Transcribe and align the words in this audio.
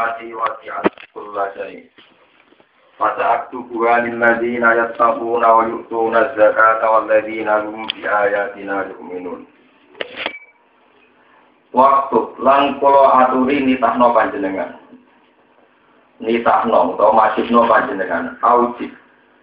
rahmati 0.00 0.32
wasi'at 0.32 0.88
kulla 1.12 1.52
syai. 1.52 1.84
Fasa'aktubuha 2.96 4.04
lilladzina 4.04 4.76
yattaquna 4.76 5.48
wa 5.48 5.62
yu'tuna 5.68 6.18
az-zakata 6.24 6.86
walladzina 6.88 7.64
hum 7.64 7.84
bi 7.92 8.04
ayatina 8.08 8.88
yu'minun. 8.92 9.44
Waktu 11.72 12.18
lan 12.40 12.76
kula 12.80 13.28
aturi 13.28 13.60
nitahno 13.64 14.12
panjenengan. 14.12 14.76
Nitahno 16.20 16.92
utawa 16.96 17.12
masifno 17.16 17.64
panjenengan. 17.68 18.36
Aujib 18.44 18.92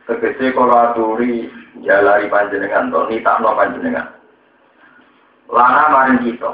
tegese 0.06 0.54
kula 0.54 0.94
aturi 0.94 1.50
jalari 1.82 2.30
panjenengan 2.30 2.94
to 2.94 3.10
nitahno 3.10 3.58
panjenengan. 3.58 4.10
Lana 5.50 5.90
maring 5.90 6.22
kita 6.28 6.52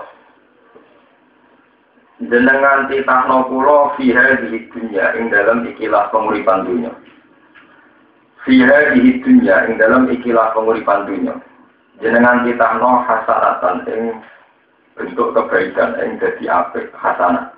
jenengan 2.30 2.88
titahno 2.92 3.48
kula 3.50 3.96
fiha 3.96 4.40
di 4.44 4.68
dunya 4.70 5.16
ing 5.18 5.34
dalam 5.34 5.66
ikilah 5.68 6.12
penguripan 6.14 6.68
dunya. 6.68 6.92
Fiha 8.44 8.94
di 8.96 9.20
dunya 9.24 9.68
ing 9.68 9.80
dalam 9.82 10.08
ikilah 10.12 10.52
penguripan 10.54 11.08
dunya. 11.10 11.36
Jenengan 12.00 12.44
titahno 12.46 13.04
hasanatan 13.08 13.88
ing 13.90 14.02
bentuk 14.94 15.34
kebaikan 15.34 15.98
ing 16.04 16.22
dadi 16.22 16.46
apik 16.48 16.92
hasanah. 16.96 17.52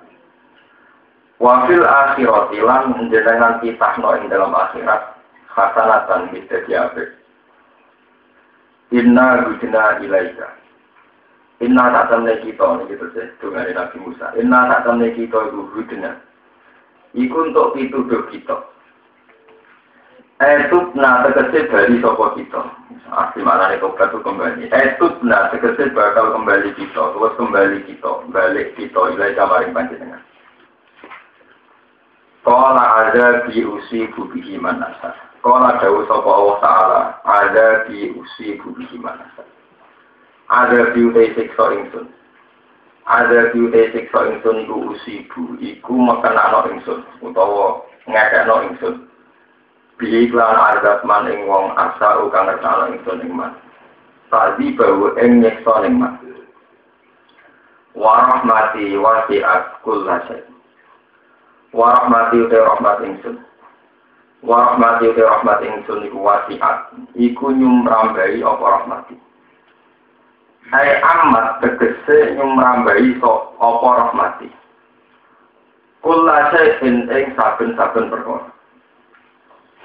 Wafil 1.36 1.84
akhirat 1.84 2.48
lan 2.56 3.12
jenengan 3.12 3.60
titahno 3.60 4.16
ing 4.18 4.32
dalam 4.32 4.56
akhirat 4.56 5.20
hasanatan 5.52 6.32
dadi 6.32 6.72
apik. 6.72 7.08
Inna 8.94 9.42
hudna 9.42 9.98
ilaika 9.98 10.65
Inna 11.56 11.88
tak 11.88 12.12
temne 12.12 12.36
kita, 12.44 12.84
ini 12.84 12.92
gitu 12.92 13.06
sih, 13.16 13.32
dengan 13.40 13.64
Nabi 13.72 13.96
Musa. 14.04 14.28
Inna 14.36 14.68
tak 14.68 14.84
temne 14.84 15.08
kita 15.16 15.38
itu 15.48 15.60
hudna. 15.72 16.20
Iku 17.16 17.48
untuk 17.48 17.72
pituduh 17.72 18.28
kita. 18.28 18.60
Etut 20.36 20.92
na 20.92 21.24
tegese 21.24 21.64
bali 21.72 21.96
sopo 22.04 22.36
kita. 22.36 22.60
Asli 23.08 23.40
mana 23.40 23.72
nih 23.72 23.80
tobat 23.80 24.12
itu 24.12 24.20
kembali. 24.20 24.68
Etut 24.68 25.24
na 25.24 25.48
tegese 25.48 25.96
bakal 25.96 26.36
kembali 26.36 26.76
kita. 26.76 27.16
Terus 27.16 27.36
kembali 27.40 27.78
kita. 27.88 28.28
Balik 28.28 28.76
kita. 28.76 29.16
Ilai 29.16 29.32
kamaring 29.32 29.72
panjenengan. 29.72 30.20
Kala 32.44 33.08
ada 33.08 33.48
di 33.48 33.64
usi 33.64 34.12
bubihi 34.12 34.60
manasa. 34.60 35.16
Kala 35.40 35.80
jauh 35.80 36.04
sopo 36.04 36.28
Allah 36.28 36.56
Ta'ala. 36.60 37.00
Ada 37.24 37.88
di 37.88 38.12
usi 38.12 38.60
bubihi 38.60 39.00
manasa 39.00 39.56
ada 40.46 40.94
biute 40.94 41.34
siksa 41.34 41.74
ingsun. 41.74 42.06
Ada 43.06 43.50
biute 43.50 43.90
siksa 43.90 44.30
ingsun 44.30 44.66
iku 44.66 44.94
usibu. 44.94 45.58
Iku 45.58 45.94
mekenano 45.94 46.70
ingsun 46.70 47.02
utawa 47.22 47.82
ngekekno 48.06 48.56
ingsun. 48.70 48.96
Bihi 49.98 50.30
klan 50.30 50.54
azab 50.54 51.02
man 51.02 51.26
ing 51.26 51.50
wong 51.50 51.74
asa 51.74 52.20
kang 52.30 52.46
ngertano 52.46 52.94
ingsun 52.94 53.26
ing 53.26 53.32
man. 53.34 53.58
Tadi 54.30 54.70
bau 54.78 55.10
ing 55.18 55.42
nyeksa 55.42 55.82
ing 55.82 55.98
man. 55.98 56.14
Warahmati 57.96 58.92
wasi'at 58.92 59.80
kulla 59.80 60.20
syai 60.28 60.44
warahmati 61.72 62.44
uta 62.44 62.60
rahmat 62.60 63.00
ingsun. 63.02 63.40
Warahmati 64.44 65.16
uta 65.16 65.22
rahmat 65.26 65.64
ingsun 65.64 66.04
iku 66.06 66.18
wasi'at. 66.22 66.92
Iku 67.16 67.56
nyumrambai 67.56 68.44
apa 68.44 68.64
rahmati 68.84 69.16
Hai 70.66 70.98
amat 70.98 71.62
tegese 71.62 72.34
nyumrambai 72.34 73.14
so 73.22 73.54
apa 73.62 73.86
rahmati. 74.02 74.50
Kula 76.02 76.50
syai'in 76.50 77.06
ing 77.06 77.38
saben-saben 77.38 78.10
perkara. 78.10 78.50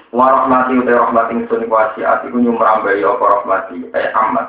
Wa 0.10 0.26
rahmati 0.42 0.82
uta 0.82 0.98
rahmati 0.98 1.38
ingsun 1.38 1.70
wasiat 1.70 2.26
iku 2.26 2.34
nyumrambai 2.42 2.98
apa 3.06 3.26
rahmati. 3.30 3.94
Hai 3.94 4.10
amat. 4.10 4.48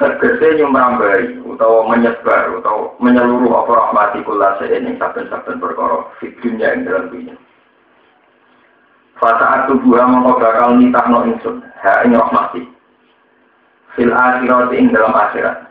Tegese 0.00 0.56
nyumrambai 0.56 1.36
utawa 1.44 1.92
menyebar 1.92 2.56
utawa 2.56 2.96
menyeluruh 3.04 3.60
apa 3.60 3.72
rahmati 3.76 4.24
kula 4.24 4.56
syai'in 4.56 4.88
ing 4.88 4.96
saben-saben 4.96 5.60
perkara 5.60 6.08
fi 6.16 6.32
dunya 6.40 6.72
ing 6.72 6.88
dalam 6.88 7.12
dunya. 7.12 7.36
Fasa 9.20 9.68
tubuha 9.68 10.00
mongko 10.08 10.40
bakal 10.40 10.80
nitahno 10.80 11.28
ingsun. 11.28 11.60
Ha 11.84 12.08
ing 12.08 12.16
rahmati 12.16 12.79
fil 13.98 14.12
akhirat 14.14 14.70
ing 14.74 14.94
dalam 14.94 15.14
akhirat 15.14 15.70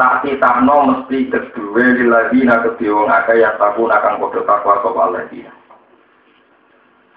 tak 0.00 0.24
titahno 0.24 0.76
mesti 0.88 1.28
kedua 1.28 1.92
lagi 2.08 2.40
nak 2.48 2.72
wong 2.80 3.08
akeh 3.12 3.36
yang 3.36 3.52
takun 3.60 3.92
akan 3.92 4.16
kode 4.16 4.40
takwa 4.48 4.80
sapa 4.80 5.00
Allah 5.04 5.28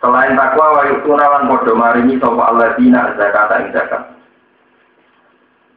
Selain 0.03 0.35
takwa 0.35 0.75
wa 0.75 0.83
yutuna 0.91 1.25
lan 1.31 1.47
padha 1.47 1.71
maringi 1.79 2.19
sapa 2.19 2.43
Allah 2.43 2.75
dina 2.75 3.15
zakat 3.15 3.51
ing 3.63 3.71
zakat. 3.71 4.03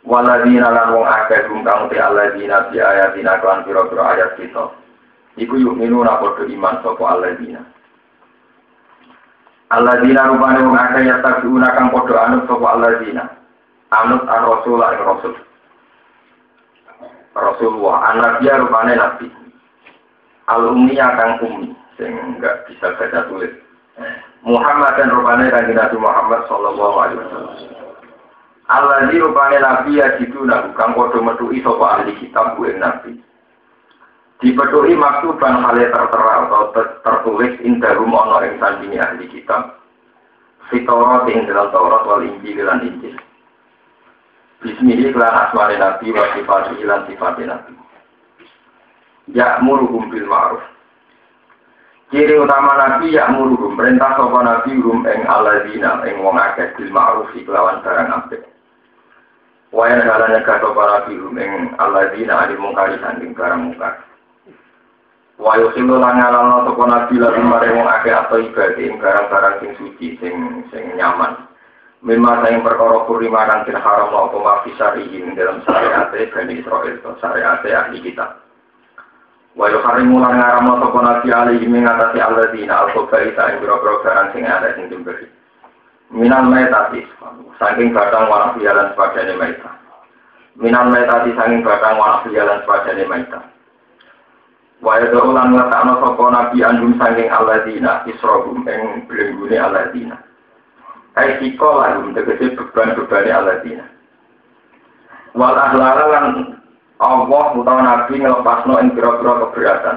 Waladina 0.03 0.75
lan 0.75 0.99
wong 0.99 1.07
akeh 1.07 1.47
rum 1.47 1.63
kang 1.63 1.87
te 1.87 2.03
Allah 2.03 2.35
dina 2.35 2.67
bi 2.75 2.83
ayatina 2.83 3.39
kan 3.39 3.63
pira-pira 3.63 4.03
ayat 4.19 4.35
kita. 4.43 4.67
Iku 5.39 5.63
yuk 5.63 5.79
minuna 5.79 6.19
padha 6.19 6.43
iman 6.43 6.75
sapa 6.83 7.05
Allah 7.07 7.39
dina. 7.39 7.63
Rupane 9.71 10.59
wong 10.59 10.75
akeh 10.75 11.07
ya 11.07 11.23
takuna 11.23 11.71
kang 11.71 11.95
padha 11.95 12.19
anut 12.27 12.51
sapa 12.51 12.99
dina 12.99 13.46
anut 13.95 14.23
an 14.27 14.43
rasul 14.47 14.81
an 14.83 14.99
rasul. 15.03 15.35
Rasulullah. 17.37 18.17
Anak 18.17 18.33
dia 18.41 18.57
rupanya 18.57 18.95
nabi. 18.97 19.29
Al 20.49 20.73
ummi 20.73 20.97
akan 20.97 21.31
ummi. 21.45 21.69
Sehingga 21.97 22.23
enggak 22.25 22.57
bisa 22.69 22.93
baca 22.97 23.21
tulis. 23.29 23.53
Muhammad 24.47 24.95
dan 25.01 25.11
rupanya 25.11 25.49
kan 25.49 25.73
Nabi 25.73 25.97
Muhammad 25.97 26.45
Sallallahu 26.47 26.97
Alaihi 27.01 27.19
Wasallam. 27.25 27.57
Allah 28.67 29.09
ini 29.09 29.23
rupanya 29.23 29.59
nabi 29.63 30.03
ya 30.03 30.19
gitu 30.19 30.43
nah 30.43 30.67
bukan 30.67 30.91
kodoh 30.99 31.23
metui 31.23 31.63
sopa 31.63 31.99
ahli 31.99 32.15
kitab 32.19 32.59
gue 32.59 32.75
nabi. 32.77 33.15
Dipetui 34.43 34.93
maktuban 34.99 35.65
hal 35.65 35.79
tertera 35.81 36.35
atau 36.45 36.75
tertulis 37.01 37.57
indah 37.65 37.97
rumah 37.97 38.29
ono 38.29 38.45
ing 38.45 38.61
sandini 38.61 39.01
ahli 39.01 39.25
kitab. 39.33 39.81
Fitorot 40.69 41.31
ing 41.31 41.47
dalam 41.49 41.73
Taurat 41.73 42.05
wal 42.05 42.27
Injil 42.27 42.61
dan 42.61 42.85
Injil 42.85 43.17
Bismihi 44.67 45.15
kelan 45.15 45.31
asmane 45.31 45.79
Nabi 45.79 46.11
wa 46.11 46.27
sifati 46.35 46.83
lan 46.83 47.07
sifati 47.07 47.47
Nabi. 47.47 47.71
Ya 49.31 49.63
muruhum 49.63 50.11
bil 50.11 50.27
ma'ruf. 50.27 50.59
Ciri 52.11 52.35
utama 52.35 52.75
Nabi 52.75 53.15
ya 53.15 53.31
muruhum 53.31 53.79
perintah 53.79 54.19
sapa 54.19 54.43
Nabi 54.43 54.75
rum 54.83 55.07
ing 55.07 55.23
alladzina 55.23 56.03
ing 56.11 56.19
wong 56.19 56.35
akeh 56.35 56.75
bil 56.75 56.91
ma'ruf 56.91 57.31
kelawan 57.31 57.79
barang 57.87 58.11
apik. 58.11 58.43
Wayan 59.71 60.03
halane 60.03 60.43
ka 60.43 60.59
sapa 60.59 60.83
Nabi 60.83 61.15
rum 61.15 61.39
ing 61.39 61.71
alladzina 61.79 62.35
ali 62.51 62.59
mungkari 62.59 62.99
sanding 62.99 63.39
barang 63.39 63.71
mungkar. 63.71 64.03
Wa 65.39 65.63
yusilu 65.63 65.95
lan 65.95 66.19
ngalalno 66.19 66.75
sapa 66.75 66.85
Nabi 66.91 67.15
lan 67.23 67.39
maring 67.39 67.79
wong 67.79 67.87
akeh 68.03 68.11
atau 68.11 68.43
ibadah 68.43 68.83
ing 68.83 68.99
barang-barang 68.99 69.55
sing 69.63 69.71
suci 69.79 70.19
sing 70.19 70.35
sing 70.75 70.99
nyaman. 70.99 71.55
Mimma 72.07 72.47
sayang 72.47 72.63
perkara 72.63 73.03
kurima 73.11 73.51
kang 73.51 73.67
tin 73.67 73.75
haram 73.83 74.15
apa 74.15 74.39
mafi 74.39 74.71
syarihi 74.79 75.27
dalam 75.35 75.59
syariat 75.67 76.07
Bani 76.07 76.55
Israel 76.55 77.03
atau 77.03 77.19
syariat 77.19 77.59
ahli 77.59 77.99
kita. 77.99 78.47
Wa 79.59 79.67
yuharimu 79.67 80.23
lan 80.23 80.39
ngaramno 80.39 80.79
sapa 80.87 80.99
nabi 81.03 81.29
alaihi 81.35 81.67
mengatasi 81.67 82.23
alladzina 82.23 82.87
al-khabaita 82.87 83.43
ing 83.51 83.57
boro-boro 83.59 84.07
barang 84.07 84.31
sing 84.37 84.47
ada 84.47 84.77
sing 84.79 84.87
dimberi. 84.87 85.27
Minal 86.15 86.47
maitati 86.47 87.03
saking 87.59 87.91
batang 87.91 88.31
warna 88.31 88.55
pialan 88.55 88.95
sepadane 88.95 89.35
maita. 89.35 89.71
Minal 90.61 90.93
maitati 90.93 91.35
saking 91.35 91.67
batang 91.67 91.99
warna 91.99 92.23
pialan 92.23 92.63
sepadane 92.63 93.05
maita. 93.11 93.41
Wa 94.79 95.03
yadau 95.03 95.35
lan 95.35 95.59
ngatakno 95.59 96.05
sapa 96.05 96.25
nabi 96.31 96.59
andum 96.63 96.95
saking 97.03 97.35
alladzina 97.35 98.07
israhum 98.07 98.63
ing 98.69 99.09
blenggune 99.11 99.59
alladzina. 99.59 100.23
Hai 101.17 101.41
siko 101.41 101.81
lalu 101.81 102.13
tegese 102.13 102.53
beban-bebane 102.53 103.33
aladina. 103.33 103.89
Wal 105.33 105.57
ahlara 105.57 106.05
lan 106.13 106.61
Allah 107.01 107.45
utawa 107.57 107.81
Nabi 107.81 108.21
ngelepasno 108.21 108.77
ing 108.85 108.93
pira-pira 108.93 109.49
keberatan. 109.49 109.97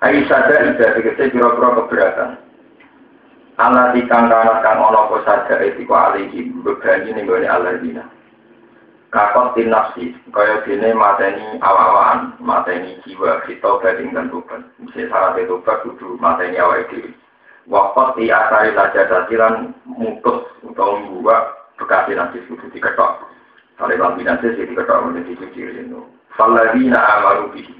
Hai 0.00 0.24
sada 0.24 0.72
ida 0.72 0.96
tegese 0.96 1.28
pira-pira 1.28 1.84
keberatan. 1.84 2.30
Allah 3.60 3.92
dikang 3.92 4.32
kana 4.32 4.64
kang 4.64 4.80
ana 4.80 5.04
apa 5.04 5.16
sada 5.28 5.60
iku 5.68 5.92
alihi 5.92 6.48
bebani 6.64 7.12
ning 7.12 7.28
gone 7.28 7.44
aladina. 7.44 8.08
Kakot 9.12 9.52
tin 9.52 9.68
nafsi, 9.68 10.16
kaya 10.32 10.62
dene 10.64 10.94
mateni 10.94 11.58
awak-awakan, 11.58 12.38
mateni 12.38 12.94
jiwa, 13.02 13.42
kita 13.42 13.82
bading 13.82 14.14
dan 14.14 14.30
tobat. 14.30 14.62
Bisa 14.78 15.10
syarat 15.10 15.34
itu 15.34 15.58
kudu 15.66 16.14
mateni 16.22 16.62
awak 16.62 16.86
dhewe. 16.88 17.10
Wakot 17.70 18.18
di 18.18 18.26
asari 18.26 18.74
saja 18.74 19.06
dasilan 19.06 19.70
mutus 19.86 20.42
atau 20.66 20.98
membuat 20.98 21.70
bekasi 21.78 22.18
nanti 22.18 22.42
sudah 22.50 22.66
diketok. 22.74 23.22
Kalau 23.78 23.94
lampi 23.94 24.26
nanti 24.26 24.50
sih 24.58 24.66
diketok 24.66 25.06
menjadi 25.06 25.38
suci 25.38 25.60
itu. 25.78 26.02
Faladina 26.34 26.98
amaru 26.98 27.54
bihi. 27.54 27.70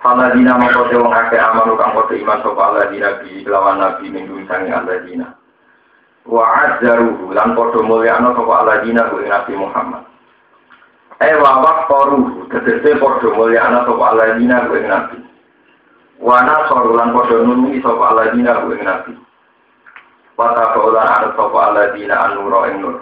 Faladina 0.00 0.56
mengkote 0.56 0.96
wong 0.96 1.12
akeh 1.12 1.36
amal 1.36 1.76
kang 1.76 1.92
kote 1.92 2.16
iman 2.16 2.40
sapa 2.40 2.62
aladina 2.72 3.20
bi 3.20 3.44
lawan 3.44 3.84
nabi 3.84 4.08
minggu 4.08 4.48
sangi 4.48 4.72
aladina. 4.72 5.36
Wa 6.24 6.44
azzaruhu 6.64 7.36
lan 7.36 7.52
padha 7.52 7.80
mulyana 7.84 8.32
sapa 8.32 8.54
aladina 8.64 9.12
ku 9.12 9.20
nabi 9.20 9.52
Muhammad. 9.60 10.08
Eh 11.20 11.36
wa 11.36 11.60
waqtaruhu 11.60 12.48
tegese 12.48 12.96
padha 12.96 13.28
mulyana 13.28 13.84
sapa 13.84 14.04
aladina 14.08 14.64
ku 14.68 14.76
nabi. 14.80 15.23
Wa 16.22 16.42
nasaru 16.42 16.94
lan 16.94 17.10
padha 17.10 17.42
nulungi 17.42 17.82
sapa 17.82 18.04
aladina 18.14 18.62
ku 18.62 18.74
nabi. 18.74 19.12
Wa 20.38 20.54
taqaulan 20.54 21.08
arep 21.10 21.32
sapa 21.34 21.58
aladina 21.70 22.14
an-nura 22.30 22.70
ing 22.70 22.76
nur. 22.82 22.96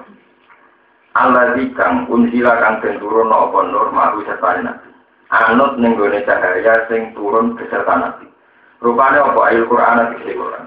Alladzi 1.13 1.69
kang 1.77 2.09
unzila 2.09 2.57
kang 2.57 2.81
den 2.81 2.97
turun 2.97 3.29
apa 3.29 3.59
nur 3.69 3.93
maru 3.93 4.25
sertane 4.25 4.65
nabi. 4.65 4.89
Anut 5.29 5.77
ning 5.77 5.97
gone 5.97 6.25
cahaya 6.25 6.89
sing 6.89 7.13
turun 7.13 7.57
beserta 7.57 7.95
nabi. 8.01 8.27
Rupane 8.81 9.21
apa 9.21 9.41
ayat 9.53 9.69
Quran 9.69 9.99
iki 10.19 10.33
Quran. 10.35 10.67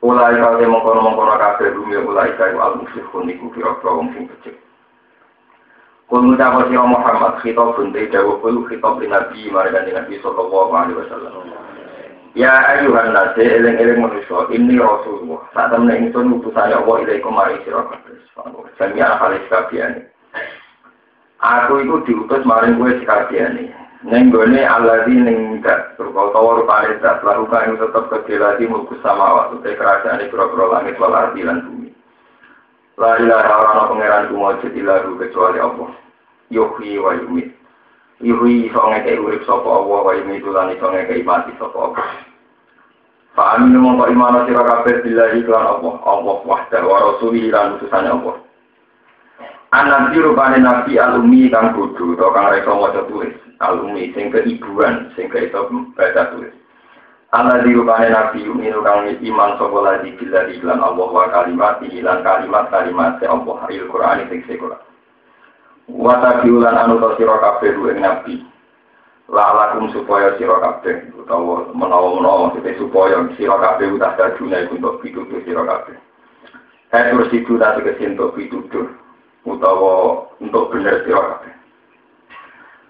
Ulai 0.00 0.40
kau 0.40 0.56
temu 0.56 0.80
kono 0.80 1.00
mengkono 1.04 1.36
kafe 1.36 1.76
bumi 1.76 2.00
ulai 2.00 2.32
kau 2.40 2.56
al 2.56 2.80
musyrikun 2.80 3.28
iku 3.28 3.52
kira-kira 3.52 3.90
wong 3.92 4.08
sing 4.16 4.24
becik. 4.32 4.56
Kul 6.10 6.26
ngucap 6.26 6.66
sira 6.66 6.82
Muhammad 6.90 7.38
khitab 7.38 7.78
bunte 7.78 8.10
dawuh 8.10 8.42
kul 8.42 8.66
khitab 8.66 8.98
li 8.98 9.06
Nabi 9.06 9.46
marang 9.46 9.78
Nabi 9.94 10.18
sallallahu 10.18 10.74
alaihi 10.74 10.98
wasallam. 10.98 11.34
Ya 12.34 12.50
ayuhan 12.74 13.14
nase 13.14 13.42
eling-eling 13.42 14.02
manusia 14.02 14.42
ini 14.50 14.74
Rasulullah. 14.74 15.46
Saat 15.54 15.70
temen 15.70 16.10
ingsun 16.10 16.42
utusane 16.42 16.74
Allah 16.74 17.06
ilaikum 17.06 17.30
mari 17.30 17.62
sira 17.62 17.86
kabeh. 17.86 18.18
Jami'an 18.74 19.22
halis 19.22 19.46
kabehane. 19.46 20.10
Aku 21.40 21.80
itu 21.80 21.96
diutus 22.04 22.42
maring 22.42 22.76
kowe 22.76 22.90
sekalian 22.90 23.70
Neng 24.00 24.32
gone 24.32 24.56
aladi 24.64 25.12
ning 25.12 25.60
dak 25.60 25.92
berupa 26.00 26.32
utawa 26.32 26.56
rupane 26.56 26.96
dak 27.04 27.20
lakukan 27.20 27.76
yang 27.76 27.84
tetap 27.84 28.08
kedelati 28.08 28.64
mulku 28.64 28.96
sama 29.04 29.52
waktu 29.52 29.76
kerajaan 29.76 30.24
pura-pura 30.32 30.80
langit 30.80 30.96
wal 30.96 31.12
ardi 31.12 31.44
lan 31.44 31.60
bumi. 31.68 31.89
La 33.00 33.16
ilaha 33.16 33.48
illa 33.48 33.88
pangeran 33.88 34.28
ku 34.28 34.34
mujud 34.36 34.72
ilahu 34.76 35.16
kecuali 35.16 35.56
Allah. 35.56 35.88
Yuhyi 36.52 37.00
wa 37.00 37.16
yumit. 37.16 37.48
Yuhyi 38.20 38.68
iso 38.68 38.76
ngekei 38.76 39.16
urip 39.16 39.40
sapa 39.48 39.64
Allah 39.64 40.00
wa 40.04 40.12
yumit 40.12 40.44
lan 40.44 40.68
iso 40.76 40.84
ngekei 40.84 41.24
mati 41.24 41.56
sapa 41.56 41.80
Allah. 41.80 42.06
Fa 43.32 43.56
aminu 43.56 43.80
mongko 43.80 44.04
iman 44.12 44.44
sira 44.44 44.60
kabeh 44.68 45.00
billahi 45.00 45.40
lan 45.48 45.64
Allah, 45.80 45.94
Allah 46.04 46.36
wahdahu 46.44 46.86
wa 46.92 46.98
rasulihi 47.08 47.48
lan 47.48 47.80
utusane 47.80 48.12
Allah. 48.12 48.36
Anak 49.72 50.12
rupane 50.12 50.60
nabi 50.60 51.00
alumi 51.00 51.48
kang 51.48 51.72
bodoh 51.72 52.12
atau 52.20 52.36
kang 52.36 52.52
reso 52.52 52.74
maca 52.76 53.00
tulis. 53.08 53.32
Alumi 53.64 54.12
sing 54.12 54.28
keibuan, 54.28 55.08
sing 55.16 55.32
iso 55.32 55.72
baca 55.96 56.36
tulis. 56.36 56.52
Anak 57.30 57.62
rupane 57.62 58.10
nabi 58.10 58.42
yuminu 58.42 58.82
kang 58.82 59.06
iman 59.06 59.54
sapa 59.54 59.78
lagi 59.86 60.18
bila 60.18 60.50
iklan 60.50 60.82
Allah 60.82 61.06
wa 61.14 61.30
kalimat 61.30 61.78
ilan 61.78 62.26
kalimat 62.26 62.66
kalimat 62.74 63.22
se 63.22 63.30
Allah 63.30 63.70
il 63.70 63.86
Quran 63.86 64.26
sing 64.26 64.42
Quran. 64.42 64.82
Wa 65.86 66.18
tabiulan 66.18 66.74
anu 66.74 66.98
to 66.98 67.14
sira 67.14 67.38
kabeh 67.38 67.70
ing 67.70 68.02
nabi. 68.02 68.42
Lalakum 69.30 69.94
supaya 69.94 70.34
sira 70.42 70.58
kabeh 70.58 71.14
utawa 71.14 71.70
menawa-menawa 71.70 72.50
maksudnya 72.50 72.74
supaya 72.82 73.22
sira 73.38 73.54
kabeh 73.62 73.94
udah 73.94 74.10
dadune 74.18 74.66
untuk 74.74 74.98
pitutur 74.98 75.38
sira 75.46 75.62
kabeh. 75.62 75.94
Hai 76.90 77.14
terus 77.14 77.30
itu 77.30 77.54
tadi 77.62 77.86
kesinto 77.86 78.34
pitutur 78.34 78.90
utawa 79.46 80.26
untuk 80.42 80.74
benar 80.74 81.06
sira 81.06 81.22
kabeh. 81.38 81.54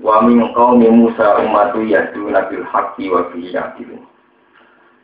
Wa 0.00 0.25
min 0.25 0.40
qaumi 0.56 0.88
Musa 0.88 1.44
ummatu 1.44 1.84
yahduna 1.84 2.48
bil 2.48 2.64
haqqi 2.64 3.12
wa 3.12 3.28
yahdun. 3.37 4.08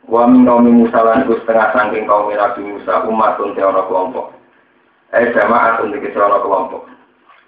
Wa 0.07 0.23
min 0.27 0.47
qaumi 0.47 0.71
Musa 0.71 1.03
lan 1.03 1.27
setengah 1.27 1.75
saking 1.75 2.07
kaum 2.07 2.31
Nabi 2.31 2.61
Musa 2.63 3.03
umatun 3.03 3.51
te 3.55 3.61
ana 3.61 3.83
kelompok. 3.91 4.31
Eh 5.11 5.31
jamaah 5.35 5.83
untuk 5.83 6.03
ana 6.03 6.39
kelompok. 6.39 6.83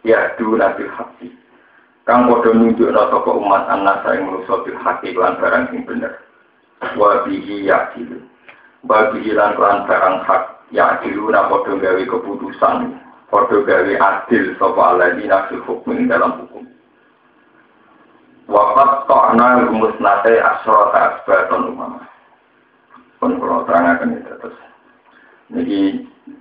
Yahduna 0.03 0.75
bil 0.75 0.91
haqqi. 0.91 1.31
Kang 2.03 2.27
padha 2.27 2.51
nunjukna 2.51 3.11
sapa 3.11 3.31
umat 3.31 3.63
annasa 3.71 4.15
ing 4.19 4.27
manusa 4.27 4.59
bil 4.67 4.75
haqqi 4.75 5.15
lan 5.15 5.39
barang 5.39 5.71
sing 5.71 5.87
bener. 5.87 6.19
Wa 6.99 7.23
bihi 7.23 7.67
yahdun. 7.67 8.27
Bagi 8.83 9.31
lan 9.31 9.55
lan 9.59 9.87
barang 9.87 10.23
hak 10.27 10.43
ya 10.75 10.99
diluna 11.03 11.47
padha 11.47 11.75
gawe 11.79 12.03
keputusan 12.03 12.99
Foto 13.29 13.61
gawe 13.61 13.93
adil 13.93 14.57
sapa 14.57 14.81
alladzina 14.97 15.45
fil 15.53 15.61
hukmi 15.61 16.09
dalam 16.09 16.41
hukum. 16.41 16.65
Wafat 18.49 19.05
ta'na 19.05 19.69
rumusnate 19.69 20.41
asrota 20.41 21.13
asbaton 21.13 21.77
umama. 21.77 22.09
Pun 23.19 23.35
kalau 23.35 23.67
terangkan 23.67 24.15
itu 24.15 24.31
terus. 24.39 24.57
Jadi 25.51 25.79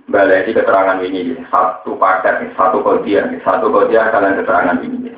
balai 0.07 0.47
keterangan 0.47 1.03
ini 1.03 1.35
satu 1.51 1.99
paket, 1.99 2.55
satu 2.55 2.79
kodiah, 2.81 3.27
satu 3.43 3.67
kodiah 3.67 4.09
kalian 4.09 4.39
keterangan 4.39 4.79
ini. 4.81 5.11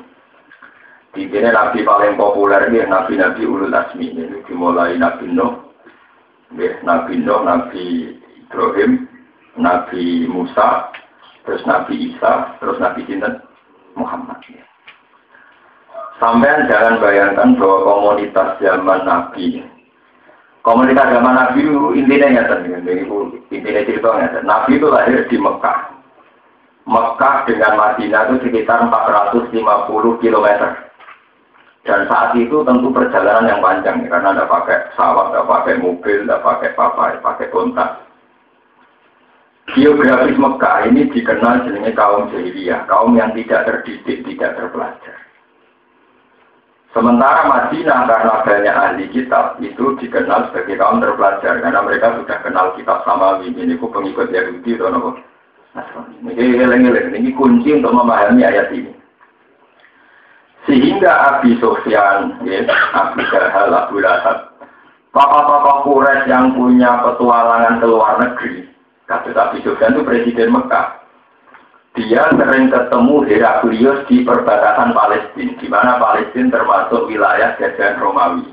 Di 1.12 1.28
sini 1.28 1.48
nabi 1.52 1.84
paling 1.84 2.16
populer 2.16 2.72
ini 2.72 2.88
nabi-nabi 2.88 3.44
ulul 3.44 3.68
asmi 3.68 4.16
ini 4.16 4.32
dimulai 4.48 4.96
nabi 4.96 5.28
Nuh, 5.28 5.60
nabi 6.56 7.20
Nuh, 7.20 7.40
nabi 7.44 8.16
Ibrahim, 8.48 9.04
nabi 9.60 10.24
Musa, 10.24 10.88
terus 11.44 11.62
Nabi 11.68 12.12
Isa, 12.12 12.56
terus 12.62 12.80
Nabi 12.80 13.04
Sinten 13.04 13.44
Muhammad. 13.98 14.40
Sampai 16.22 16.70
jangan 16.70 17.02
bayangkan 17.02 17.58
bahwa 17.58 17.78
komunitas 17.82 18.56
zaman 18.62 19.02
Nabi, 19.02 19.58
komunitas 20.62 21.10
zaman 21.10 21.34
Nabi 21.34 21.66
itu 21.66 21.92
intinya 21.98 22.28
nyata, 22.30 22.54
intinya 23.50 23.82
cerita 23.82 24.08
nyata. 24.08 24.38
Nabi 24.46 24.70
itu 24.78 24.86
lahir 24.88 25.26
di 25.26 25.36
Mekah. 25.36 25.78
Mekah 26.82 27.34
dengan 27.46 27.78
Madinah 27.78 28.22
itu 28.30 28.50
sekitar 28.50 28.90
450 28.90 29.54
km. 30.22 30.48
Dan 31.82 32.06
saat 32.06 32.38
itu 32.38 32.62
tentu 32.62 32.94
perjalanan 32.94 33.50
yang 33.50 33.58
panjang, 33.58 34.06
karena 34.06 34.30
tidak 34.30 34.50
pakai 34.54 34.78
pesawat, 34.90 35.34
tidak 35.34 35.48
pakai 35.50 35.74
mobil, 35.82 36.18
tidak 36.22 36.42
pakai 36.46 36.70
papai, 36.78 37.12
pakai 37.18 37.50
kontak. 37.50 38.06
Geografis 39.74 40.38
Mekah 40.38 40.90
ini 40.90 41.10
dikenal 41.10 41.66
jenenge 41.66 41.90
kaum 41.94 42.30
jahiliyah, 42.30 42.86
kaum 42.86 43.18
yang 43.18 43.34
tidak 43.34 43.66
terdidik, 43.66 44.22
tidak 44.26 44.58
terpelajar. 44.58 45.21
Sementara 46.92 47.48
Madinah 47.48 48.04
karena 48.04 48.34
banyak 48.44 48.76
ahli 48.76 49.04
kitab 49.08 49.56
itu 49.64 49.96
dikenal 49.96 50.52
sebagai 50.52 50.76
kaum 50.76 51.00
terpelajar 51.00 51.64
karena 51.64 51.80
mereka 51.80 52.20
sudah 52.20 52.36
kenal 52.44 52.76
kitab 52.76 53.00
sama 53.08 53.40
ini 53.40 53.80
ku 53.80 53.88
pengikut 53.88 54.28
Yahudi 54.28 54.76
atau 54.76 54.92
nopo. 54.92 55.10
Ini 56.28 56.68
ini 57.16 57.30
kunci 57.32 57.80
untuk 57.80 57.96
memahami 57.96 58.44
ayat 58.44 58.68
ini. 58.76 58.92
Sehingga 60.68 61.40
Abi 61.40 61.58
Sofyan, 61.58 62.38
ya, 62.46 62.62
Abu 62.94 63.24
Jahal, 63.34 63.72
Abu 63.72 63.98
Lahab, 63.98 64.54
tokoh-tokoh 65.10 65.76
Quraisy 65.90 66.30
yang 66.30 66.54
punya 66.54 67.02
petualangan 67.02 67.82
ke 67.82 67.86
luar 67.90 68.22
negeri, 68.22 68.70
Kasus 69.10 69.34
Abi 69.34 69.58
Sufyan 69.66 69.98
itu 69.98 70.06
presiden 70.06 70.54
Mekah. 70.54 71.01
Dia 71.92 72.24
sering 72.32 72.72
ketemu 72.72 73.20
Heraklius 73.28 74.08
di 74.08 74.24
perbatasan 74.24 74.96
Palestina, 74.96 75.52
di 75.60 75.68
mana 75.68 76.00
Palestina 76.00 76.48
termasuk 76.48 77.04
wilayah 77.04 77.52
jajahan 77.60 78.00
Romawi. 78.00 78.48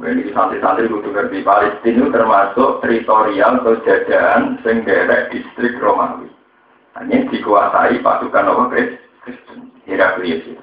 Ini 0.00 0.32
santri-santri 0.32 0.88
kudu 0.88 1.12
ngerti 1.12 1.44
Palestina 1.44 2.08
termasuk 2.08 2.80
teritorial 2.80 3.60
atau 3.60 3.76
jajahan 3.84 4.56
senggerek 4.64 5.28
distrik 5.28 5.76
Romawi. 5.76 6.32
Hanya 6.96 7.28
dikuasai 7.28 8.00
pasukan 8.00 8.48
apa 8.48 8.64
Kristen, 9.28 9.68
Heraklius. 9.84 10.56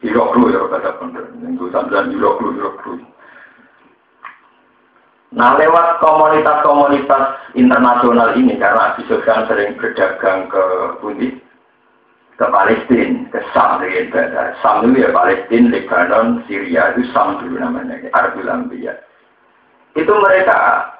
Hiroklu 0.00 0.48
ya 0.48 0.64
kata 0.72 0.96
bener, 1.04 1.28
minggu 1.36 1.68
sambilan 1.68 2.16
Hiroklu, 2.16 2.56
Hiroklu. 2.56 3.04
Nah 5.30 5.54
lewat 5.54 6.02
komunitas-komunitas 6.02 7.54
internasional 7.54 8.34
ini 8.34 8.58
karena 8.58 8.94
Abi 8.94 9.06
Sufyan 9.06 9.46
sering 9.46 9.78
berdagang 9.78 10.50
ke 10.50 10.64
Budi, 10.98 11.38
ke 12.34 12.46
Palestina, 12.50 13.30
ke 13.30 13.38
Sam, 13.54 13.78
gitu. 13.86 14.18
Sam 14.58 14.90
ya 14.98 15.14
Palestina, 15.14 15.70
Lebanon, 15.70 16.42
Syria 16.50 16.90
itu 16.96 17.06
Sam 17.14 17.38
dulu 17.38 17.62
namanya, 17.62 18.10
Ambiya. 18.10 18.98
Itu 19.94 20.10
mereka 20.18 20.90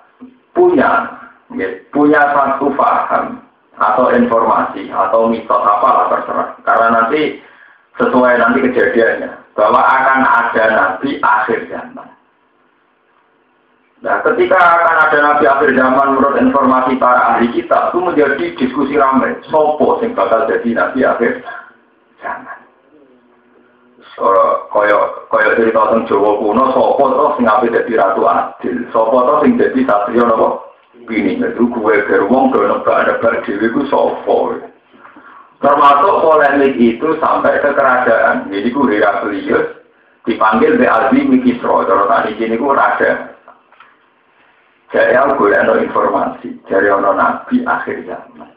punya, 0.55 1.11
ya, 1.59 1.69
punya 1.91 2.23
satu 2.31 2.71
paham 2.79 3.43
atau 3.83 4.15
informasi 4.15 4.95
atau 4.95 5.27
mitos 5.27 5.65
apalah 5.67 6.07
terserah. 6.13 6.49
Karena 6.63 6.87
nanti 7.03 7.43
sesuai 7.99 8.39
nanti 8.39 8.59
kejadiannya 8.63 9.31
bahwa 9.59 9.81
akan 9.83 10.21
ada 10.23 10.65
nanti 10.71 11.19
akhir 11.19 11.67
zaman. 11.67 12.20
Nah, 14.01 14.25
ketika 14.25 14.57
akan 14.57 14.97
ada 14.97 15.19
nabi 15.21 15.45
akhir 15.45 15.77
zaman 15.77 16.17
menurut 16.17 16.41
informasi 16.41 16.97
para 16.97 17.37
ahli 17.37 17.53
kita 17.53 17.93
itu 17.93 17.99
menjadi 18.01 18.45
diskusi 18.57 18.97
ramai. 18.97 19.37
Sopo 19.53 20.01
sing 20.01 20.17
bakal 20.17 20.49
jadi 20.49 20.73
nabi 20.73 21.05
akhir 21.05 21.45
zaman. 22.25 22.59
kaya 24.73 24.99
kaya 25.33 25.49
cerita 25.57 25.81
tentang 25.81 26.05
Jawa 26.09 26.31
kuno 26.41 26.65
sapa 26.77 27.05
to 27.09 27.27
sing 27.37 27.45
ape 27.49 27.67
dadi 27.69 27.93
ratu 27.97 28.25
adil. 28.25 28.77
Sapa 28.89 29.17
to 29.21 29.35
sing 29.45 29.61
dadi 29.61 29.81
satria 29.85 30.25
napa 30.25 30.49
bini. 31.05 31.37
Itu 31.37 31.69
gue 31.69 32.05
beruang 32.09 32.53
ke 32.53 32.61
nebak-nebak 32.61 33.45
dewi 33.45 33.69
ku 33.69 33.85
sapa 33.89 34.37
termasuk 35.61 36.15
polemik 36.25 36.73
itu 36.81 37.21
sampai 37.21 37.61
ke 37.61 37.71
kerajaan. 37.77 38.49
Jadi 38.49 38.69
ku 38.73 38.89
Heraklius 38.89 39.77
dipanggil 40.25 40.81
be 40.81 40.89
Azim 40.89 41.37
Mikisro 41.37 41.85
kalau 41.85 42.09
tadi 42.09 42.37
sini 42.41 42.57
ku 42.57 42.73
raja 42.73 43.30
jadi 44.91 45.15
aku 45.23 45.47
boleh 45.47 45.87
informasi 45.87 46.59
dari 46.67 46.91
ono 46.91 47.15
nabi 47.15 47.63
akhir 47.63 48.05
zaman 48.07 48.51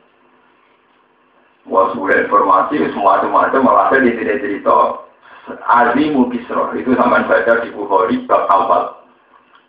Wah, 1.63 1.95
sebuah 1.95 2.27
informasi 2.27 2.75
semua 2.91 3.23
macam 3.23 3.63
malah 3.63 3.87
di 3.95 4.11
cerita 4.19 4.99
Azimu 5.47 6.27
Kisro 6.31 6.75
itu 6.75 6.91
sama 6.95 7.23
baca 7.23 7.63
di 7.63 7.71
Bukhari 7.71 8.23
bab 8.27 8.47
awal. 8.51 8.99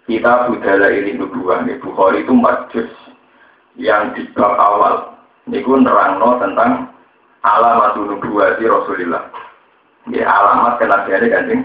Kita 0.07 0.51
budaya 0.51 0.91
ini 0.91 1.15
kedua 1.19 1.63
nih 1.63 1.79
Bukhari 1.79 2.27
itu 2.27 2.35
majus 2.35 2.91
yang 3.79 4.11
di 4.15 4.27
bab 4.35 4.59
awal. 4.59 5.19
Niku 5.47 5.79
nerangno 5.79 6.39
tentang 6.43 6.91
alamat 7.47 7.95
nubuah 7.95 8.59
di 8.59 8.67
Rasulullah. 8.67 9.31
Ya 10.11 10.27
alamat 10.27 10.83
kenabiannya 10.83 11.31
ganjeng. 11.31 11.63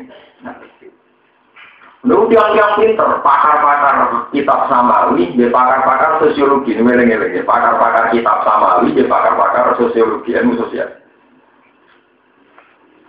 Lalu 2.07 2.31
tiang-tiang 2.31 2.79
pinter, 2.79 3.19
pakar-pakar 3.19 4.31
kitab 4.31 4.71
samawi, 4.71 5.35
dia 5.35 5.51
pakar-pakar 5.51 6.23
sosiologi, 6.23 6.71
ini 6.71 6.87
ngeleng 6.87 7.43
pakar-pakar 7.43 8.07
kitab 8.15 8.39
samawi, 8.47 8.95
dia 8.95 9.03
pakar-pakar 9.03 9.75
sosiologi, 9.75 10.31
ilmu 10.31 10.63
sosial. 10.63 10.87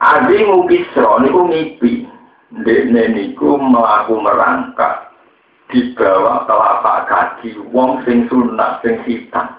Adi 0.03 0.43
Mukisro 0.43 1.23
niku 1.23 1.47
ngipi, 1.47 2.03
dekne 2.67 3.15
niku 3.15 3.63
melaku 3.63 4.19
merangkak 4.19 5.15
di 5.71 5.95
bawah 5.95 6.51
telapak 6.51 7.07
kaki 7.07 7.55
wong 7.71 8.03
sing 8.03 8.27
sunat 8.27 8.83
sing 8.83 8.99
hitam. 9.07 9.55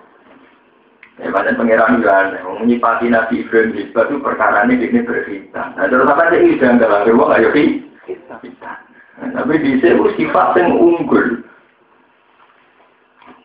Ya, 1.24 1.32
pada 1.32 1.56
pengiran 1.56 2.04
bilang, 2.04 2.36
menyipati 2.66 3.08
Nabi 3.08 3.48
Ibrahim 3.48 3.80
itu 3.80 4.16
perkara 4.20 4.68
ini 4.68 4.82
ini 4.82 5.00
berhitam. 5.06 5.72
Nah, 5.78 5.88
terus 5.88 6.10
apa 6.10 6.36
sih 6.36 6.60
jangan 6.60 6.84
dalam 6.84 7.16
wong 7.16 7.32
ayo 7.32 7.48
hitam. 7.56 8.91
Tapi 9.20 9.54
di 9.60 9.72
sini 9.84 10.08
sifat 10.16 10.56
yang 10.56 10.80
unggul. 10.80 11.44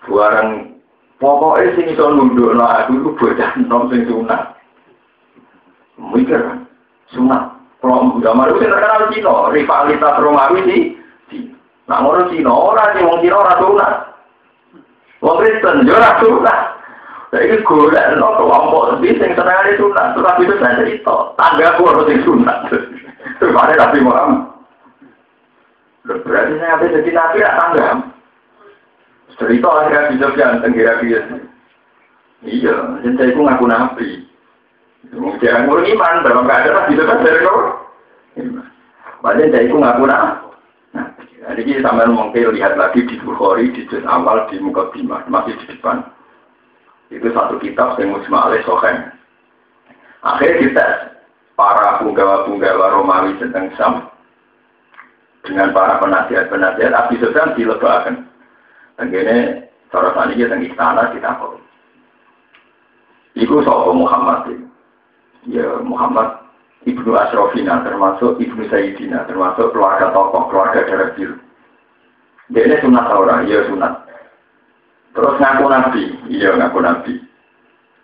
Buarang 0.07 0.79
pokoknya 1.19 1.75
sing 1.75 1.87
iso 1.91 2.07
nunduk 2.15 2.55
no 2.55 2.63
aku 2.63 3.03
itu 3.03 3.11
bocah 3.19 3.51
nom 3.67 3.91
sing 3.91 4.07
sunat. 4.07 4.55
Mikir 5.99 6.39
sunat. 7.11 7.57
Kalau 7.83 8.19
zaman 8.23 8.51
itu 8.51 8.67
terkenal 8.67 9.11
Cina, 9.13 9.35
rivalitas 9.53 10.19
Romawi 10.19 10.61
di 10.67 10.79
Nah, 11.87 12.03
ngono 12.03 12.27
Cina, 12.35 12.51
orang 12.51 12.99
sih, 12.99 13.07
wong 13.07 13.23
Cina 13.23 13.37
orang 13.39 13.63
sunat. 13.63 13.95
Wong 15.23 15.39
Kristen, 15.39 15.87
yo 15.87 15.95
ora 15.95 16.19
sunat. 16.19 16.61
Saiki 17.31 17.63
golek 17.63 18.19
no 18.19 18.35
kelompok 18.39 18.99
di 19.03 19.15
sing 19.19 19.35
senengane 19.39 19.79
sunat, 19.79 20.19
itu 20.19 20.55
saya 20.59 20.83
cerita, 20.83 21.35
tangga 21.39 21.79
ku 21.79 21.87
harus 21.87 22.07
sing 22.11 22.19
sunat. 22.27 22.71
Terus 23.39 23.55
ada 23.55 23.75
Nabi 23.75 23.99
Muhammad. 24.03 24.46
Berarti 26.07 26.55
saya 26.63 26.79
habis 26.79 26.95
jadi 26.95 27.11
nabi 27.11 27.43
ya 27.43 27.51
tangga. 27.59 27.87
Cerita 29.37 29.69
akhirnya 29.69 30.11
bisa 30.15 30.27
yang 30.39 30.63
tenggara 30.63 31.03
biasa. 31.03 31.37
Iya, 32.47 32.77
jadi 33.03 33.15
saya 33.19 33.35
ngaku 33.35 33.67
nabi. 33.67 34.09
Jangan 35.43 35.67
ngurung 35.67 35.87
iman, 35.87 36.25
dalam 36.25 36.47
keadaan 36.47 36.91
bisa 36.91 37.03
kan 37.05 37.23
dari 37.27 37.43
kau. 37.43 37.61
Makanya 39.23 39.45
saya 39.51 39.67
itu 39.67 39.77
ngaku 39.77 40.03
nah. 40.07 40.47
Nah, 40.95 41.55
ini 41.55 41.79
sampai 41.79 42.11
mungkin 42.11 42.59
lihat 42.59 42.75
lagi 42.75 43.07
di 43.07 43.23
Bukhari, 43.23 43.71
di 43.71 43.87
juz 43.87 44.03
awal, 44.03 44.51
di 44.51 44.59
muka 44.59 44.91
bima, 44.91 45.23
masih 45.31 45.55
di 45.63 45.79
depan. 45.79 46.03
Itu 47.13 47.31
satu 47.31 47.63
kitab 47.63 47.95
yang 48.03 48.19
musma 48.19 48.51
alaih. 48.51 48.67
Akhirnya 50.27 50.59
kita, 50.59 50.87
para 51.55 52.03
punggawa-punggawa 52.03 52.99
Romawi 52.99 53.39
tentang 53.39 53.71
Sam, 53.79 54.11
dengan 55.47 55.71
para 55.71 56.03
penasihat-penasihat, 56.03 56.93
Abi 56.93 57.17
Sufyan. 57.23 57.57
Dan 58.97 59.07
ini, 59.13 59.65
cara 59.89 60.11
tadi 60.13 60.35
kita 60.37 60.59
tentang 60.59 60.67
istana, 60.67 61.03
kita 61.15 61.31
kok. 61.39 61.63
Iku 63.37 63.61
soal 63.63 63.93
Muhammad? 63.93 64.49
Ya 65.47 65.79
Muhammad 65.85 66.43
Ibnu 66.89 67.13
Asrofina 67.13 67.85
termasuk 67.85 68.41
Ibnu 68.41 68.67
Sayyidina 68.73 69.29
termasuk 69.29 69.77
keluarga 69.77 70.11
tokoh 70.11 70.49
keluarga 70.49 70.89
darah 70.89 71.13
biru. 71.13 71.37
Dia 72.51 72.65
ini 72.65 72.81
sunat 72.81 73.07
orang? 73.13 73.45
Iya 73.45 73.69
sunat. 73.69 73.93
Terus 75.13 75.37
ngaku 75.37 75.65
nabi? 75.69 76.03
Iya 76.33 76.57
ngaku 76.57 76.79
nabi. 76.81 77.13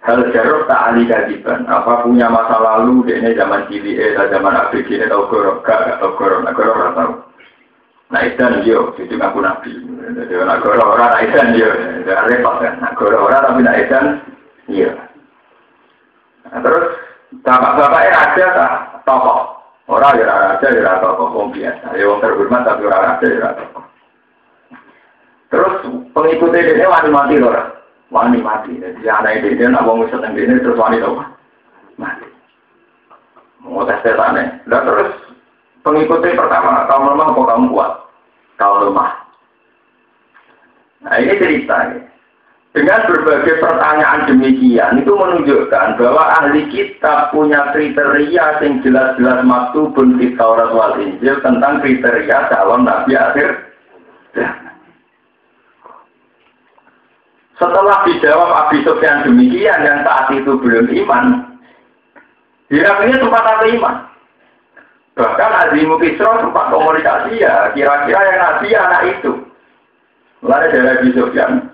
Hal 0.02 0.34
jarok 0.34 0.66
tak 0.66 0.82
ali 0.92 1.06
kadiban 1.06 1.62
apa 1.70 2.02
punya 2.04 2.26
masa 2.26 2.58
lalu? 2.58 3.06
Dia 3.06 3.22
ini 3.22 3.38
zaman 3.38 3.70
cili 3.70 3.96
eh 3.96 4.18
zaman 4.18 4.58
ABG 4.68 4.99
ini 4.99 5.06
tau 5.08 5.30
gorok 5.30 5.62
gak 5.64 5.78
gak 5.88 5.99
tau 6.02 6.12
gorok. 6.18 6.42
Gak 6.44 6.54
gorok 6.58 6.76
gak 6.92 7.31
nah 8.12 8.21
itu 8.28 8.45
iya 8.69 8.78
itu 9.00 9.14
ngaku 9.16 9.40
nabi 9.40 9.73
jadi 10.12 10.61
gorok 10.61 11.00
orang 11.00 11.11
nah 11.16 11.21
itu 11.25 11.37
iya 11.57 11.71
repot 12.28 12.61
kan 12.61 12.76
gorok 12.95 13.33
orang 13.33 13.40
tapi 13.40 13.61
nak 13.64 13.78
itu 13.81 14.00
iya 14.69 14.92
nah, 16.47 16.61
terus 16.61 16.92
Bapak-bapaknya 17.40 18.12
raja 18.12 18.47
tak 18.52 18.73
tokoh. 19.09 19.57
Orang 19.88 20.21
ya 20.21 20.28
raja 20.28 20.69
ya 20.69 21.00
tokoh, 21.00 21.33
om 21.33 21.49
biasa. 21.49 21.97
Ya 21.97 22.04
orang 22.04 22.21
terhormat 22.21 22.62
tapi 22.69 22.83
orang 22.85 23.04
raja 23.09 23.26
ya 23.33 23.49
tokoh. 23.57 23.85
Terus 25.49 25.75
pengikutnya 26.12 26.76
dia 26.76 26.92
wani 26.92 27.09
mati 27.09 27.35
loh. 27.40 27.57
Wani 28.12 28.38
mati. 28.45 28.76
Jadi 28.76 29.09
anak 29.09 29.40
dia 29.40 29.73
nak 29.73 29.88
mau 29.88 30.04
seneng 30.12 30.37
dia 30.37 30.61
terus 30.61 30.76
wani 30.76 31.00
loh. 31.00 31.25
Mati. 31.97 32.28
Mau 33.64 33.88
tes 33.88 34.04
tetannya. 34.04 34.61
Dan 34.69 34.85
terus 34.85 35.11
pengikutnya 35.81 36.37
pertama, 36.37 36.85
kamu 36.87 37.16
lemah 37.16 37.28
apa 37.33 37.42
kamu 37.49 37.66
kuat? 37.73 37.92
Kau 38.61 38.85
lemah. 38.85 39.12
Nah 41.02 41.16
ini 41.18 41.35
ceritanya. 41.38 42.12
Dengan 42.73 43.04
berbagai 43.04 43.61
pertanyaan 43.61 44.32
demikian 44.32 45.04
itu 45.04 45.12
menunjukkan 45.12 46.00
bahwa 46.00 46.25
ahli 46.40 46.73
kitab 46.73 47.28
punya 47.28 47.68
kriteria 47.76 48.64
yang 48.64 48.80
jelas-jelas 48.80 49.44
maktubun 49.44 50.16
di 50.16 50.32
Taurat 50.40 50.73
wal 50.73 50.97
Injil 50.97 51.37
tentang 51.44 51.85
kriteria 51.85 52.49
calon 52.49 52.88
nabi 52.88 53.12
akhir. 53.12 53.50
Setelah 57.61 58.09
dijawab 58.09 58.50
Abi 58.56 58.80
Sufyan 58.88 59.28
demikian 59.28 59.85
yang 59.85 60.00
saat 60.09 60.32
itu 60.32 60.56
belum 60.56 60.88
iman, 61.04 61.52
Hiraknya 62.73 63.21
sempat 63.21 63.44
ada 63.44 63.68
iman. 63.68 63.97
Bahkan 65.12 65.52
Azimu 65.69 66.00
Kisro 66.00 66.40
sempat 66.40 66.73
komunikasi 66.73 67.45
ya, 67.45 67.69
kira-kira 67.76 68.21
yang 68.33 68.38
nabi 68.40 68.69
anak 68.73 69.02
itu. 69.12 69.33
Lalu 70.42 70.66
dari 70.73 70.88
Abi 70.88 71.09
Sufyan, 71.14 71.73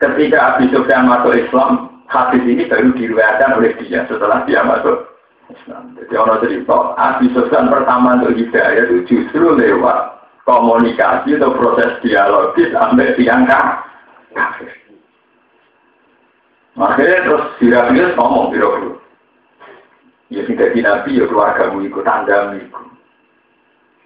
Ketika 0.00 0.56
Abi 0.56 0.72
Sufyan 0.72 1.04
masuk 1.04 1.36
Islam, 1.36 1.92
hadis 2.08 2.40
ini 2.48 2.64
baru 2.64 2.88
diriwayatkan 2.96 3.60
oleh 3.60 3.76
dia 3.84 4.08
setelah 4.08 4.48
dia 4.48 4.64
masuk 4.64 5.12
Islam. 5.52 5.92
Jadi 5.92 6.14
orang 6.16 6.40
cerita, 6.40 6.76
Abi 6.96 7.28
Sufyan 7.36 7.68
pertama 7.68 8.16
untuk 8.16 8.32
hidayah 8.32 8.88
itu 8.88 9.04
justru 9.04 9.52
lewat 9.60 10.24
komunikasi 10.48 11.36
atau 11.36 11.52
proses 11.52 12.00
dialogis 12.00 12.72
sampai 12.72 13.12
diangkat. 13.12 13.64
Makanya 16.80 17.18
terus 17.28 17.44
Sirafius 17.60 18.16
ngomong 18.16 18.56
biro 18.56 18.99
Ya 20.30 20.46
sing 20.46 20.54
dadi 20.54 20.78
nabi 20.78 21.18
ya 21.18 21.26
keluargamu 21.26 21.82
ikut 21.90 22.06
tanggamu 22.06 22.62
ikut. 22.62 22.86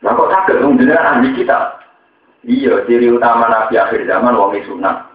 Lah 0.00 0.12
kok 0.16 0.30
sakit 0.32 0.60
dong 0.60 0.80
dengan 0.80 1.00
ahli 1.00 1.32
kita? 1.36 1.80
Iya, 2.44 2.84
ciri 2.84 3.08
utama 3.08 3.48
nabi 3.48 3.80
akhir 3.80 4.04
zaman 4.04 4.36
wong 4.36 4.56
sunat. 4.68 5.08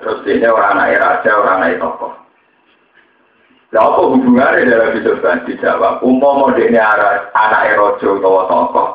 Terus 0.00 0.20
ini 0.28 0.44
orang 0.48 0.76
anak 0.76 1.00
raja, 1.00 1.30
orang 1.36 1.60
anak 1.64 1.80
tokoh. 1.80 2.12
Lah 3.72 3.82
apa 3.92 4.00
hubungannya 4.12 4.68
dalam 4.68 4.92
hidup 4.96 5.20
kan 5.24 5.44
dijawab? 5.48 6.04
Umum 6.04 6.52
ini 6.56 6.80
anak 6.80 7.76
rojo 7.76 8.20
atau 8.20 8.48
tokoh, 8.48 8.88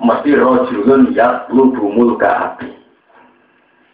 mesti 0.00 0.36
rojulun 0.36 1.12
ya 1.16 1.44
lubumul 1.52 2.16
hati. 2.20 2.72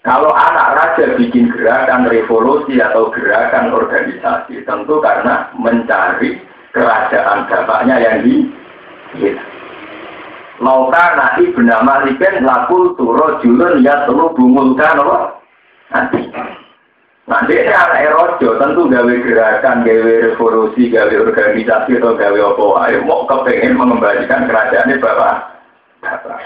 Kalau 0.03 0.35
anak 0.35 0.75
raja 0.75 1.15
bikin 1.15 1.55
gerakan 1.55 2.11
revolusi 2.11 2.83
atau 2.83 3.15
gerakan 3.15 3.71
organisasi, 3.71 4.67
tentu 4.67 4.99
karena 4.99 5.55
mencari 5.55 6.43
kerajaan 6.73 7.47
bapaknya 7.47 7.97
yang 8.01 8.17
di. 8.25 8.49
Lauka 10.63 11.05
nasi 11.19 11.53
bernama 11.53 12.07
Liben 12.07 12.47
lakul 12.47 12.95
turo 12.97 13.41
julun 13.43 13.85
ya 13.85 14.09
telu 14.09 14.33
bumulkan 14.33 15.01
apa? 15.01 15.19
nanti. 15.93 16.21
Nanti 17.23 17.55
ini 17.55 17.71
anak 17.71 18.03
erojo 18.03 18.59
tentu 18.59 18.91
gawe 18.91 19.15
gerakan, 19.23 19.87
gawe 19.87 20.13
revolusi, 20.27 20.91
gawe 20.91 21.15
organisasi 21.23 22.03
atau 22.03 22.19
gawe 22.19 22.35
apa 22.35 22.65
wae 22.67 22.99
mau 23.07 23.23
kepengen 23.31 23.79
mengembalikan 23.79 24.51
kerajaan 24.51 24.91
ini 24.91 24.99
bapak. 24.99 25.35
Bapak. 26.03 26.39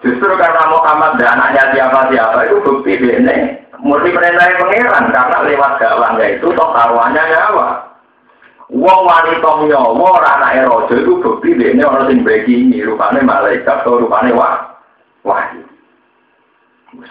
Justru 0.00 0.32
karena 0.34 0.64
Muhammad 0.72 1.20
dan 1.20 1.36
anaknya 1.38 1.76
siapa-siapa 1.76 2.40
itu 2.48 2.56
bukti 2.64 2.98
ini 2.98 3.62
murni 3.84 4.10
perintah 4.16 4.48
pangeran 4.58 5.12
karena 5.12 5.38
lewat 5.44 5.72
gawangnya 5.78 6.26
itu 6.40 6.46
toh 6.56 6.68
taruhannya 6.72 7.22
nyawa. 7.22 7.91
Wong 8.72 9.00
wanita 9.04 9.68
nyawa 9.68 10.16
anak 10.24 10.64
erojo 10.64 10.96
itu 10.96 11.12
bukti 11.20 11.52
ini 11.52 11.84
orang 11.84 12.08
sing 12.08 12.24
ini 12.24 12.80
rupanya 12.80 13.20
malaikat 13.20 13.84
atau 13.84 14.00
rupanya 14.00 14.32
wah 14.32 14.54
wahyu. 15.28 15.60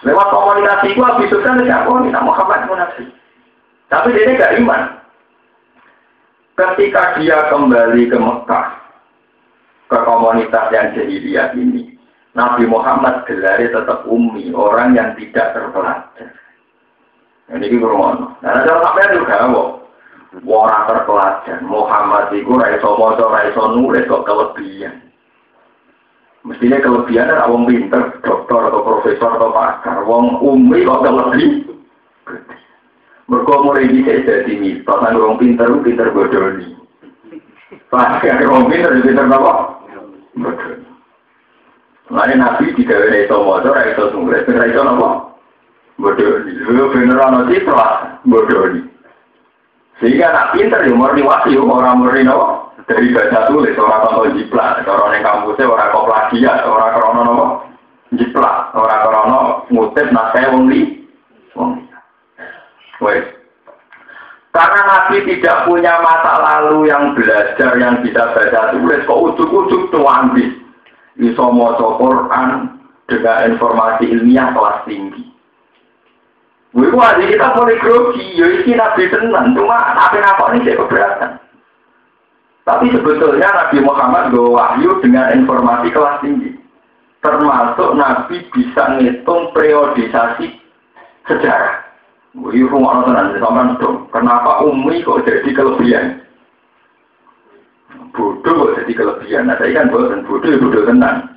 Lewat 0.02 0.28
komunikasi 0.34 0.94
itu 0.94 1.02
itu 1.22 1.38
kan 1.46 1.62
tidak 1.62 1.86
mau 1.86 2.02
minta 2.02 2.18
Muhammad 2.18 2.66
munafik. 2.66 3.06
Tapi 3.86 4.10
dia 4.10 4.34
tidak 4.34 4.58
iman. 4.58 4.82
Ketika 6.58 7.18
dia 7.22 7.46
kembali 7.50 8.10
ke 8.10 8.18
Mekah, 8.18 8.66
ke 9.86 9.98
komunitas 10.02 10.66
yang 10.74 10.94
jahiliyah 10.98 11.54
ini, 11.54 11.94
Nabi 12.34 12.66
Muhammad 12.66 13.22
gelari 13.28 13.70
tetap 13.70 14.02
umi, 14.10 14.50
orang 14.50 14.98
yang 14.98 15.14
tidak 15.14 15.54
terpelajar. 15.54 16.30
Ini 17.52 17.66
di 17.68 17.76
rumah. 17.76 18.38
Nah, 18.40 18.50
ada 18.50 18.80
sampai 18.80 19.12
juga, 19.12 19.48
orang 20.40 20.88
terpelajar. 20.88 21.60
Muhammad 21.60 22.32
itu 22.32 22.48
raiso 22.56 22.96
mojo, 22.96 23.24
raiso 23.28 23.62
nulis 23.76 24.08
kok 24.08 24.24
kelebihan. 24.24 25.12
Mestinya 26.42 26.82
kelebihan 26.82 27.30
adalah 27.30 27.54
wong 27.54 27.64
pinter, 27.70 28.18
dokter 28.24 28.60
atau 28.66 28.82
profesor 28.82 29.30
atau 29.38 29.54
pakar. 29.54 30.02
Wong 30.08 30.40
umi 30.42 30.82
kok 30.82 31.04
lebih. 31.04 31.68
Mereka 33.30 33.54
mulai 33.62 33.86
bisa 33.88 34.26
jadi 34.26 34.52
mitos, 34.58 34.98
kan 34.98 35.14
wong 35.14 35.38
pinter, 35.38 35.68
pinter 35.84 36.08
bodoni. 36.10 36.74
Pakar 37.92 38.42
wong 38.48 38.72
pinter, 38.72 38.90
pinter 39.04 39.28
apa? 39.28 39.52
Bodoni. 40.34 40.88
Lain 42.12 42.44
Nabi 42.44 42.76
tidak 42.76 43.08
ada 43.08 43.24
itu 43.24 43.38
motor, 43.40 43.72
itu 43.88 44.04
nulis, 44.12 44.44
tidak 44.44 44.68
itu 44.68 44.80
apa? 44.82 45.08
Bodoni. 46.00 46.52
Lu 46.66 46.90
bener 46.90 47.20
ana 47.22 47.46
citra, 47.46 48.18
bodoni. 48.26 48.91
Sehingga 50.02 50.34
nak 50.34 50.50
pinter 50.58 50.82
ya 50.82 50.90
murni 50.98 51.22
wahyu, 51.22 51.62
orang 51.62 52.02
murni 52.02 52.26
apa? 52.26 52.74
Dari 52.90 53.14
baca 53.14 53.46
tulis, 53.46 53.78
orang 53.78 54.02
tonton 54.02 54.34
jiplak, 54.34 54.82
orang 54.82 55.14
yang 55.14 55.22
kampusnya 55.22 55.70
orang 55.70 55.94
kok 55.94 56.06
plagiat, 56.10 56.58
orang 56.66 56.90
krono 56.98 57.20
nopo 57.22 57.44
jiplak, 58.18 58.74
orang 58.74 59.02
krono 59.06 59.38
ngutip 59.70 60.10
naskah 60.10 60.50
wong 60.50 60.66
li, 60.66 61.06
wong. 61.54 61.78
Karena 64.52 64.80
Nabi 64.84 65.16
tidak 65.24 65.64
punya 65.64 65.96
masa 66.04 66.32
lalu 66.44 66.90
yang 66.90 67.16
belajar, 67.16 67.72
yang 67.80 68.04
bisa 68.04 68.36
baca 68.36 68.76
tulis, 68.76 69.06
kok 69.08 69.22
ujuk-ujuk 69.32 69.88
tuandis. 69.88 70.52
Bisa 71.16 71.44
mau 71.48 71.72
Quran 71.78 72.76
dengan 73.08 73.54
informasi 73.54 74.12
ilmiah 74.12 74.52
kelas 74.52 74.84
tinggi. 74.84 75.31
Wih, 76.72 76.88
wah, 76.96 77.12
kita 77.20 77.52
boleh 77.52 77.76
grogi, 77.84 78.32
ya 78.32 78.48
ini 78.48 78.72
Nabi 78.72 79.04
tenang, 79.12 79.52
cuma 79.52 79.76
apa-apa 79.76 80.56
ini 80.56 80.64
saya 80.64 80.80
keberatan. 80.80 81.32
Tapi 82.64 82.86
sebetulnya 82.96 83.44
Nabi 83.52 83.84
Muhammad 83.84 84.32
bawa 84.32 84.48
wahyu 84.56 84.96
dengan 85.04 85.36
informasi 85.36 85.92
kelas 85.92 86.24
tinggi. 86.24 86.56
Termasuk 87.20 87.92
Nabi 87.92 88.40
bisa 88.56 88.82
ngitung 88.96 89.52
periodisasi 89.52 90.48
sejarah. 91.28 91.84
Wih, 92.40 92.64
rumah 92.64 93.04
sama 93.04 93.76
dong. 93.76 94.08
Kenapa 94.08 94.64
Umi 94.64 95.04
kok 95.04 95.28
jadi 95.28 95.52
kelebihan? 95.52 96.24
Bodoh 98.16 98.72
kok 98.72 98.74
jadi 98.80 98.92
kelebihan. 98.96 99.52
Nah, 99.52 99.60
saya 99.60 99.76
kan 99.76 99.92
bodoh, 99.92 100.48
ya 100.48 100.56
bodoh 100.56 100.82
tenang. 100.88 101.31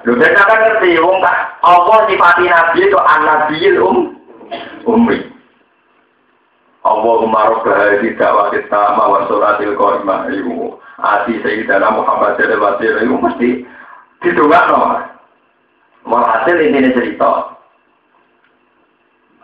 Lho, 0.00 0.16
saya 0.16 0.32
kan 0.32 0.58
ngerti, 0.64 0.96
wong 0.96 1.20
tak 1.20 1.60
Allah 1.60 2.08
nyifati 2.08 2.48
Nabi 2.48 2.78
itu 2.88 2.96
anak 2.96 3.52
um, 3.84 4.16
Umi. 4.88 5.18
Allahumma 6.80 7.52
rabba 7.52 7.76
hadhi 7.76 8.16
da'wati 8.16 8.64
sama 8.72 9.04
wa 9.04 9.28
suratil 9.28 9.76
qaimah 9.76 10.32
iku 10.32 10.80
ati 10.96 11.36
sayyidina 11.44 11.92
Muhammad 11.92 12.40
sallallahu 12.40 12.80
alaihi 12.80 12.88
wasallam 12.96 13.24
mesti 13.28 13.48
didongakno. 14.24 14.80
Walhasil 16.08 16.56
ini 16.56 16.96
cerita. 16.96 17.60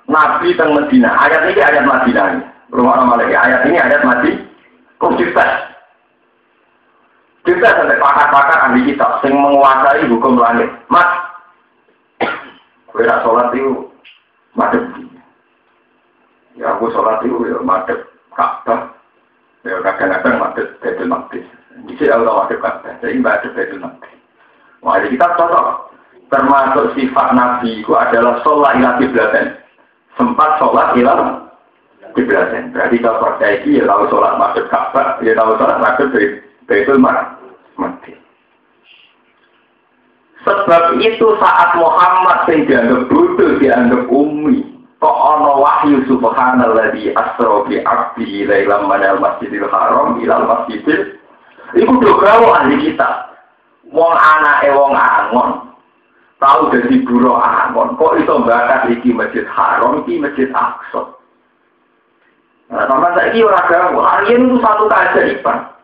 Nabi 0.08 0.56
teng 0.56 0.72
Medina, 0.72 1.12
ayat 1.20 1.52
ini 1.52 1.60
ayat 1.60 1.84
Madinah. 1.84 2.26
Rumah 2.72 3.04
lagi 3.20 3.36
ayat 3.36 3.68
ini 3.68 3.76
ayat 3.76 4.00
Madi. 4.08 4.32
Kok 4.96 5.20
kita? 7.56 7.72
Sampai 7.72 7.98
pakar-pakar 7.98 8.58
ahli 8.68 8.80
kita, 8.86 9.06
sing 9.24 9.32
menguasai 9.32 10.04
hukum 10.06 10.36
langit. 10.36 10.68
Mas, 10.92 11.08
gue 12.92 13.04
sholat 13.04 13.52
itu 13.52 13.88
madem 14.56 15.06
Ya 16.56 16.72
aku 16.72 16.88
sholat 16.88 17.20
itu 17.20 17.36
ya 17.44 17.60
madep 17.60 18.08
Ka'bah. 18.32 18.96
Ya 19.60 19.76
kadang-kadang 19.84 20.40
madep 20.40 20.80
Baitul 20.80 21.12
Maqdis. 21.12 21.44
Di 21.84 21.92
sini 22.00 22.08
Allah 22.08 22.48
madep 22.48 22.64
Ka'bah. 22.64 22.96
Jadi 23.04 23.20
madep 23.20 23.52
Baitul 23.52 23.84
Maqdis. 23.84 24.16
Wah, 24.80 24.96
jadi 24.96 25.12
kita 25.12 25.36
cocok. 25.36 25.66
Termasuk 26.26 26.96
sifat 26.96 27.28
Nabi 27.36 27.84
itu 27.84 27.92
adalah 27.92 28.40
sholat 28.40 28.80
ilah 28.80 28.96
kiblaten. 28.96 29.46
Sempat 30.16 30.56
sholat 30.56 30.96
ilah 30.96 31.44
kiblaten. 32.16 32.72
Berarti 32.72 32.96
kalau 33.04 33.20
percaya 33.20 33.60
ya 33.60 33.84
tahu 33.84 34.02
sholat 34.08 34.32
madep 34.40 34.64
Ka'bah, 34.72 35.20
ya 35.20 35.36
tahu 35.36 35.60
sholat 35.60 35.76
madep 35.76 36.08
Baitul 36.64 37.04
Maqdis. 37.04 37.35
Sebab 40.46 41.02
itu 41.02 41.26
saat 41.42 41.74
Muhammad 41.74 42.46
yang 42.46 42.62
dianggap 42.70 43.02
bodoh, 43.10 43.58
dianggap 43.58 44.02
umi, 44.06 44.62
kok 45.02 45.10
ana 45.18 45.58
wahyu 45.58 46.06
subhanalladzi 46.06 47.10
asra 47.18 47.66
bi 47.66 47.82
abdi 47.82 48.46
lailam 48.46 48.86
manal 48.86 49.18
masjidil 49.18 49.66
haram 49.66 50.22
ilal 50.22 50.46
masjidil. 50.46 51.18
Iku 51.74 51.98
do 51.98 52.14
gawe 52.22 52.62
ahli 52.62 52.78
kita 52.78 53.10
wong 53.90 54.14
anake 54.14 54.70
wong 54.70 54.94
angon. 54.94 55.50
Tahu 56.38 56.70
dadi 56.70 57.02
buro 57.02 57.34
angon 57.42 57.98
kok 57.98 58.14
iso 58.22 58.38
bakat 58.46 58.86
iki 58.94 59.10
masjid 59.10 59.42
haram 59.50 60.06
iki 60.06 60.22
masjid 60.22 60.46
aqsa? 60.54 61.10
Nah, 62.66 62.82
sama 62.90 63.14
saya 63.14 63.30
ini 63.30 63.46
orang 63.46 63.66
gawe, 63.70 64.26
itu 64.26 64.58
satu 64.58 64.90
keajaiban. 64.90 65.75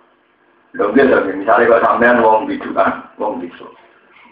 Lho, 0.73 0.89
gitu, 0.97 1.17
misalnya 1.37 1.69
kalau 1.69 1.85
sampean 1.85 2.25
wong 2.25 2.49
biduan, 2.49 3.05
wong 3.21 3.45
bisu. 3.45 3.69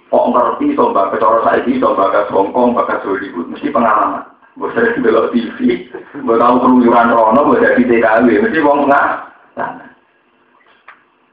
Kok 0.09 0.27
ngerti, 0.33 0.75
so 0.75 0.91
bakat 0.91 1.21
cara 1.23 1.39
saya 1.47 1.63
ini, 1.69 1.79
so 1.79 1.93
bakat 1.95 2.33
Hongkong, 2.33 2.75
bakat 2.75 3.05
Hollywood, 3.05 3.53
mesti 3.53 3.69
pengalaman. 3.69 4.25
Gue 4.59 4.73
sering 4.75 5.05
belok 5.05 5.31
TV, 5.31 5.87
gue 5.93 6.37
tahu 6.41 6.55
keluyuran 6.59 7.15
Rono, 7.15 7.47
gue 7.47 7.63
jadi 7.63 7.83
TKW, 7.87 8.27
mesti 8.43 8.59
wong 8.65 8.91
nggak. 8.91 9.09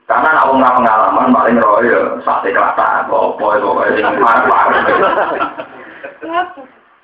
Karena 0.08 0.30
nak 0.40 0.48
wong 0.48 0.64
pengalaman 0.64 1.36
paling 1.36 1.58
roy 1.60 1.92
ya 1.92 2.00
sate 2.24 2.56
kelata, 2.56 3.08
apa 3.10 3.46
itu 3.60 3.70
yang 4.00 4.16
parah 4.24 4.72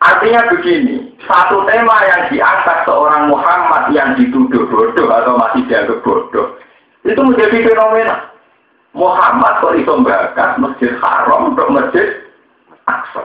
Artinya 0.03 0.51
begini, 0.51 1.15
satu 1.23 1.63
tema 1.63 2.03
yang 2.03 2.27
diangkat 2.27 2.83
seorang 2.83 3.31
Muhammad 3.31 3.87
yang 3.95 4.19
dituduh 4.19 4.67
bodoh 4.67 5.07
atau 5.07 5.39
masih 5.39 5.63
dianggap 5.67 6.03
bodoh, 6.03 6.52
itu 7.03 7.21
menjadi 7.21 7.57
fenomena. 7.67 8.31
Muhammad 8.93 9.59
kok 9.59 9.75
itu 9.75 9.93
bakat 10.05 10.61
masjid 10.61 10.91
haram 11.01 11.51
untuk 11.51 11.67
masjid 11.73 12.23
Aqsa. 12.85 13.23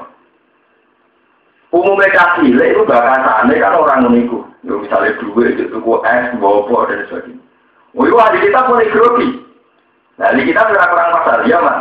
Umumnya 1.68 2.08
kasih, 2.08 2.56
itu 2.56 2.82
bakatannya 2.88 3.60
kan 3.60 3.76
orang 3.76 4.08
meniku. 4.08 4.40
Ya, 4.64 4.72
misalnya 4.72 5.20
duit, 5.20 5.60
itu 5.60 5.68
tuku 5.68 6.00
es, 6.00 6.32
bobo, 6.40 6.88
dan 6.88 7.04
sebagainya. 7.06 7.44
Oh, 7.92 8.08
itu 8.08 8.16
ada 8.16 8.38
kita 8.40 8.60
boleh 8.64 8.88
grogi. 8.88 9.28
Nah, 10.16 10.32
di 10.34 10.48
kita 10.48 10.66
kurang 10.66 10.90
kurang 10.90 11.14
pasal, 11.20 11.46
ya 11.46 11.60
mas. 11.60 11.78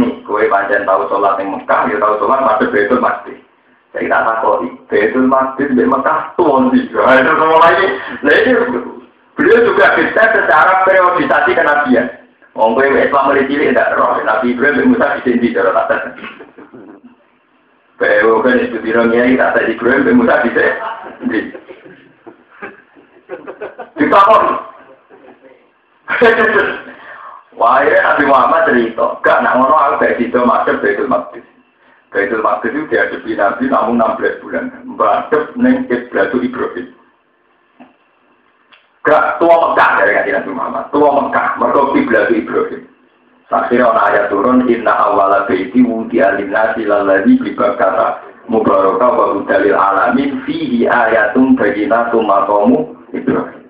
Nih, 0.00 0.24
kue 0.26 0.50
panjang 0.50 0.82
tahu 0.82 1.06
sholat 1.06 1.38
yang 1.38 1.54
Mekah, 1.54 1.86
ya 1.86 2.00
tahu 2.00 2.14
sholat 2.18 2.40
masuk 2.42 2.72
betul 2.74 2.98
masjid. 2.98 3.38
Saya 3.92 4.08
tak 4.08 4.42
tahu, 4.42 4.66
betul 4.88 5.24
masjid 5.28 5.68
di 5.70 5.84
Mekah 5.84 6.32
tuh 6.34 6.72
sih. 6.72 6.88
Nah, 6.90 7.20
itu 7.20 7.32
semua 7.36 7.58
lagi. 7.60 7.86
Nah, 8.24 8.32
ini 8.32 8.50
beliau 9.42 9.66
juga 9.66 9.98
bisa 9.98 10.22
secara 10.30 10.86
periodisasi 10.86 11.50
kenabian. 11.58 12.06
Wong 12.54 12.78
kowe 12.78 12.86
Islam 12.86 13.26
mulai 13.26 13.48
cilik 13.50 13.74
tidak 13.74 13.98
roh, 13.98 14.22
Nabi 14.22 14.54
Ibrahim 14.54 14.94
Musa 14.94 15.18
di 15.18 15.34
sini 15.34 15.50
cara 15.50 15.88
tak 15.90 16.14
Bewo 17.98 18.42
kan 18.42 18.58
itu 18.58 18.78
biro 18.78 19.02
nyai 19.08 19.34
tak 19.34 19.58
tadi 19.58 19.74
gue 19.74 20.14
Musa 20.14 20.42
bisa. 20.46 20.62
Ditakon. 23.98 24.44
Wah, 27.58 27.82
ya 27.82 27.98
Nabi 28.00 28.24
Muhammad 28.26 28.68
cerita, 28.70 29.22
gak 29.22 29.42
nak 29.42 29.54
ngono 29.58 29.76
aku 29.76 30.02
gak 30.02 30.16
sido 30.18 30.40
masuk 30.42 30.80
Baitul 30.82 31.10
Maqdis. 31.10 31.46
Baitul 32.10 32.42
Maqdis 32.42 32.74
itu 32.74 32.88
dihadapi 32.90 33.32
Nabi 33.38 33.64
namun 33.68 34.00
16 34.00 34.40
bulan. 34.40 34.64
Mbadep 34.86 35.44
neng 35.56 35.86
Ibrahim 35.88 36.42
Ibrahim. 36.42 36.86
Gak 39.02 39.42
tua 39.42 39.54
Mekah 39.74 39.90
dari 39.98 40.14
kajian 40.14 40.34
Nabi 40.42 40.50
Muhammad. 40.54 40.84
Tua 40.94 41.10
Mekah, 41.10 41.46
mereka 41.58 41.82
kiblat 41.90 42.30
Ibrahim. 42.30 42.82
Akhirnya 43.52 43.92
orang 43.92 44.06
ayat 44.08 44.24
turun, 44.32 44.58
Inna 44.64 44.94
awala 44.96 45.44
baiti 45.44 45.84
wudi 45.84 46.24
alinasi 46.24 46.88
laladi 46.88 47.36
bibakata 47.36 48.24
mubaraka 48.48 49.06
wa 49.12 49.44
dalil 49.44 49.76
alamin 49.76 50.40
fihi 50.48 50.88
ayatum 50.88 51.52
bayinatum 51.52 52.24
maqamu 52.24 52.96
Ibrahim. 53.12 53.68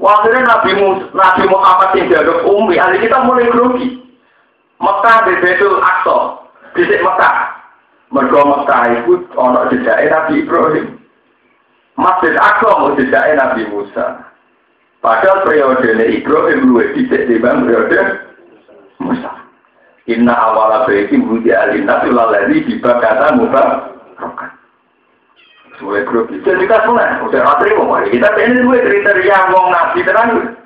Wakilnya 0.00 0.48
Nabi, 0.48 0.70
Nabi 1.12 1.44
Muhammad 1.48 1.90
yang 1.96 2.08
dianggap 2.08 2.38
umi, 2.48 2.76
ahli 2.80 3.04
kita 3.04 3.18
mulai 3.24 3.48
grogi. 3.52 3.88
Mekah 4.76 5.16
di 5.24 5.32
Betul 5.40 5.80
Aqsa, 5.80 6.18
di 6.76 6.84
Mekah. 6.84 7.36
Mergo 8.12 8.40
Mekah 8.44 8.82
itu 8.92 9.24
ono 9.34 9.66
jejaknya 9.72 10.08
Nabi 10.08 10.44
Ibrahim. 10.44 10.86
Masjid 11.96 12.36
Aqsa 12.36 12.70
mau 12.76 12.92
jejaknya 12.96 13.40
Nabi 13.40 13.62
Musa. 13.72 14.35
Padahal 15.06 15.46
periode 15.46 15.86
Ibrahim 16.02 16.66
luwih 16.66 16.90
dhisik 16.98 17.30
timbang 17.30 17.62
periode 17.62 18.26
Musa. 18.98 19.30
Inna 20.10 20.34
awala 20.34 20.82
baiti 20.82 21.14
budi 21.14 21.54
alina 21.54 22.02
lalari 22.10 22.66
dibakata 22.66 23.38
muka 23.38 23.94
rokan. 24.18 24.50
Mulai 25.78 26.02
grup 26.10 26.26
itu 26.34 26.42
kita 26.42 26.88
mulai, 26.90 27.22
udah 27.22 27.38
ratri 27.38 27.76
mau 27.78 28.00
kita 28.02 28.32
ini 28.34 28.64
dua 28.64 28.82
kriteria 28.82 29.52
wong 29.54 29.66
nabi 29.70 30.02
terang. 30.02 30.56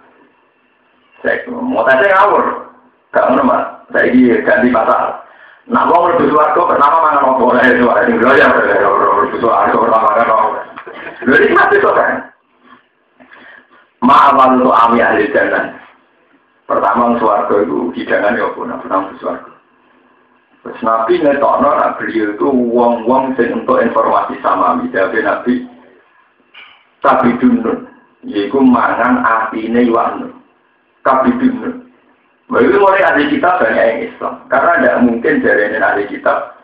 Saya 1.20 1.44
mau 1.50 1.84
tanya 1.84 2.08
ngawur, 2.08 2.44
gak 3.12 3.28
nama, 3.36 3.84
saya 3.92 4.08
ini 4.08 4.40
ganti 4.40 4.70
pasal. 4.72 5.20
Nah, 5.68 5.84
wong 5.90 6.14
lebih 6.14 6.32
suarco 6.32 6.64
pertama 6.64 7.04
mangan 7.04 7.26
apa 7.26 7.42
oleh 7.42 7.64
itu, 7.74 7.84
ada 7.90 8.08
yang 8.08 8.54
ya, 8.56 8.88
lebih 8.88 9.38
suarco 9.42 9.76
pertama 9.84 10.08
mangan 10.14 10.32
apa. 10.32 10.60
Jadi 11.28 11.52
masih 11.52 11.76
itu 11.82 11.90
kan. 11.92 12.30
Ma'amal 14.00 14.60
untuk 14.60 14.72
ami 14.72 15.04
ahli 15.04 15.28
jalan. 15.32 15.76
Pertama 16.64 17.18
suarco 17.18 17.60
itu 17.60 17.78
hidangan 17.98 18.38
ya 18.38 18.48
pun, 18.54 18.72
pertama 18.80 19.12
suarco. 19.20 19.52
Terus 20.60 20.80
Nabi 20.84 21.20
ngetokno 21.24 21.72
beliau 21.96 22.36
itu 22.36 22.46
uang-uang 22.48 23.32
sing 23.34 23.64
untuk 23.64 23.80
informasi 23.80 24.36
sama 24.44 24.76
Tapi 24.92 25.18
Nabi 25.24 25.54
tapi 27.00 27.32
dunun, 27.40 27.88
yaitu 28.28 28.60
mangan 28.60 29.24
artinya 29.24 29.80
iwan. 29.80 30.36
Tapi 31.00 31.32
dunun. 31.40 31.88
Bagi 32.50 32.76
mulai 32.76 33.06
ahli 33.06 33.30
kitab 33.30 33.62
banyak 33.62 33.78
yang 33.78 34.00
Islam, 34.10 34.34
karena 34.50 34.72
tidak 34.82 35.00
mungkin 35.06 35.38
dari 35.38 35.70
ahli 35.78 36.04
kitab 36.10 36.59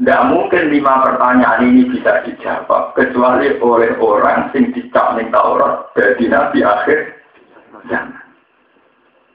tidak 0.00 0.32
mungkin 0.32 0.72
lima 0.72 1.04
pertanyaan 1.04 1.60
ini 1.60 1.84
bisa 1.92 2.24
dijawab 2.24 2.96
kecuali 2.96 3.52
oleh 3.60 3.92
orang 4.00 4.48
yang 4.56 4.72
dicap 4.72 5.12
ning 5.12 5.28
Taurat 5.28 5.92
dari 5.92 6.24
Nabi 6.24 6.64
akhir. 6.64 7.20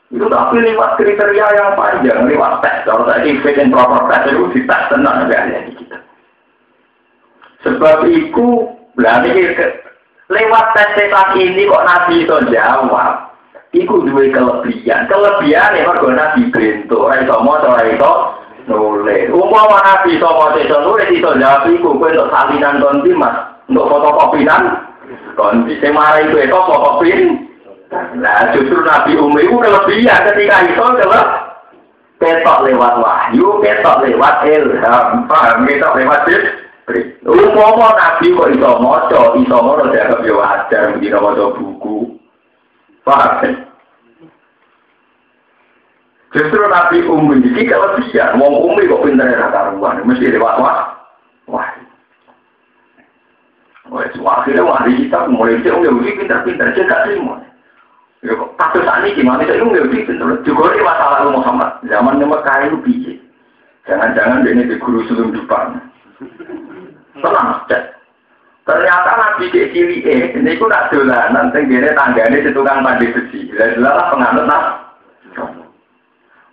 Itu 0.10 0.26
tapi 0.26 0.58
lewat 0.66 0.98
kriteria 0.98 1.48
yang 1.54 1.78
panjang, 1.78 2.26
lewat 2.26 2.66
tes. 2.66 2.82
Kalau 2.82 3.06
tadi 3.06 3.38
fit 3.46 3.62
and 3.62 3.70
proper 3.70 4.10
tes 4.10 4.34
itu 4.34 4.58
di 4.58 4.62
tes 4.66 4.90
tenang 4.90 5.30
ada 5.30 5.70
di 5.70 5.74
kita. 5.78 6.02
Sebab 7.62 8.10
itu, 8.10 8.66
berarti 8.98 9.30
lewat 10.34 10.66
tes 10.74 10.90
setan 10.98 11.38
ini 11.38 11.70
kok 11.70 11.86
Nabi 11.86 12.26
itu 12.26 12.38
jawab. 12.50 13.38
Iku 13.70 14.02
dua 14.08 14.34
kelebihan. 14.34 15.06
Kelebihan 15.06 15.78
ya 15.78 15.94
mergo 15.94 16.10
Nabi 16.10 16.50
bento. 16.50 17.06
Ora 17.06 17.22
iso 17.22 17.38
maca, 17.44 17.70
ora 17.70 17.86
iso 17.86 18.12
nulis. 18.66 19.30
Umpama 19.32 19.78
Nabi 19.82 20.18
maca, 20.18 20.62
iso 20.62 20.78
nulis, 20.82 21.10
iso 21.14 21.30
jawab 21.38 21.70
iku 21.70 21.98
kowe 21.98 22.10
untuk 22.10 22.30
salinan 22.34 22.82
konti 22.82 23.12
Mas. 23.14 23.36
Untuk 23.66 23.90
fotokopian 23.90 24.62
konti 25.34 25.74
sing 25.82 25.92
marai 25.94 26.30
itu 26.30 26.38
fotokopian 26.50 27.46
Nah, 28.18 28.52
justru 28.52 28.82
Nabi 28.82 29.14
Umi 29.14 29.46
itu 29.46 29.56
kelebihan 29.62 30.26
ketika 30.34 30.66
itu 30.66 30.82
adalah 30.82 31.54
ketok 32.18 32.66
lewat 32.66 32.98
wahyu, 32.98 33.62
ketok 33.62 34.10
lewat 34.10 34.42
ilham, 34.50 35.30
paham 35.30 35.70
ketok 35.70 35.96
lewat 36.02 36.26
Umpama 37.26 37.94
Nabi 37.94 38.34
kok 38.34 38.52
iso 38.52 38.70
maca, 38.82 39.22
iso 39.38 39.56
ngono 39.58 39.84
dianggap 39.94 40.22
yo 40.26 40.42
wajar 40.42 40.98
mesti 40.98 41.08
maca 41.14 41.46
buku. 41.56 41.98
Paham? 43.06 43.54
Justru 46.36 46.60
Nabi 46.68 47.00
Umi 47.08 47.40
ini 47.40 47.64
kelebihan, 47.64 48.36
wong 48.36 48.54
Umi 48.68 48.92
kok 48.92 49.08
pinter 49.08 49.32
ya 49.32 49.48
karuan, 49.56 50.04
mesti 50.04 50.36
lewat 50.36 50.60
wah. 50.60 50.92
Wah. 51.48 51.64
Wah, 53.88 54.42
akhirnya 54.44 54.68
wahyu 54.68 55.08
kita 55.08 55.32
mulai 55.32 55.62
dia 55.64 55.72
Yahudi 55.72 56.18
pinter-pinter, 56.20 56.74
dia 56.76 56.90
gak 56.90 57.08
terima. 57.08 57.40
Kasus 58.58 58.82
ini 58.84 59.16
gimana? 59.16 59.46
Saya 59.46 59.62
nggak 59.62 59.88
bisa 59.94 60.18
Juga 60.42 60.74
ini 60.74 60.82
masalah 60.82 61.30
Muhammad. 61.30 61.72
Zaman 61.86 62.18
kaya 62.42 62.74
itu 62.74 62.78
biji. 62.82 63.14
Jangan-jangan 63.86 64.42
ini 64.50 64.66
di 64.66 64.76
guru 64.82 65.06
sebelum 65.06 65.38
depan. 65.38 65.78
Tenang, 67.22 67.62
cek. 67.70 67.84
Ternyata 68.66 69.12
nabi 69.14 69.54
di 69.54 69.62
cili 69.70 70.02
eh, 70.02 70.34
ini 70.34 70.58
pun 70.58 70.74
nak 70.74 70.90
dolanan, 70.90 71.54
tenggine 71.54 71.94
tanggane 71.94 72.42
si 72.42 72.50
tukang 72.50 72.82
mandi 72.82 73.14
besi. 73.14 73.46
Jelas-jelas 73.54 74.10
penganut 74.10 74.50
nak. 74.50 74.64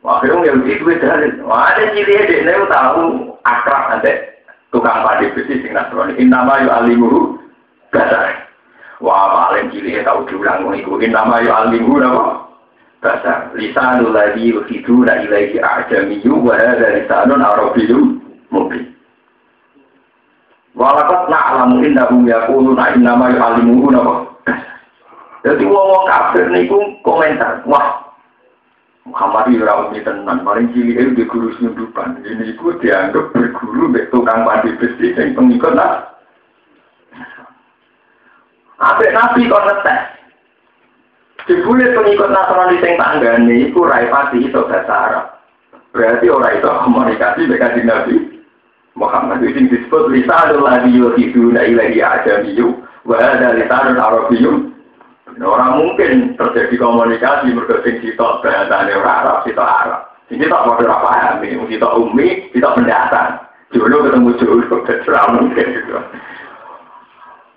Yang 0.02 0.50
Yahudi 0.50 0.70
itu 0.74 0.92
dalil. 0.98 1.30
Ada 1.46 1.94
cili 1.94 2.12
eh, 2.18 2.42
ini 2.42 2.66
tahu 2.66 3.30
akrab 3.46 3.82
nanti 3.94 4.10
tukang 4.74 5.06
mandi 5.06 5.30
besi 5.30 5.62
sing 5.62 5.70
nasrani. 5.70 6.18
Innama 6.18 6.58
yu 6.58 6.70
alimuhu 6.74 7.38
basar. 7.94 8.50
Wah, 8.98 9.50
paling 9.50 9.70
cilik 9.70 10.02
tahu 10.02 10.26
diulang 10.26 10.66
ngikutin 10.66 11.10
nama 11.10 11.42
ya 11.42 11.66
alimu 11.66 11.98
nama. 11.98 12.46
Bahasa 13.02 13.50
lisanul 13.58 14.14
ladzi 14.14 14.54
yuhiduna 14.54 15.26
ilaihi 15.26 15.58
a'jamiyyu 15.58 16.38
wa 16.38 16.54
hadza 16.54 17.02
lisanun 17.02 17.42
arabiyyu 17.42 17.98
mubin. 18.54 18.94
Walakat 20.78 21.26
na'lamu 21.26 21.82
innahum 21.82 22.30
yaquluna 22.30 22.94
innama 22.94 23.34
yu'allimuhu 23.34 23.90
nama. 23.90 24.14
Jadi 25.42 25.66
wong-wong 25.66 26.06
kafir 26.06 26.46
niku 26.54 26.78
komentar, 27.02 27.66
wah 27.66 28.01
Muhammad 29.02 29.50
itu 29.50 29.66
ora 29.66 29.90
umi 29.90 29.98
tenan, 30.06 30.46
paling 30.46 30.70
cilik 30.70 30.94
itu 30.94 31.10
di 31.18 31.24
guru 31.26 31.50
sundupan. 31.58 32.22
Ini 32.22 32.54
itu 32.54 32.70
dianggap 32.78 33.34
berguru 33.34 33.90
mbek 33.90 34.14
tukang 34.14 34.46
padi 34.46 34.70
besi 34.78 35.10
yang 35.18 35.34
pengikut 35.34 35.74
nah. 35.74 36.06
Apik 38.78 39.10
Nabi 39.10 39.50
kok 39.50 39.64
ngetes. 39.66 40.00
Dibuli 41.50 41.90
pengikut 41.90 42.30
Nasrani 42.30 42.78
sing 42.78 42.94
tanggane 42.94 43.54
iku 43.66 43.82
rai 43.82 44.06
pati 44.06 44.46
iso 44.46 44.70
bahasa 44.70 44.94
Arab. 44.94 45.26
Berarti 45.90 46.30
orang 46.30 46.62
itu 46.62 46.70
komunikasi 46.70 47.42
dengan 47.50 47.74
Nabi 47.82 48.16
Muhammad 48.94 49.42
itu 49.42 49.66
disebut 49.66 50.14
lisanul 50.14 50.62
ladhi 50.62 50.94
yuhiduna 50.94 51.66
ilahi 51.66 51.98
ajamiyyu 51.98 52.78
wa 53.02 53.18
hadha 53.18 53.58
lisanul 53.58 53.98
arabiyyum 55.22 55.46
Orang 55.46 55.70
mungkin 55.78 56.12
terjadi 56.34 56.74
komunikasi 56.78 57.54
berkesing 57.54 58.02
sitok 58.02 58.42
bahasanya 58.42 58.98
orang 58.98 59.18
Arab, 59.22 59.36
sitok 59.46 59.68
Arab. 59.68 60.00
Ini 60.32 60.48
tak 60.48 60.64
mau 60.64 60.80
ora 60.80 60.96
pahami, 60.98 61.54
sitok 61.68 61.96
umi, 62.00 62.48
sitok 62.50 62.74
pendatang. 62.80 63.38
Dulu 63.72 63.96
ketemu 64.04 64.30
dulu, 64.40 64.76
terserah 64.84 65.26
mungkin 65.36 65.66
gitu. 65.76 65.96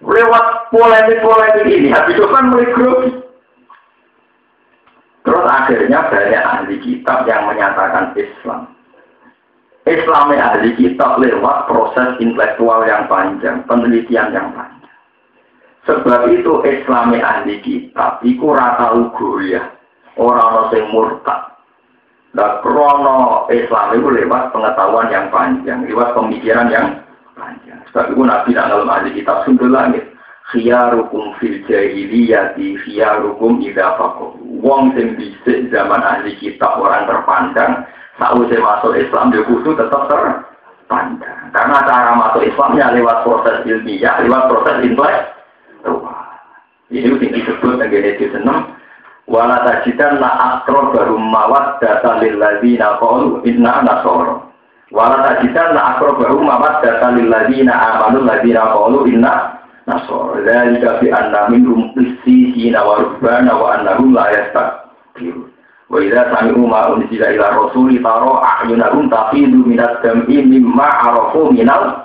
Lewat 0.06 0.70
polemik-polemik 0.70 1.66
ini, 1.66 1.90
habis 1.90 2.14
itu 2.20 2.28
kan 2.30 2.52
mulai 2.52 2.70
grogi. 2.76 3.12
Terus 5.26 5.46
akhirnya 5.50 6.06
banyak 6.14 6.44
ahli 6.46 6.76
kitab 6.86 7.26
yang 7.26 7.50
menyatakan 7.50 8.14
Islam. 8.14 8.70
Islamnya 9.90 10.54
ahli 10.54 10.78
kitab 10.78 11.18
lewat 11.18 11.66
proses 11.66 12.22
intelektual 12.22 12.86
yang 12.86 13.10
panjang, 13.10 13.66
penelitian 13.66 14.30
yang 14.30 14.54
panjang. 14.54 14.75
Sebab 15.86 16.34
itu 16.34 16.66
Islamnya 16.66 17.22
ahli 17.22 17.62
kitab, 17.62 18.18
itu 18.26 18.42
rata 18.50 18.90
ya, 19.46 19.62
orang-orang 20.18 20.74
yang 20.74 20.90
murtad. 20.90 21.42
Dan 22.36 22.60
krono 22.66 23.48
Islam 23.48 23.96
itu 23.96 24.10
lewat 24.12 24.52
pengetahuan 24.52 25.08
yang 25.14 25.30
panjang, 25.30 25.86
lewat 25.86 26.18
pemikiran 26.18 26.74
yang 26.74 27.06
panjang. 27.38 27.80
Sebab 27.94 28.12
itu 28.12 28.22
Nabi 28.26 28.50
dalam 28.58 28.90
ahli 28.90 29.14
kitab 29.14 29.46
sundul 29.46 29.72
langit. 29.72 30.04
Khiyarukum 30.52 31.38
fil 31.42 31.64
jahiliyati 31.66 32.82
khiyarukum 32.82 33.62
idha 33.62 33.98
fakoh. 33.98 34.36
Wong 34.42 34.94
sing 34.98 35.16
bisik 35.16 35.70
zaman 35.70 36.02
ahli 36.02 36.34
kitab 36.42 36.82
orang 36.82 37.06
terpandang. 37.06 37.86
Sausai 38.18 38.58
masuk 38.58 38.98
Islam 38.98 39.32
dia 39.32 39.46
kudu 39.46 39.78
tetap 39.78 40.10
terpandang. 40.10 41.40
Karena 41.54 41.78
cara 41.88 42.12
masuk 42.20 42.42
Islamnya 42.42 42.94
lewat 42.94 43.22
proses 43.22 43.64
ilmiah, 43.64 44.20
lewat 44.26 44.50
proses 44.50 44.82
intelek. 44.82 45.35
Ini 46.94 47.02
yang 47.02 47.18
disebut 47.18 47.82
dengan 47.82 48.06
itu 48.14 48.30
senang. 48.30 48.78
Wala 49.26 49.66
tajidan 49.66 50.22
la 50.22 50.62
akro 50.62 50.94
baru 50.94 51.18
mawat 51.18 51.82
data 51.82 52.22
lil 52.22 52.38
ladina 52.38 53.02
qalu 53.02 53.42
inna 53.50 53.82
nasoro. 53.82 54.54
Wala 54.94 55.26
tajidan 55.26 55.74
la 55.74 55.98
akrobahu 55.98 56.46
mamat 56.46 56.86
data 56.86 57.10
lil 57.18 57.26
ladina 57.26 57.74
amanu 57.74 58.22
ladina 58.22 58.70
qalu 58.70 59.10
inna 59.10 59.58
nasor. 59.90 60.46
Dzalika 60.46 61.02
bi 61.02 61.10
anna 61.10 61.50
minhum 61.50 61.90
qissina 61.98 62.86
wa 62.86 63.02
rubbana 63.02 63.50
wa 63.58 63.82
annahum 63.82 64.14
la 64.14 64.30
yastakbirun. 64.30 65.50
Wa 65.90 65.98
idza 65.98 66.30
sami'u 66.30 66.62
ma 66.70 66.94
unzila 66.94 67.34
ila 67.34 67.48
rasuli 67.66 67.98
taro 67.98 68.46
a'yunahum 68.46 69.10
tafidu 69.10 69.66
minad 69.66 70.06
dam'i 70.06 70.38
mimma 70.46 70.86
arafu 71.02 71.50
minal. 71.50 72.05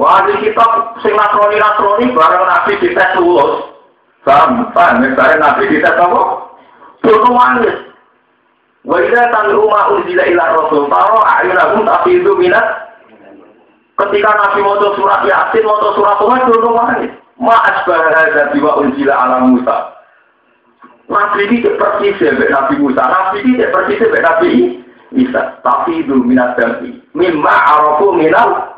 Wah, 0.00 0.24
di 0.24 0.40
kitab 0.40 0.96
sing 1.04 1.12
nasroni 1.12 1.60
nasroni 1.60 2.16
bareng 2.16 2.44
nabi 2.48 2.72
kita 2.80 3.20
lulus. 3.20 3.68
Paham, 4.24 4.72
paham, 4.72 5.04
misalnya 5.04 5.36
nabi 5.52 5.68
kita 5.68 5.92
apa? 5.98 6.22
Bodoh 7.02 7.34
manis. 7.34 7.92
Wa 8.82 8.98
idza 8.98 9.30
sami'u 9.30 9.62
ma 9.70 9.94
unzila 9.94 10.26
ila 10.26 10.44
rasul 10.58 10.90
taro 10.90 11.22
a'yunahum 11.22 11.86
tafidu 11.86 12.34
minat 12.34 12.66
ketika 13.94 14.30
Nabi 14.34 14.58
maca 14.66 14.88
surat 14.98 15.22
Yasin 15.22 15.62
maca 15.62 15.88
surat 15.94 16.16
Tuhan 16.18 16.50
dulu 16.50 16.68
wahai 16.74 17.06
ma 17.38 17.54
asbah 17.62 18.10
hadza 18.10 18.50
biwa 18.50 18.82
unzila 18.82 19.14
ala 19.14 19.46
Musa 19.46 19.76
Nabi 21.06 21.46
ini 21.46 21.62
persis 21.78 22.18
ya 22.18 22.34
Nabi 22.34 22.74
Musa 22.82 23.02
Nabi 23.06 23.46
ini 23.46 23.62
persis 23.70 24.02
ya 24.02 24.18
Nabi 24.18 24.50
Isa 25.12 25.60
tafidu 25.62 26.24
minat 26.24 26.58
dami 26.58 26.98
mimma 27.14 27.52
arafu 27.52 28.16
minal 28.16 28.71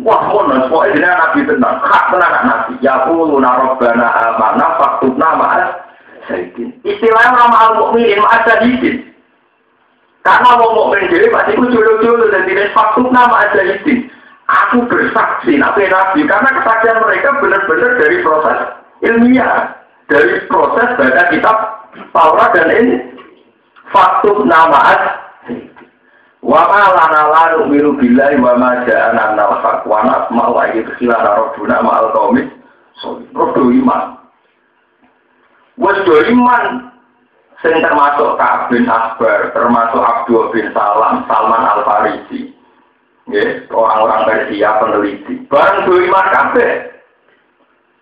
Wah, 0.00 0.32
mono, 0.32 0.70
pokoknya 0.70 1.10
Nabi 1.12 1.44
tenang, 1.44 1.76
hak 1.84 2.04
tenang 2.14 2.34
Nabi. 2.46 2.72
Ya 2.80 3.04
kuluna 3.04 3.50
rabbana 3.52 4.08
amana 4.08 4.66
faktubna 4.80 5.28
ma'as 5.36 5.90
syahidin. 6.30 6.72
Istilahnya 6.86 7.36
nama 7.36 7.56
al 7.68 7.72
mukminin 7.80 8.22
ada 8.22 8.62
hidin. 8.64 9.10
Karena 10.20 10.50
mau 10.60 10.76
mukmin 10.76 11.08
jadi 11.08 11.32
pasti 11.32 11.56
aku 11.56 11.72
jodoh-jodoh 11.72 12.28
dan 12.28 12.44
tidak 12.44 12.72
faktum 12.76 13.08
nama 13.08 13.48
aja 13.48 13.60
hidin. 13.64 14.08
Aku 14.50 14.82
bersaksi 14.90 15.56
nabi 15.56 15.86
nabi 15.86 16.26
karena 16.26 16.50
kesaksian 16.58 16.98
mereka 17.06 17.38
benar-benar 17.38 17.92
dari 18.02 18.18
proses 18.18 18.58
ilmiah, 19.06 19.78
dari 20.10 20.42
proses 20.50 20.88
baca 20.98 21.24
kitab 21.30 21.56
Taurat 22.10 22.50
dan 22.54 22.70
ini 22.70 22.94
nama 24.46 24.78
aja. 26.40 26.46
Wa 26.46 26.62
ma 26.68 26.82
lana 26.96 27.22
la 27.28 27.42
nu'minu 27.56 28.00
billahi 28.00 28.40
wa 28.40 28.56
ma 28.56 28.84
ja'ana 28.88 29.36
al-haq 29.36 29.84
wa 29.84 30.00
nasma'u 30.04 30.56
ayyidkhilana 30.56 31.36
rabbuna 31.36 31.82
ma'al. 31.84 32.12
So, 33.00 33.20
iman. 33.56 34.16
Wes 35.80 35.96
iman 36.04 36.64
sing 37.64 37.76
termasuk 37.80 38.36
Ka'ab 38.36 38.68
bin 38.72 38.84
termasuk 39.52 40.00
Abdul 40.00 40.52
bin 40.52 40.68
Salam, 40.76 41.24
Salman 41.28 41.64
Al 41.64 41.80
Farisi. 41.84 42.52
Ya, 43.30 43.62
orang-orang 43.70 44.26
Persia 44.26 44.80
peneliti. 44.82 45.46
Barang 45.46 45.86
do 45.86 46.02
iman 46.02 46.26
kabeh. 46.34 46.72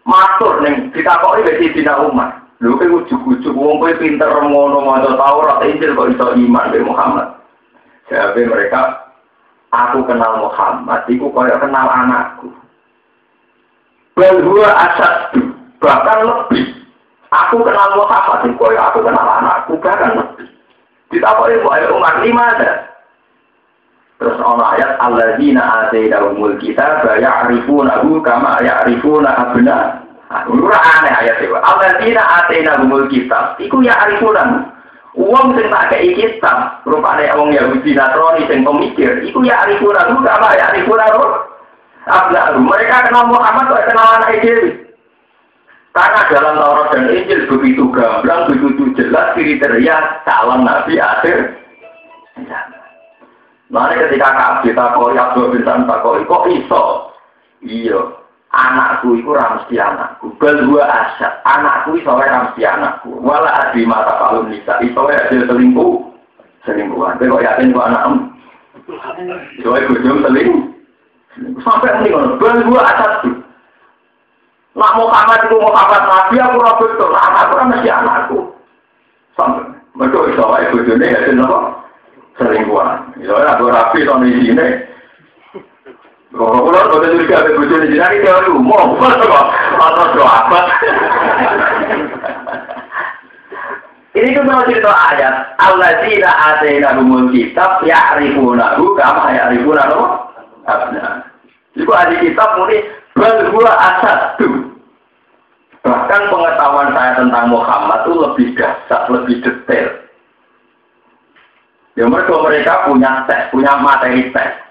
Matur 0.09 0.65
ning 0.65 0.89
ditakoki 0.97 1.45
wis 1.45 1.75
Dina 1.77 2.01
Umar. 2.01 2.49
Lho 2.59 2.75
kowe 2.75 3.03
ujug-ujug 3.05 3.55
wong 3.55 3.79
kowe 3.79 3.93
pinter 4.03 4.33
ngono 4.35 4.83
maca 4.83 5.15
Taurat 5.15 5.63
Injil 5.69 5.95
kok 5.95 6.11
iso 6.11 6.35
iman 6.35 6.73
be 6.75 6.81
Muhammad. 6.83 7.38
Jadi 8.09 8.41
mereka 8.49 9.13
aku 9.69 10.01
kenal 10.09 10.41
Muhammad, 10.41 11.05
iku 11.13 11.29
kaya 11.33 11.61
kenal 11.61 11.87
anakku. 11.89 12.49
Bahwa 14.17 14.67
asad 14.67 15.39
bahkan 15.79 16.27
lebih 16.27 16.79
Aku 17.29 17.61
kenal 17.61 17.93
Muhammad, 17.93 18.57
kaya 18.57 18.81
aku 18.89 19.05
kenal 19.05 19.29
anakku, 19.29 19.77
bahkan 19.85 20.17
lebih. 20.17 20.49
Ditapai 21.09 21.57
ayo 21.61 21.97
umat 21.97 22.21
lima 22.25 22.45
ada. 22.57 22.89
Terus 24.21 24.37
ono 24.45 24.61
ayat 24.61 25.01
alladzina 25.01 25.89
atainahumul 25.89 26.59
kitab 26.61 27.07
ya'rifunahu 27.07 28.21
kama 28.21 28.61
ya'rifuna 28.61 29.31
abna. 29.31 30.05
Ora 30.53 30.81
aneh 31.01 31.13
ayat 31.25 31.41
itu. 31.41 31.57
Alladzina 31.57 32.45
atainahumul 32.45 33.09
kitab 33.09 33.57
iku 33.57 33.81
ya'rifuna. 33.81 34.69
Uang 35.17 35.57
sing 35.57 35.73
tak 35.73 35.89
kei 35.89 36.13
kitab, 36.13 36.85
rupane 36.85 37.33
wong 37.33 37.57
Yahudi 37.57 37.97
Nasrani 37.97 38.45
sing 38.45 38.61
pemikir, 38.61 39.25
iku 39.25 39.41
ya'rifuna 39.41 40.05
kama 40.21 40.49
ya'rifuna 40.53 41.07
abna. 42.09 42.57
Mereka 42.61 43.09
kenal 43.09 43.29
Muhammad 43.33 43.73
kok 43.73 43.87
kenal 43.89 44.09
anak 44.21 44.41
dhewe. 44.45 44.89
Karena 45.97 46.21
dalam 46.31 46.55
Taurat 46.61 46.89
dan 46.95 47.11
Injil 47.11 47.49
begitu 47.49 47.91
gamblang, 47.91 48.47
begitu 48.53 48.93
jelas 48.95 49.35
kriteria 49.35 50.23
calon 50.23 50.63
nabi 50.63 51.01
akhir. 51.01 51.59
Nah, 53.69 53.91
ketika 53.93 54.63
kita 54.63 54.85
kau 54.95 55.11
Abdul 55.11 55.53
bin 55.53 55.67
Santa 55.67 55.99
kau 56.01 56.17
kok 56.23 56.47
iso? 56.55 57.13
Iya, 57.67 57.99
anakku 58.53 59.21
itu 59.21 59.31
ramsi 59.33 59.77
anakku. 59.77 60.33
Bel 60.41 60.65
dua 60.65 60.85
asyat, 60.89 61.45
anakku 61.45 62.01
iso 62.01 62.13
ramsi 62.13 62.65
anakku. 62.65 63.21
Wala 63.21 63.69
adi 63.69 63.85
mata 63.85 64.17
kalun 64.17 64.53
nisa, 64.53 64.81
iso 64.81 65.05
hasil 65.05 65.45
selingkuh, 65.45 66.09
selingkuhan. 66.65 67.21
Tapi 67.21 67.29
kok 67.29 67.45
yakin 67.45 67.75
kok 67.75 67.89
anakmu? 67.93 68.17
Iso 69.61 69.69
bujum 69.69 70.25
selingkuh. 70.25 70.65
Sampai 71.63 71.95
ini 72.03 72.11
bel 72.13 72.57
dua 72.65 72.81
asyat 72.83 73.13
tuh. 73.23 73.37
Nak 74.79 74.95
Muhammad 74.95 75.43
itu 75.43 75.57
Muhammad 75.59 76.03
Nabi, 76.07 76.39
aku 76.39 76.57
ora 76.63 76.73
betul. 76.79 77.11
Nah, 77.11 77.35
aku 77.35 77.53
ora 77.59 77.65
mesti 77.67 77.89
anakku. 77.91 78.39
Sampai 79.35 79.75
mereka 79.99 80.19
iso 80.31 80.45
wae 80.47 80.71
bojone 80.71 81.07
ya 81.07 81.21
apa? 81.35 81.59
Selingkuhan. 82.39 83.19
Iso 83.19 83.35
aku 83.35 83.67
rapi 83.67 84.07
to 84.07 84.15
di 84.23 84.55
kalau 86.29 87.01
itu 87.09 87.25
juga 87.25 87.41
ada 87.41 87.57
bojone 87.57 87.89
jenari 87.89 88.21
teori 88.21 88.49
umum, 88.53 89.01
atau 89.01 90.05
doa 90.13 90.29
apa? 90.45 90.61
Ini 94.13 94.35
kan 94.37 94.45
mau 94.45 94.67
cerita 94.69 94.93
ayat. 94.93 95.57
Allah 95.57 96.05
tidak 96.05 96.35
ada 96.35 96.69
yang 96.69 97.01
umum 97.01 97.33
kitab 97.33 97.81
ya 97.87 97.97
arifunahu 98.13 98.93
kama 98.99 99.33
ya 99.33 99.49
arifunahu. 99.49 100.01
Ibu 101.79 101.93
ahli 101.95 102.15
kitab 102.21 102.59
muni 102.59 102.83
Bahwa 103.15 103.73
asad 103.79 104.37
Bahkan 105.81 106.23
pengetahuan 106.29 106.93
saya 106.93 107.13
tentang 107.17 107.49
Muhammad 107.49 108.05
itu 108.05 108.13
lebih 108.21 108.49
dasar, 108.59 109.09
lebih 109.09 109.41
detail. 109.41 109.89
Ya 111.97 112.05
mereka 112.05 112.35
mereka 112.45 112.85
punya 112.85 113.25
tes, 113.25 113.49
punya 113.49 113.73
materi 113.81 114.29
tes. 114.35 114.68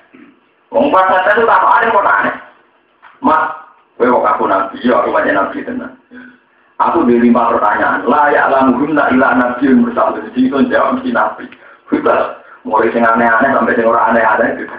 Wong 0.72 0.92
pas 0.92 1.08
itu 1.32 1.48
apa 1.48 1.68
ada 1.80 1.88
kok 1.94 2.04
aneh. 2.04 2.36
Mas, 3.24 3.44
kowe 3.96 4.06
kok 4.06 4.28
aku 4.36 4.44
nabi, 4.46 4.78
ya 4.84 5.00
aku 5.00 5.10
banyak 5.16 5.34
nabi 5.34 5.64
tenan. 5.64 5.96
Aku 6.78 7.08
di 7.10 7.18
lima 7.18 7.50
pertanyaan. 7.50 8.06
Layak 8.06 8.54
lamu 8.54 8.86
guna 8.86 9.10
ilah 9.10 9.34
nabi 9.34 9.66
yang 9.66 9.82
bersama. 9.82 10.22
Jadi 10.22 10.46
itu 10.46 10.58
jawab 10.70 11.02
si 11.02 11.10
nabi. 11.10 11.50
Kita 11.90 12.44
mulai 12.68 12.94
sing 12.94 13.02
aneh-aneh 13.02 13.50
sampai 13.50 13.74
sing 13.74 13.88
orang 13.88 14.14
aneh-aneh 14.14 14.50
gitu. 14.62 14.76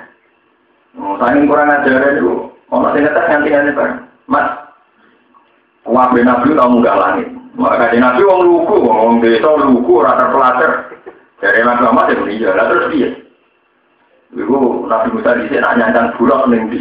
Oh, 0.98 1.18
saya 1.18 1.42
kurang 1.42 1.72
ajar 1.72 2.14
itu. 2.14 2.52
Mau 2.70 2.86
sing 2.94 3.02
ngetes 3.02 3.26
nganti-nganti 3.26 3.74
bareng. 3.74 3.98
Mas, 4.28 4.46
Wabe 5.88 6.20
Nabi 6.20 6.52
kamu 6.52 6.84
gak 6.84 7.00
langit. 7.00 7.28
Maka 7.56 7.90
di 7.90 7.98
Nabi 7.98 8.22
wong 8.22 8.40
lugu, 8.44 8.76
wong 8.86 9.18
desa 9.24 9.50
lugu, 9.56 10.04
rata 10.04 10.30
pelajar. 10.30 10.94
Dari 11.40 11.62
Muhammad 11.64 12.12
ya 12.12 12.18
iya, 12.28 12.50
lah 12.54 12.66
terus 12.66 12.86
dia. 12.92 13.10
Ibu 14.36 14.84
Nabi 14.88 15.08
Musa 15.16 15.36
di 15.40 15.48
sini 15.48 15.64
nyancang 15.64 16.12
bulak 16.20 16.44
ning 16.52 16.68
di. 16.68 16.80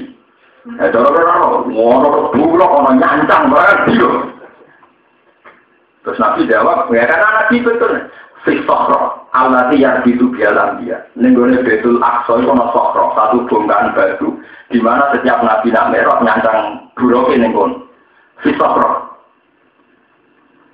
Eh 0.83 0.91
cara 0.91 1.07
cara 1.07 1.33
ngono 1.63 2.35
bulak 2.35 2.71
ono 2.71 2.91
nyancang 2.99 3.47
banget 3.47 3.77
dia. 3.87 4.11
Terus 6.03 6.19
Nabi 6.19 6.47
jawab, 6.47 6.91
ya 6.91 7.07
kan 7.07 7.19
Nabi 7.23 7.63
betul. 7.63 7.93
Fisokro, 8.47 9.27
Allah 9.35 9.67
yang 9.75 10.07
itu 10.07 10.31
bialam 10.31 10.79
dia. 10.79 11.03
Nenggone 11.19 11.59
betul 11.67 11.99
akso 11.99 12.39
itu 12.39 12.47
ono 12.47 12.71
sokro, 12.71 13.11
satu 13.11 13.43
bongkahan 13.43 13.91
batu, 13.91 14.39
di 14.71 14.79
mana 14.79 15.11
setiap 15.11 15.43
Nabi 15.43 15.67
nak 15.67 15.91
merah 15.91 16.23
nyancang 16.23 16.87
bulak 16.95 17.27
ini 17.35 17.51
Fisokro. 18.39 19.07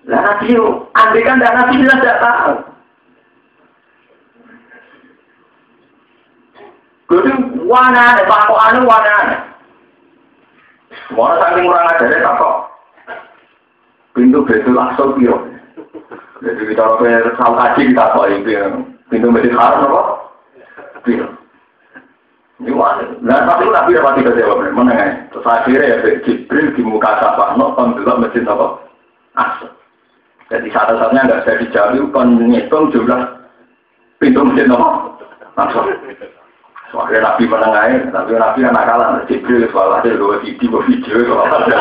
Lah 0.03 0.19
nabi 0.19 0.51
itu, 0.51 0.67
andai 0.99 1.23
kan 1.23 1.39
nabi 1.39 1.79
jelas 1.79 1.99
tidak 2.03 2.19
tahu. 2.19 2.53
Jadi 7.11 7.31
wana 7.67 8.15
ada 8.15 8.23
pakok 8.25 8.63
anu 8.69 8.87
wana. 8.87 9.15
Mana 11.13 11.35
saking 11.41 11.65
kurang 11.67 11.89
ajar 11.93 12.09
ya 12.09 12.31
kok. 12.37 12.55
Pintu 14.13 14.39
betul 14.45 14.77
langsung 14.77 15.17
piro. 15.17 15.37
Jadi 16.43 16.61
kita 16.69 16.83
kalau 16.83 17.01
tahu 17.39 17.53
kaji 17.57 17.81
kita 17.91 18.13
kok 18.13 18.29
ini 18.29 18.55
pintu 19.09 19.27
betul 19.33 19.57
haram 19.57 19.89
apa? 19.89 20.01
Piro. 21.01 21.27
Nah, 22.63 23.43
tapi 23.43 23.67
nabi 23.67 23.97
dapat 23.97 24.23
tidak 24.23 24.39
jawab, 24.39 24.63
mana 24.71 24.93
ya? 24.95 25.05
Terus 25.35 25.47
akhirnya 25.47 25.99
ya 25.99 26.15
Jibril 26.23 26.71
di 26.71 26.81
muka 26.85 27.19
sapa, 27.19 27.59
no, 27.59 27.75
pembelok 27.75 28.23
mesin 28.23 28.47
apa? 28.47 28.79
Asal. 29.35 29.71
Jadi 30.47 30.71
satu-satunya 30.71 31.27
nggak 31.27 31.41
bisa 31.43 31.59
dijawab, 31.59 32.07
kan 32.15 32.27
ngitung 32.39 32.87
jumlah 32.95 33.19
pintu 34.21 34.47
masjid 34.47 34.69
nopo. 34.69 35.17
Langsung. 35.59 35.91
Soalnya 36.93 37.25
Nabi 37.25 37.49
menengahin, 37.49 38.13
tapi 38.13 38.37
Nabi 38.37 38.69
anak 38.69 38.85
kalah, 38.85 39.25
Jibril 39.25 39.65
soal 39.73 39.97
ada 39.97 40.13
dua 40.13 40.37
video, 40.45 40.77
video 40.85 41.25
soal 41.25 41.49
ada. 41.49 41.77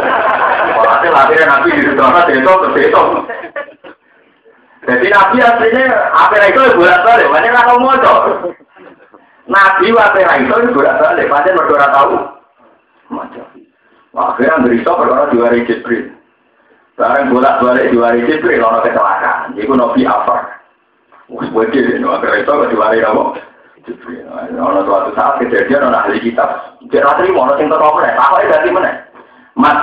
Soal 0.72 0.88
ada 0.88 1.08
akhirnya 1.12 1.52
Nabi 1.52 1.68
di 1.76 1.92
sana 1.92 2.24
itu 2.32 2.52
itu. 2.80 3.04
Jadi 4.88 5.06
Nabi 5.12 5.36
aslinya 5.44 5.84
apa 6.16 6.48
itu 6.48 6.64
bolak 6.80 7.04
balik, 7.04 7.28
banyak 7.28 7.52
nggak 7.52 7.68
mau 7.76 7.92
Nabi 9.52 9.92
apa 9.92 10.16
itu 10.64 10.72
bolak 10.72 10.96
balik, 10.96 11.28
banyak 11.28 11.56
berdua 11.60 11.86
tahu. 11.92 12.16
Macam. 13.12 13.44
Akhirnya 14.16 14.64
berita 14.64 14.96
perkara 14.96 15.28
dua 15.28 15.52
hari 15.52 15.68
Jibril. 15.68 16.08
Sekarang 16.96 17.28
bolak 17.28 17.60
balik 17.60 17.92
dua 17.92 18.16
hari 18.16 18.24
Jibril, 18.24 18.64
orang 18.64 18.80
kecelakaan. 18.80 19.60
Jadi 19.60 19.68
Nabi 19.68 20.02
apa? 20.08 20.36
Wah, 21.28 21.48
begini, 21.52 22.00
akhirnya 22.00 22.48
itu 22.48 22.52
dua 22.72 22.84
hari 22.88 23.04
apa? 23.04 23.51
Ono 23.82 24.80
suatu 24.86 25.10
saat 25.18 25.42
kejadian 25.42 25.90
ono 25.90 25.98
ahli 25.98 26.22
kitab. 26.22 26.78
Dia 26.86 27.02
ratri 27.02 27.34
mau 27.34 27.50
sing 27.58 27.66
teko 27.66 27.98
meneh, 27.98 28.14
takoke 28.14 28.46
ganti 28.46 28.70
meneh. 28.70 28.94
Mas 29.58 29.78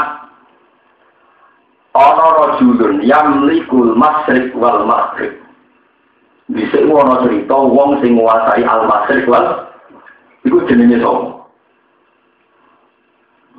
ono 1.92 2.26
rajulun 2.40 3.04
yamlikul 3.04 3.92
masrik 4.00 4.56
wal 4.56 4.88
maghrib. 4.88 5.36
Bisa 6.48 6.80
ono 6.88 7.28
cerita 7.28 7.56
wong 7.60 8.00
sing 8.00 8.16
nguasai 8.16 8.64
al 8.64 8.88
masrik 8.88 9.28
wal 9.28 9.68
iku 10.48 10.64
jenenge 10.72 11.04
sapa? 11.04 11.36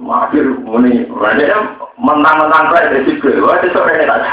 Makir 0.00 0.48
muni, 0.64 1.05
rene 1.05 1.44
menang-menang 2.00 2.72
kae 2.72 2.88
dari 2.88 3.05
Jibril, 3.05 3.44
wah 3.44 3.61
itu 3.61 3.76
rene 3.76 4.09
tak. 4.09 4.33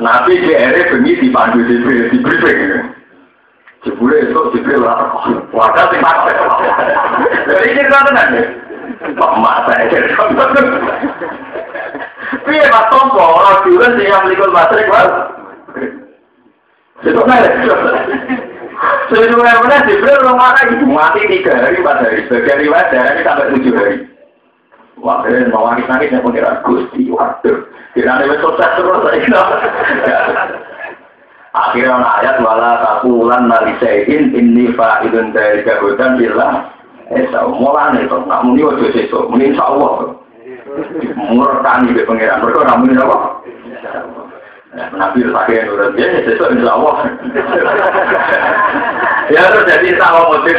Nabi 0.00 0.40
GR 0.40 0.72
bengi 0.88 1.20
dipandu 1.20 1.68
Jibril, 1.68 2.08
di 2.08 2.16
briefing. 2.24 2.96
Jebule 3.86 4.16
itu 4.26 4.40
Jibril 4.54 4.82
lah. 4.82 5.14
Wadah 5.54 5.84
sing 5.90 6.02
pakai. 6.02 6.34
Jadi 7.46 7.68
cerita 7.78 7.98
tenan 8.10 8.34
ya. 8.34 8.44
Pak 9.14 9.32
mata 9.38 9.74
aja. 9.78 9.98
Piye 12.42 12.66
Mas 12.66 12.86
Tompo 12.90 13.22
ora 13.22 13.62
diulen 13.62 13.94
sing 13.94 14.10
yang 14.10 14.26
likul 14.26 14.50
matrik 14.50 14.90
wae. 14.90 15.10
Itu 17.06 17.22
kan. 17.22 17.46
Sebenarnya 19.08 19.62
mana 19.62 19.86
Jibril 19.86 20.18
belum 20.26 20.36
marah 20.36 20.62
itu 20.66 20.86
mati 20.86 21.22
tiga 21.30 21.54
hari 21.54 21.78
empat 21.78 22.02
hari. 22.02 22.26
Sebagian 22.26 22.62
riwayat 22.66 22.90
dari 22.90 23.22
sampai 23.22 23.50
tujuh 23.54 23.74
hari. 23.78 23.96
Wah, 24.98 25.22
kalian 25.22 25.54
mau 25.54 25.70
nangis 25.70 25.86
nangis 25.86 26.10
yang 26.10 26.26
pengiran 26.26 26.58
gusti, 26.66 27.06
waduh. 27.06 27.70
Tidak 27.94 28.10
ada 28.10 28.34
sukses 28.42 28.70
terus, 28.74 28.98
saya 29.06 29.38
Akhirnya 31.58 31.98
ayat 32.22 32.38
wala 32.38 32.78
takulan 32.78 33.50
malisain 33.50 34.30
ini 34.30 34.70
fa'idun 34.78 35.34
dari 35.34 35.66
kehudan 35.66 36.14
bilang 36.14 36.78
Esa 37.08 37.40
mulane 37.48 38.04
to, 38.04 38.20
nak 38.28 38.44
muni 38.44 38.60
ojo 38.60 38.84
sesuk, 38.92 39.32
muni 39.32 39.48
insyaallah. 39.48 40.12
Murkani 41.16 41.96
be 41.96 42.04
pangeran, 42.04 42.44
mergo 42.44 42.60
nak 42.68 42.84
muni 42.84 43.00
apa? 43.00 43.16
Nabi 44.92 45.24
pakai 45.32 45.64
nurut 45.64 45.96
dia, 45.96 46.20
sesuk 46.28 46.52
insyaallah. 46.52 46.96
Ya 49.28 49.44
terus 49.44 49.68
jadi 49.68 49.92
sama 50.00 50.24
motif. 50.24 50.56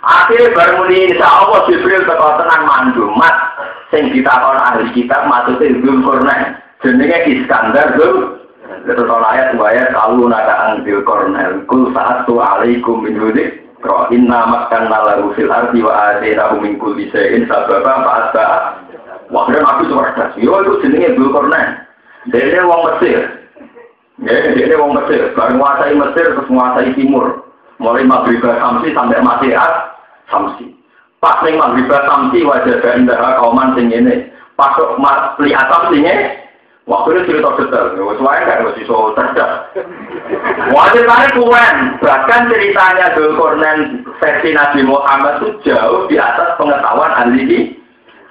Akhirnya 0.00 0.56
baru 0.56 0.72
muni 0.80 1.12
insyaallah 1.12 1.60
Jibril 1.68 2.08
teko 2.08 2.40
tenang 2.40 2.62
mandu, 2.64 3.04
mat 3.20 3.36
sing 3.92 4.08
ditakon 4.08 4.64
ahli 4.64 4.88
kitab 4.96 5.28
maksudnya 5.28 5.76
Zulkarnain. 5.84 6.63
Jenenge 6.84 7.18
Iskandar 7.26 7.96
tuh 7.96 8.44
Terus 8.84 9.08
kalau 9.08 9.24
ayat 9.24 9.56
ayat 9.56 9.96
kalau 9.96 10.28
naga 10.28 10.76
angbil 10.76 11.00
kornel 11.08 11.64
kul 11.64 11.88
saat 11.96 12.28
tu 12.28 12.36
alaikum 12.36 13.00
min 13.00 13.16
hudik 13.16 13.64
Roh 13.80 14.08
inna 14.12 14.48
makan 14.48 14.88
nalahu 14.88 15.32
fil 15.36 15.52
arti 15.52 15.84
wa 15.84 16.16
adena 16.16 16.52
min 16.56 16.80
kulli 16.80 17.08
shay'in 17.12 17.44
sababa 17.48 18.00
fa'asba 18.00 18.44
Wah, 19.32 19.48
dia 19.48 19.64
nabi 19.64 19.88
suwardas. 19.88 20.36
Yo 20.36 20.52
itu 20.60 20.84
jenenge 20.84 21.16
Bil 21.16 21.32
Kornel. 21.32 21.80
Dia 22.28 22.60
wong 22.60 22.92
Mesir. 22.92 23.24
Ya, 24.20 24.52
dia 24.52 24.76
wong 24.76 24.92
Mesir. 25.00 25.32
Baru 25.32 25.56
menguasai 25.56 25.96
Mesir 25.96 26.36
terus 26.36 26.48
menguasai 26.52 26.92
Timur. 26.92 27.48
Mulai 27.80 28.04
Maghrib 28.04 28.44
Samsi 28.44 28.92
sampai 28.92 29.24
Masihat 29.24 29.96
Samsi. 30.28 30.76
Pas 31.24 31.40
ning 31.40 31.56
Maghrib 31.56 31.88
Samsi 31.88 32.44
wajah 32.44 33.00
indah 33.00 33.40
kauman 33.40 33.72
sing 33.74 33.88
ini. 33.88 34.28
Pas 34.60 34.76
lihat 35.40 35.66
Samsi 35.72 36.04
Waktu 36.04 36.43
itu 36.84 37.20
cerita 37.24 37.48
detail, 37.56 37.96
ya, 37.96 38.12
semuanya 38.12 38.44
kan 38.44 38.64
masih 38.68 38.84
so 38.84 39.16
cerdas. 39.16 39.72
Wajib 40.68 41.04
kali 41.08 41.28
kuen, 41.32 41.76
bahkan 42.04 42.44
ceritanya 42.52 43.16
Dzulkarnain 43.16 44.04
versi 44.20 44.52
Nabi 44.52 44.84
Muhammad 44.84 45.40
itu 45.40 45.72
jauh 45.72 46.04
di 46.12 46.20
atas 46.20 46.60
pengetahuan 46.60 47.08
ahli. 47.16 47.80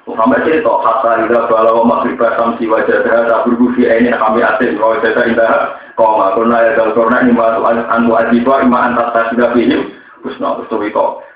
Muhammad 0.06 0.46
cerita, 0.46 0.70
kata 0.70 1.26
ida 1.26 1.50
bala 1.50 1.72
wa 1.82 1.98
maghrib 1.98 2.14
basam 2.22 2.54
si 2.62 2.70
wajah 2.70 3.02
dah 3.02 3.26
tak 3.26 3.42
berbusi 3.50 3.90
ini 3.90 4.14
kami 4.14 4.46
asin 4.46 4.78
wa 4.78 4.94
wajah 4.94 5.16
indah 5.26 5.80
kau 5.98 6.14
nggak 6.14 6.34
pernah 6.38 6.60
ya 6.62 6.72
Dzulkarnain 6.78 7.34
ima 7.34 7.58
anu 7.90 8.12
adiba 8.14 8.62
ima 8.62 8.80
antas 8.86 9.10
tasbih 9.18 9.50
ini 9.58 9.98
kusna 10.22 10.62
kusna 10.62 10.78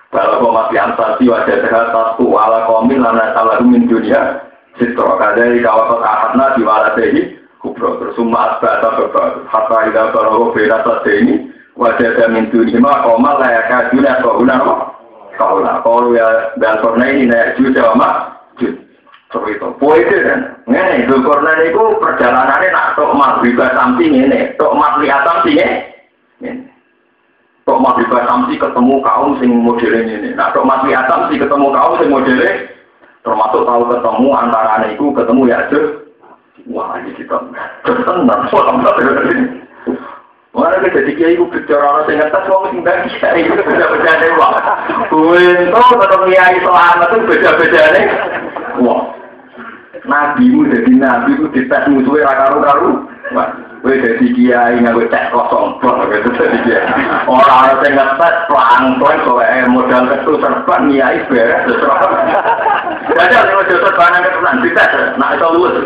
Bala 0.07 0.39
wa 0.39 0.49
mati 0.53 0.79
ansasi 0.79 1.25
wajah 1.25 1.65
dah 1.65 1.83
satu 1.91 2.29
ala 2.37 2.63
komil 2.69 3.01
lana 3.01 3.33
salah 3.33 3.59
min 3.59 3.89
dunia 3.89 4.47
Sitro 4.77 5.17
kadari 5.17 5.59
kawakot 5.65 6.05
ahadna 6.05 6.53
diwalatehi 6.53 7.37
kubro. 7.59 7.97
Terus 7.97 8.13
summa 8.13 8.55
asba 8.55 8.77
atau 8.77 8.93
beba 9.01 9.23
hatta 9.49 9.77
ida 9.89 10.13
barowo 10.13 10.53
beda 10.53 10.85
ini 11.09 11.49
wajah 11.77 12.11
dan 12.17 12.33
mintu 12.33 12.65
lima 12.65 13.05
koma 13.05 13.37
layak 13.37 13.69
kajuna 13.69 14.21
kahuna 14.25 14.55
kahuna 15.37 15.71
kalau 15.85 16.13
ya 16.17 16.25
dan 16.57 16.81
korna 16.81 17.05
ini 17.05 17.29
naik 17.29 17.53
juga 17.61 17.93
sama 17.93 18.09
seperti 19.27 19.59
itu 19.59 19.67
poin 19.77 20.01
itu 20.01 20.17
kan? 20.23 20.39
Ini 20.65 21.05
itu 21.05 21.15
korna 21.21 21.51
itu 21.61 21.83
perjalanannya 22.01 22.73
nak 22.73 22.95
tok 22.97 23.13
maghrib 23.13 23.59
samping 23.77 24.11
ini 24.15 24.55
tok 24.57 24.73
maghrib 24.73 25.13
samping 25.21 25.59
ini 26.41 26.65
tok 27.67 27.81
maghrib 27.83 28.09
samping 28.09 28.57
ketemu 28.57 28.95
kaum 29.05 29.37
sing 29.37 29.51
modelnya 29.53 30.15
ini 30.17 30.29
nak 30.33 30.57
tok 30.57 30.65
maghrib 30.65 30.97
samping 31.05 31.37
ketemu 31.37 31.67
kaum 31.69 31.93
sing 32.01 32.09
modelnya 32.09 32.76
termasuk 33.27 33.61
tahu 33.67 33.83
ketemu 33.91 34.29
antara 34.31 34.87
itu 34.87 35.05
ketemu 35.11 35.41
ya 35.51 35.57
aja 35.67 35.81
wah 36.71 36.95
ini 37.03 37.11
kita 37.19 37.35
tenang 37.83 38.47
Mana 40.57 40.81
kita 40.81 41.05
jadi 41.05 41.11
kiai 41.13 41.33
itu 41.37 41.45
bicara 41.53 41.85
orang 41.85 42.09
sing 42.09 42.17
ngetes 42.17 42.49
wong 42.49 42.63
sing 42.73 42.81
bagi 42.81 43.13
kiai 43.21 43.45
itu 43.45 43.61
beda-beda 43.61 44.11
nih 44.17 44.31
wah. 44.41 44.57
Kuento 45.05 45.81
tetap 46.01 46.21
kiai 46.25 46.57
selamat 46.65 47.09
itu 47.13 47.25
beda-beda 47.29 47.81
nih. 47.93 48.05
Wah. 48.81 49.01
Nabi 50.09 50.49
mu 50.49 50.65
jadi 50.65 50.91
nabi 50.97 51.37
mu 51.37 51.53
dites 51.53 51.85
musuhnya 51.93 52.25
rakaru-karu. 52.25 53.05
Kowe 53.31 53.93
dadi 53.93 54.31
kiai 54.31 54.79
nganggo 54.79 55.03
cek 55.11 55.31
kosong 55.35 55.79
bang 55.83 55.99
gitu 56.15 56.29
dadi 56.33 56.57
kiai. 56.63 56.87
Ora 57.27 57.75
ana 57.75 57.75
ngetes 57.83 58.35
pelan-pelan 58.47 59.17
kowe 59.27 59.47
modal 59.67 60.03
ketu 60.07 60.33
serban 60.39 60.87
kiai 60.87 61.19
beres 61.27 61.67
terus. 61.67 62.01
Dadi 63.13 63.33
nek 63.35 63.55
modal 63.55 63.79
serban 63.83 64.11
nek 64.15 64.59
dites 64.63 64.93
nak 65.19 65.33
iso 65.35 65.47
luwes. 65.55 65.77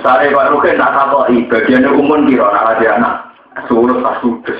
Sare 0.00 0.32
Rukin 0.32 0.80
tak 0.80 0.92
takoki 0.96 1.44
bagian 1.48 1.88
umum 1.88 2.24
piro 2.28 2.48
nak 2.52 2.80
anak. 2.80 3.14
Suruh 3.68 4.00
tak 4.00 4.20
sudes. 4.24 4.56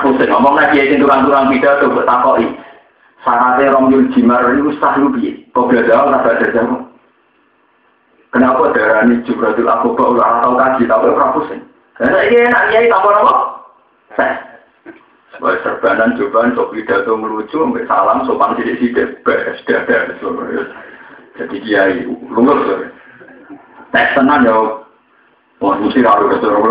Aku 0.00 0.12
ngomong 0.12 0.54
lagi 0.58 0.84
sing 0.84 1.00
turang-turang 1.00 1.48
pidato 1.48 1.88
takoki. 2.04 2.48
Syaratnya 3.24 3.74
Romyul 3.74 4.06
Jimar 4.14 4.46
itu 4.54 4.70
sah 4.78 4.94
lu 5.00 5.10
piye? 5.10 5.50
Kok 5.50 5.66
belajar 5.66 6.06
ada 6.06 6.86
Kenapa 8.34 8.74
darah 8.74 9.06
ini 9.06 9.22
tidak 9.22 9.56
aku 9.64 9.94
orang 9.96 10.42
tahu 10.42 10.54
kaji 10.58 10.82
tapi 10.90 11.06
orang 11.08 11.34
pusing. 11.38 11.62
Karena 11.96 12.18
ini 12.28 12.36
enak 12.44 12.64
nyai 12.68 12.92
tanpa 12.92 13.08
apa? 13.16 13.34
Sebagai 15.36 15.60
serbanan 15.64 16.16
cobaan 16.16 16.56
sok 16.56 16.72
pidato 16.72 17.12
melucu, 17.16 17.60
ambil 17.60 17.84
salam 17.84 18.24
sopan 18.24 18.56
sidik 18.56 18.80
sidik 18.80 19.20
beres 19.20 19.60
dada 19.68 20.16
Jadi 21.36 21.56
kiai 21.60 22.08
lulus. 22.32 22.88
Tes 23.92 24.12
tenan 24.16 24.48
ya. 24.48 24.84
Wah, 25.56 25.76
mesti 25.80 26.04
harus 26.04 26.36
kesuruh. 26.36 26.64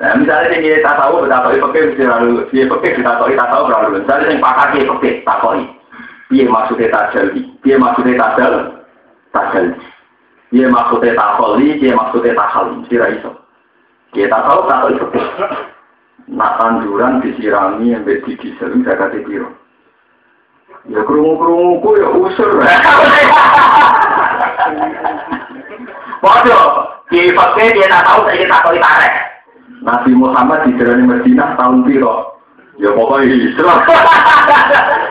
Nah, 0.00 0.16
misalnya 0.16 0.56
ini 0.56 0.80
tak 0.80 0.96
tahu 0.96 1.28
betapa 1.28 1.52
itu 1.52 1.60
pakai 1.60 1.92
mesti 1.92 2.04
lalu, 2.08 2.48
dia 2.48 2.64
pakai 2.64 2.96
kita 2.96 3.20
tahu 3.20 3.28
kita 3.36 3.44
tahu 3.52 3.62
berlalu. 3.68 4.00
Misalnya 4.00 4.32
yang 4.32 4.40
pakar 4.40 4.66
dia 4.72 4.88
pakai 4.88 5.12
tak 5.28 5.38
tahu. 5.44 5.60
Piye 6.30 6.46
maksudnya 6.46 6.94
tajali? 6.94 7.42
Piye 7.58 7.74
maksudnya 7.74 8.14
tajal? 8.22 8.54
Tajal. 9.34 9.74
Piye 10.54 10.70
maksudnya 10.70 11.18
takholi? 11.18 11.74
Piye 11.82 11.90
maksudnya 11.90 12.38
takhali? 12.38 12.86
Sira 12.86 13.10
iso. 13.10 13.34
Kita 14.14 14.38
tahu 14.46 14.70
tak 14.70 14.94
itu. 14.94 15.06
Nak 16.30 16.62
tanduran 16.62 17.18
disirami 17.18 17.90
yang 17.90 18.06
bedi 18.06 18.38
saya 18.62 18.94
kata 18.94 19.18
biro. 19.26 19.50
Ya 20.86 21.02
kerungu 21.02 21.34
kerungu 21.34 21.82
ku 21.82 21.90
ya 21.98 22.08
usur. 22.14 22.62
Bodoh, 26.22 26.66
di 27.10 27.34
fakir 27.34 27.74
dia 27.74 27.90
tak 27.90 28.06
tahu 28.06 28.22
saya 28.30 28.46
tak 28.46 28.62
tahu 28.62 28.78
tarik. 28.78 29.14
Nabi 29.82 30.12
Muhammad 30.14 30.70
di 30.70 30.78
Medina 30.78 31.58
tahun 31.58 31.82
piro. 31.82 32.38
Ya 32.78 32.94
pokoknya 32.94 33.34
Islam. 33.34 33.78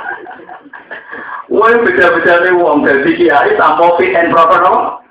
Wah, 1.60 1.76
beda-beda 1.76 2.40
nih 2.40 2.56
uang 2.56 2.88
dari 2.88 3.20
kiai 3.20 3.52
tanpa 3.60 4.00
fit 4.00 4.16
and 4.16 4.32
proper 4.32 4.64
no. 4.64 5.04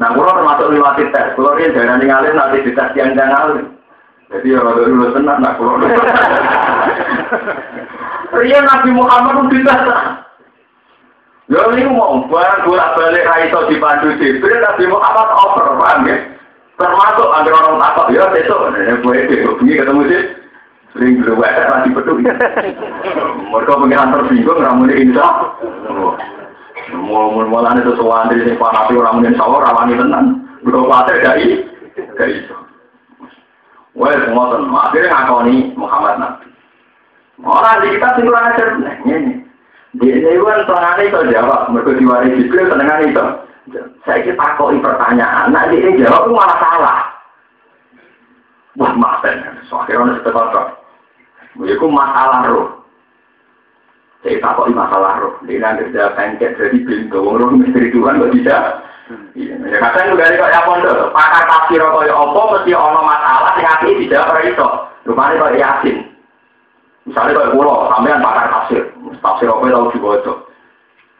Nah, 0.00 0.08
kalau 0.12 0.32
termasuk 0.40 0.72
lewat 0.72 0.96
tes, 1.12 1.36
kalau 1.36 1.52
dia 1.60 1.68
jangan 1.72 2.00
ngalih 2.00 2.32
nanti 2.32 2.64
di 2.64 2.72
tes 2.72 2.96
yang 2.96 3.12
jangan 3.12 3.76
Jadi 4.32 4.56
ya 4.56 4.58
kalau 4.58 4.88
dulu 4.88 5.12
tenang, 5.12 5.38
nah 5.38 5.52
kalau 5.54 5.76
Ria 8.40 8.58
Nabi 8.58 8.90
Muhammad 8.96 9.52
itu 9.52 9.62
biasa. 9.62 9.96
Ya 11.46 11.60
ini 11.76 11.86
mau 11.86 12.26
barang 12.26 12.66
bolak 12.66 12.98
balik 12.98 13.22
raiso 13.22 13.70
dipandu 13.70 14.18
Jibril 14.18 14.58
Nabi 14.64 14.84
Muhammad 14.90 15.28
over, 15.30 15.78
paham 15.78 16.08
ya? 16.08 16.16
Termasuk 16.74 17.28
agar 17.36 17.54
orang 17.54 17.78
takut, 17.78 18.06
ya 18.10 18.26
besok, 18.32 18.74
ini 18.74 18.98
gue 19.00 19.16
bengi 19.60 19.78
ketemu 19.78 20.02
sih. 20.10 20.22
Sering 20.96 21.20
dulu 21.20 21.44
ada 21.44 21.68
lagi 21.68 21.92
betul. 21.92 22.24
Mereka 22.24 23.72
pengiran 23.76 24.16
tersinggung, 24.16 24.64
ramunya 24.64 24.96
insya. 24.96 25.28
Mau 26.96 27.36
mulai 27.36 27.76
itu 27.82 27.92
soal 28.00 28.32
dari 28.32 28.46
sini 28.46 28.56
panati 28.56 28.96
orang 28.96 29.20
mungkin 29.20 29.36
sahur 29.36 29.60
rawani 29.60 29.98
tenang. 29.98 30.26
Bro 30.64 30.88
khawatir 30.88 31.20
dari 31.20 31.66
dari 32.16 32.40
itu. 32.40 32.56
Semua 33.96 34.52
tuh 34.52 34.60
akhirnya 34.72 35.12
ngakoni 35.12 35.54
Muhammad 35.76 36.16
Nabi. 36.20 36.48
Orang 37.44 37.80
di 37.84 37.96
kita 37.96 38.08
sih 38.16 38.24
kurang 38.24 38.48
ajar 38.54 38.68
ini. 39.04 39.44
Di 40.00 40.08
ini 40.08 40.40
kan 40.40 40.64
tengahnya 40.64 41.02
itu 41.04 41.18
jawab. 41.32 41.60
Mereka 41.72 41.90
diwari 42.00 42.36
Jibril 42.40 42.72
tengah 42.72 42.98
itu. 43.04 43.24
Saya 44.06 44.24
kita 44.24 44.38
takoi 44.38 44.80
pertanyaan. 44.80 45.52
Nah 45.52 45.68
ini 45.68 46.00
jawab 46.00 46.28
itu 46.28 46.32
malah 46.32 46.58
salah. 46.60 46.98
Wah 48.76 48.92
maafkan. 48.96 49.60
So 49.68 49.80
akhirnya 49.80 50.20
kita 50.24 50.32
Itu 51.64 51.86
masalah 51.88 52.44
roh. 52.48 52.68
Saya 54.20 54.42
takoi 54.42 54.76
masalah 54.76 55.22
roh. 55.22 55.34
Dia 55.48 55.62
nanti 55.62 55.88
kerja 55.88 56.12
pencet 56.12 56.60
jadi 56.60 56.78
pintu. 56.84 57.20
Roh 57.22 57.48
misteri 57.54 57.88
Tuhan 57.94 58.20
kok 58.20 58.34
bisa. 58.36 58.84
Iya, 59.38 59.54
ya 59.62 59.78
kadang 59.78 60.18
juga 60.18 60.34
kok 60.34 60.50
ya 60.50 60.66
pondok, 60.66 61.14
pakar 61.14 61.46
tafsir 61.46 61.78
kaya 61.78 62.10
apa 62.10 62.40
mesti 62.50 62.72
ono 62.74 63.00
masalah 63.06 63.54
sing 63.54 63.62
ati 63.62 64.02
dijawab 64.02 64.34
ora 64.34 64.40
iso. 64.42 64.68
Rupane 65.06 65.38
kok 65.38 65.54
yasin. 65.54 65.96
Misalnya 67.06 67.38
kaya 67.38 67.54
kula, 67.54 67.74
sampean 67.94 68.18
pakar 68.18 68.46
tafsir, 68.50 68.82
tafsir 69.22 69.46
apa 69.46 69.62
tau 69.70 69.94
dibaca. 69.94 70.32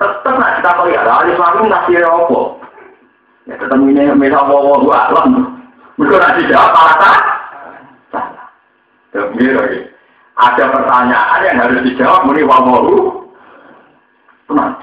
Tetep 0.03 0.35
nak 0.35 0.55
kita 0.59 0.71
kok 0.75 0.91
ya, 0.91 1.01
alif 1.07 1.39
lam 1.39 1.71
tafsir 1.71 2.03
apa? 2.03 2.41
Ya 3.47 3.55
tetep 3.55 3.79
ini 3.79 4.03
mesa 4.19 4.39
apa 4.43 4.55
wa 4.59 4.99
alam. 5.07 5.29
Mergo 5.95 6.19
ora 6.19 6.35
dijawab 6.43 6.71
salah. 6.75 7.19
Salah. 8.11 8.47
Demi 9.15 9.47
lagi. 9.55 9.81
Ada 10.37 10.65
pertanyaan 10.69 11.47
yang 11.49 11.57
harus 11.65 11.81
dijawab 11.81 12.29
muni 12.29 12.45
wa 12.45 12.61
Tenang, 14.47 14.79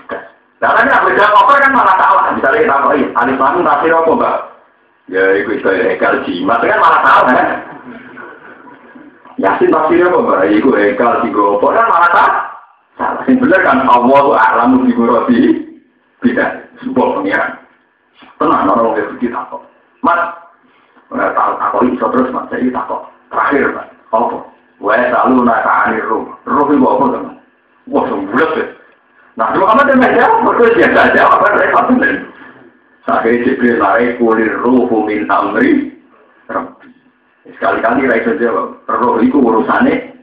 karena 0.63 0.79
kan 0.87 0.95
aku 1.03 1.11
jawab 1.19 1.43
apa 1.43 1.53
kan 1.59 1.71
malah 1.75 1.95
salah. 1.99 2.25
Misalnya 2.39 2.63
kita 2.63 2.83
koi, 2.87 3.03
alif 3.19 3.35
lam 3.35 3.67
tafsir 3.67 3.91
apa 3.91 4.11
mbak? 4.15 4.35
Ya 5.11 5.23
itu 5.43 5.59
itu 5.59 5.67
ekal 5.67 6.23
jimat 6.23 6.63
kan 6.63 6.79
malah 6.79 6.99
salah 7.03 7.23
kan? 7.35 7.47
Yasin 9.43 9.75
tafsir 9.75 10.07
apa 10.07 10.19
mbak? 10.23 10.47
Iku 10.55 10.71
ekal 10.71 11.19
tiga 11.27 11.43
apa 11.59 11.67
kan 11.67 11.85
malah 11.91 12.09
salah. 12.15 12.35
Salah. 12.95 13.21
Yang 13.27 13.37
benar 13.43 13.59
kan 13.67 13.79
Allah 13.91 14.23
alam 14.39 14.87
di 14.87 14.95
roti 14.95 15.39
tidak 16.23 16.71
sebuah 16.79 17.19
pengiran. 17.19 17.51
Tenang 18.39 18.63
orang 18.71 18.95
yang 18.95 19.07
begitu 19.19 19.35
apa? 19.35 19.67
Mas, 19.99 20.19
nggak 21.11 21.35
tahu 21.35 21.51
aku 21.59 21.77
iso 21.91 22.05
terus 22.07 22.31
mas 22.31 22.47
saya 22.47 22.71
takut. 22.71 23.03
Terakhir 23.27 23.67
mas, 23.75 23.87
apa? 24.15 24.52
Wah 24.83 24.99
selalu 24.99 25.47
nak 25.47 25.63
anir 25.63 26.03
ruh, 26.11 26.27
ruh 26.43 26.67
itu 26.67 26.83
apa 26.83 27.05
teman? 27.15 27.35
Wah 27.87 28.03
sembulat 28.11 28.51
ya. 28.59 28.65
Nah, 29.39 29.49
Muhammad 29.55 29.89
yang 29.89 30.03
menjawab, 30.03 30.45
mereka 30.45 30.75
biasa 30.77 31.01
jawab, 31.17 31.39
apa 31.39 31.47
mereka 31.57 31.79
benar. 31.89 32.13
Sakit 33.07 33.41
Jibril 33.47 33.79
lari 33.79 34.13
kulir 34.19 34.53
ruhu 34.59 35.07
min 35.07 35.25
amri. 35.31 35.95
Sekali-kali 37.47 38.11
raisa 38.11 38.35
jawab, 38.37 38.83
roh 38.85 39.23
itu 39.23 39.39
urusannya 39.39 40.19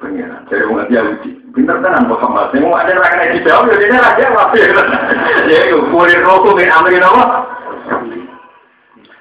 pengiran. 0.00 0.42
Jadi 0.48 0.64
orang 0.64 0.88
dia 0.88 1.04
uji. 1.04 1.30
Pinter 1.52 1.76
tenan 1.84 2.08
Muhammad. 2.08 2.50
Yang 2.56 2.64
mau 2.64 2.80
ada 2.80 2.92
rakyat 2.96 3.28
dijawab, 3.36 3.68
ya 3.70 3.76
dia 3.76 4.00
raja 4.00 4.24
pasti. 4.32 4.58
Ya 5.52 5.58
itu 5.68 5.78
kulir 5.92 6.20
ruhu 6.24 6.56
min 6.56 6.72
amri 6.72 6.96
apa? 6.96 7.24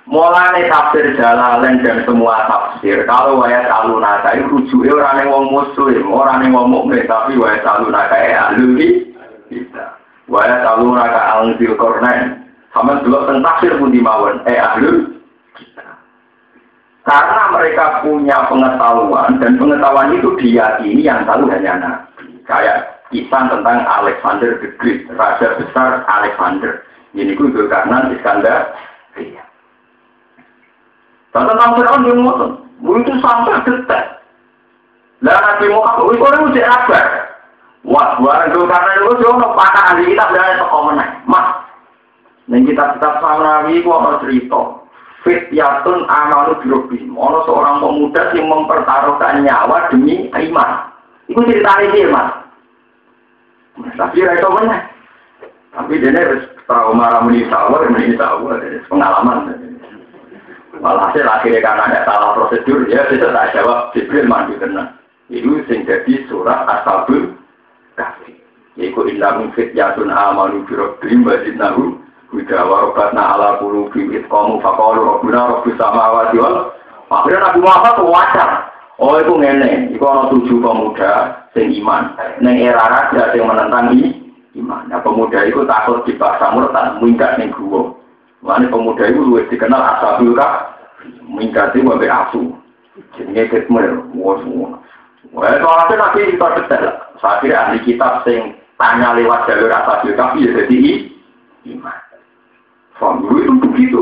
Mulai 0.08 0.72
tafsir 0.72 1.20
Jalalain 1.20 1.84
dan 1.84 2.08
semua 2.08 2.48
tafsir, 2.48 3.04
kalau 3.04 3.44
wayat 3.44 3.68
alunaka 3.68 4.40
itu 4.40 4.48
rujuknya 4.48 4.96
orang 4.96 5.16
yang 5.20 5.30
wong 5.36 5.48
muslim, 5.52 6.04
orang 6.16 6.48
yang 6.48 6.56
wong 6.56 6.68
mukmin, 6.72 7.04
tapi 7.04 7.36
wayat 7.36 7.68
alunaka 7.68 8.16
ya 8.16 8.56
aluhi 8.56 9.08
kita. 9.52 9.98
Waya 10.28 10.60
tahu 10.64 10.92
raka 10.92 11.40
angzil 11.40 11.74
kornen. 11.80 12.52
Sama 12.76 13.00
dulu 13.02 13.24
tentang 13.26 13.44
tafsir 13.48 13.72
pun 13.80 13.96
dimawon. 13.96 14.44
Eh 14.44 14.60
ahlu 14.60 15.16
kita. 15.56 15.88
Karena 17.08 17.44
mereka 17.56 18.04
punya 18.04 18.44
pengetahuan 18.52 19.40
dan 19.40 19.56
pengetahuan 19.56 20.12
itu 20.20 20.36
diyakini 20.36 21.08
yang 21.08 21.24
tahu 21.24 21.48
hanya 21.48 21.80
Nabi. 21.80 22.44
Kayak 22.44 23.08
kisah 23.08 23.48
tentang 23.48 23.88
Alexander 23.88 24.60
the 24.60 24.76
Great, 24.76 25.08
raja 25.16 25.56
besar 25.56 26.04
Alexander. 26.04 26.84
Ini 27.16 27.40
itu 27.40 27.48
karena 27.72 28.12
Iskandar. 28.12 28.76
Iya. 29.16 29.47
Dan 31.38 31.54
tentang 31.54 31.78
Fir'aun 31.78 32.08
yang 32.10 32.18
ngomong, 32.26 32.98
itu 32.98 33.14
sampai 33.22 33.62
detek. 33.62 34.04
Lah 35.22 35.38
Nabi 35.38 35.70
Muhammad, 35.70 36.18
itu 36.18 36.24
orang 36.26 36.46
udah 36.50 36.66
kabar. 36.66 37.06
Wah, 37.86 38.18
barang 38.18 38.50
itu 38.50 38.60
karena 38.66 38.92
itu 38.98 39.12
jono 39.22 39.48
pakar 39.54 39.94
ahli 39.94 40.10
kitab 40.10 40.34
dari 40.34 40.58
toko. 40.58 40.92
Mas, 41.30 41.48
ning 42.50 42.66
kitab-kitab 42.66 43.22
Samawi 43.22 43.86
ku 43.86 43.90
ana 43.94 44.18
cerita. 44.26 44.62
Fityatun 45.22 46.10
amalu 46.10 46.58
birobihim. 46.66 47.14
Ono 47.14 47.46
seorang 47.46 47.80
pemuda 47.80 48.34
yang 48.34 48.50
mempertaruhkan 48.50 49.46
nyawa 49.46 49.94
demi 49.94 50.26
iman. 50.34 50.72
Itu 51.30 51.42
ceritanya 51.46 51.86
dia, 51.94 52.10
Mas. 52.10 52.30
Tapi 53.94 54.26
itu 54.26 54.50
meneh. 54.50 54.82
Tapi 55.78 56.02
dia 56.02 56.10
harus 56.10 56.50
trauma 56.66 57.14
ramuni 57.14 57.46
sawar, 57.52 57.86
ramuni 57.86 58.18
sawar, 58.18 58.58
pengalaman. 58.90 59.67
Malah 60.80 61.10
hasil 61.10 61.26
akhirnya 61.26 61.62
karena 61.62 61.84
ada 61.90 62.00
salah 62.06 62.30
prosedur, 62.38 62.86
ya 62.90 63.06
bisa 63.10 63.34
tak 63.34 63.52
jawab, 63.58 63.92
Jibril 63.94 64.30
mandi 64.30 64.58
tenang. 64.62 64.94
Itu 65.28 65.60
sing 65.68 65.84
jadi 65.84 66.24
surat 66.32 66.64
Asabul 66.66 67.36
kafir. 68.00 68.38
Iku 68.78 69.10
inna 69.10 69.42
min 69.42 69.52
fityatun 69.58 70.14
amanu 70.14 70.64
bi 70.70 70.78
rabbihim 70.78 71.26
wa 71.26 71.36
zidnahum 71.42 72.00
huda 72.30 72.60
wa 72.64 72.94
ala 72.94 73.58
qulubihim 73.58 74.14
itqamu 74.22 74.62
faqalu 74.62 75.02
rabbuna 75.02 75.58
rabbus 75.58 75.76
samawati 75.76 76.38
wal 76.38 76.72
Akhirnya 77.08 77.40
Nabi 77.40 77.60
Muhammad 77.64 77.96
wajar. 78.04 78.50
Oh, 79.00 79.16
itu 79.16 79.32
ngene. 79.32 79.96
Iku 79.96 80.04
ana 80.04 80.28
tujuh 80.28 80.60
pemuda 80.60 81.40
sing 81.56 81.72
iman. 81.80 82.20
Neng 82.44 82.60
era 82.60 82.84
raja 82.84 83.32
sing 83.32 83.48
menentang 83.48 83.96
iman. 84.60 84.82
Nah, 84.92 85.00
pemuda 85.00 85.48
itu 85.48 85.64
takut 85.64 86.04
dipaksa 86.04 86.52
murtad, 86.52 87.00
minggat 87.00 87.40
ning 87.40 87.56
gua. 87.56 87.96
Mana 88.48 88.72
pemuda 88.72 89.04
itu 89.12 89.20
luwes 89.20 89.52
dikenal 89.52 90.00
asabul 90.00 90.32
ka 90.32 90.80
minggat 91.28 91.76
itu 91.76 91.84
sampai 91.84 92.08
asu. 92.08 92.56
Jenenge 93.20 93.52
ketmer, 93.52 94.08
wah 94.16 94.40
semua. 94.40 94.80
Wah, 95.36 95.52
soalnya 95.60 95.94
nanti 96.00 96.32
kita 96.32 96.48
detail. 96.56 96.96
Saya 97.20 97.44
kira 97.44 97.58
ahli 97.68 97.84
kitab 97.84 98.24
sing 98.24 98.56
tanya 98.80 99.20
lewat 99.20 99.52
jalur 99.52 99.68
asal 99.68 100.08
tapi 100.16 100.48
ya 100.48 100.64
jadi 100.64 101.12
iman. 101.76 101.98
Faham 102.96 103.28
itu 103.30 103.54
begitu 103.62 104.02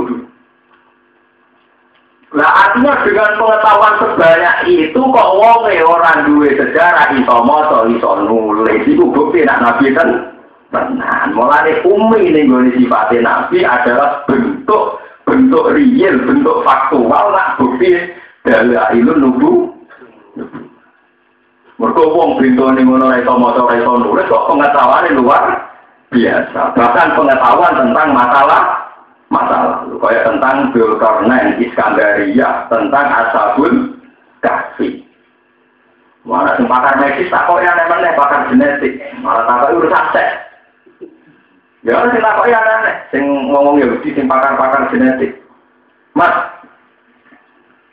Nah 2.36 2.52
artinya 2.52 3.00
dengan 3.08 3.40
pengetahuan 3.40 3.96
sebanyak 3.96 4.56
itu 4.68 5.00
kok 5.00 5.32
wong 5.40 5.72
orang 5.72 6.28
duwe 6.28 6.52
sejarah 6.52 7.16
iso 7.16 7.36
maca 7.48 7.88
iso 7.88 8.12
nulis 8.28 8.84
itu 8.84 9.08
bukti 9.08 9.48
nak 9.48 9.64
nabi 9.64 9.96
kan 9.96 10.35
tenan. 10.76 11.32
Mulane 11.32 11.80
umi 11.88 12.36
ning 12.36 12.52
gone 12.52 12.70
sifat 12.76 13.16
nabi 13.24 13.64
adalah 13.64 14.28
bentuk 14.28 15.00
bentuk 15.24 15.72
real, 15.74 16.16
bentuk 16.28 16.62
faktual 16.68 17.34
nak 17.34 17.56
bukti 17.58 17.96
dalailun 18.44 19.24
nubu. 19.24 19.52
Mereka 21.76 22.04
wong 22.08 22.40
bintone 22.40 22.80
ngono 22.88 23.12
ora 23.12 23.20
iso 23.20 23.36
maca 23.36 23.60
ora 23.68 23.76
iso 23.76 23.92
nulis 24.00 24.32
kok 24.32 24.48
pengetahuan 24.48 25.12
luar 25.12 25.44
biasa. 26.08 26.62
Bahkan 26.72 27.08
pengetahuan 27.20 27.74
tentang 27.76 28.08
masalah 28.16 28.62
masalah 29.28 29.84
kayak 30.00 30.24
tentang 30.24 30.72
Zulkarnain, 30.72 31.60
Iskandaria, 31.60 32.72
tentang 32.72 33.06
Ashabul 33.12 34.00
Kahfi. 34.40 35.04
Mana 36.26 36.58
sing 36.58 36.66
pakar 36.66 36.98
medis 36.98 37.30
tak 37.30 37.46
kok 37.46 37.62
yang 37.62 37.78
nemene 37.78 38.18
pakar 38.18 38.50
genetik, 38.50 38.98
malah 39.22 39.46
tak 39.46 39.78
urusan 39.78 40.06
seks. 40.10 40.55
Ya 41.86 42.02
sing 42.10 42.18
takoki 42.18 42.50
aneh, 42.50 42.98
sing 43.14 43.24
ngomong 43.54 43.78
Yahudi 43.78 44.10
sing 44.18 44.26
pakar-pakar 44.26 44.90
genetik. 44.90 45.38
Mas, 46.18 46.34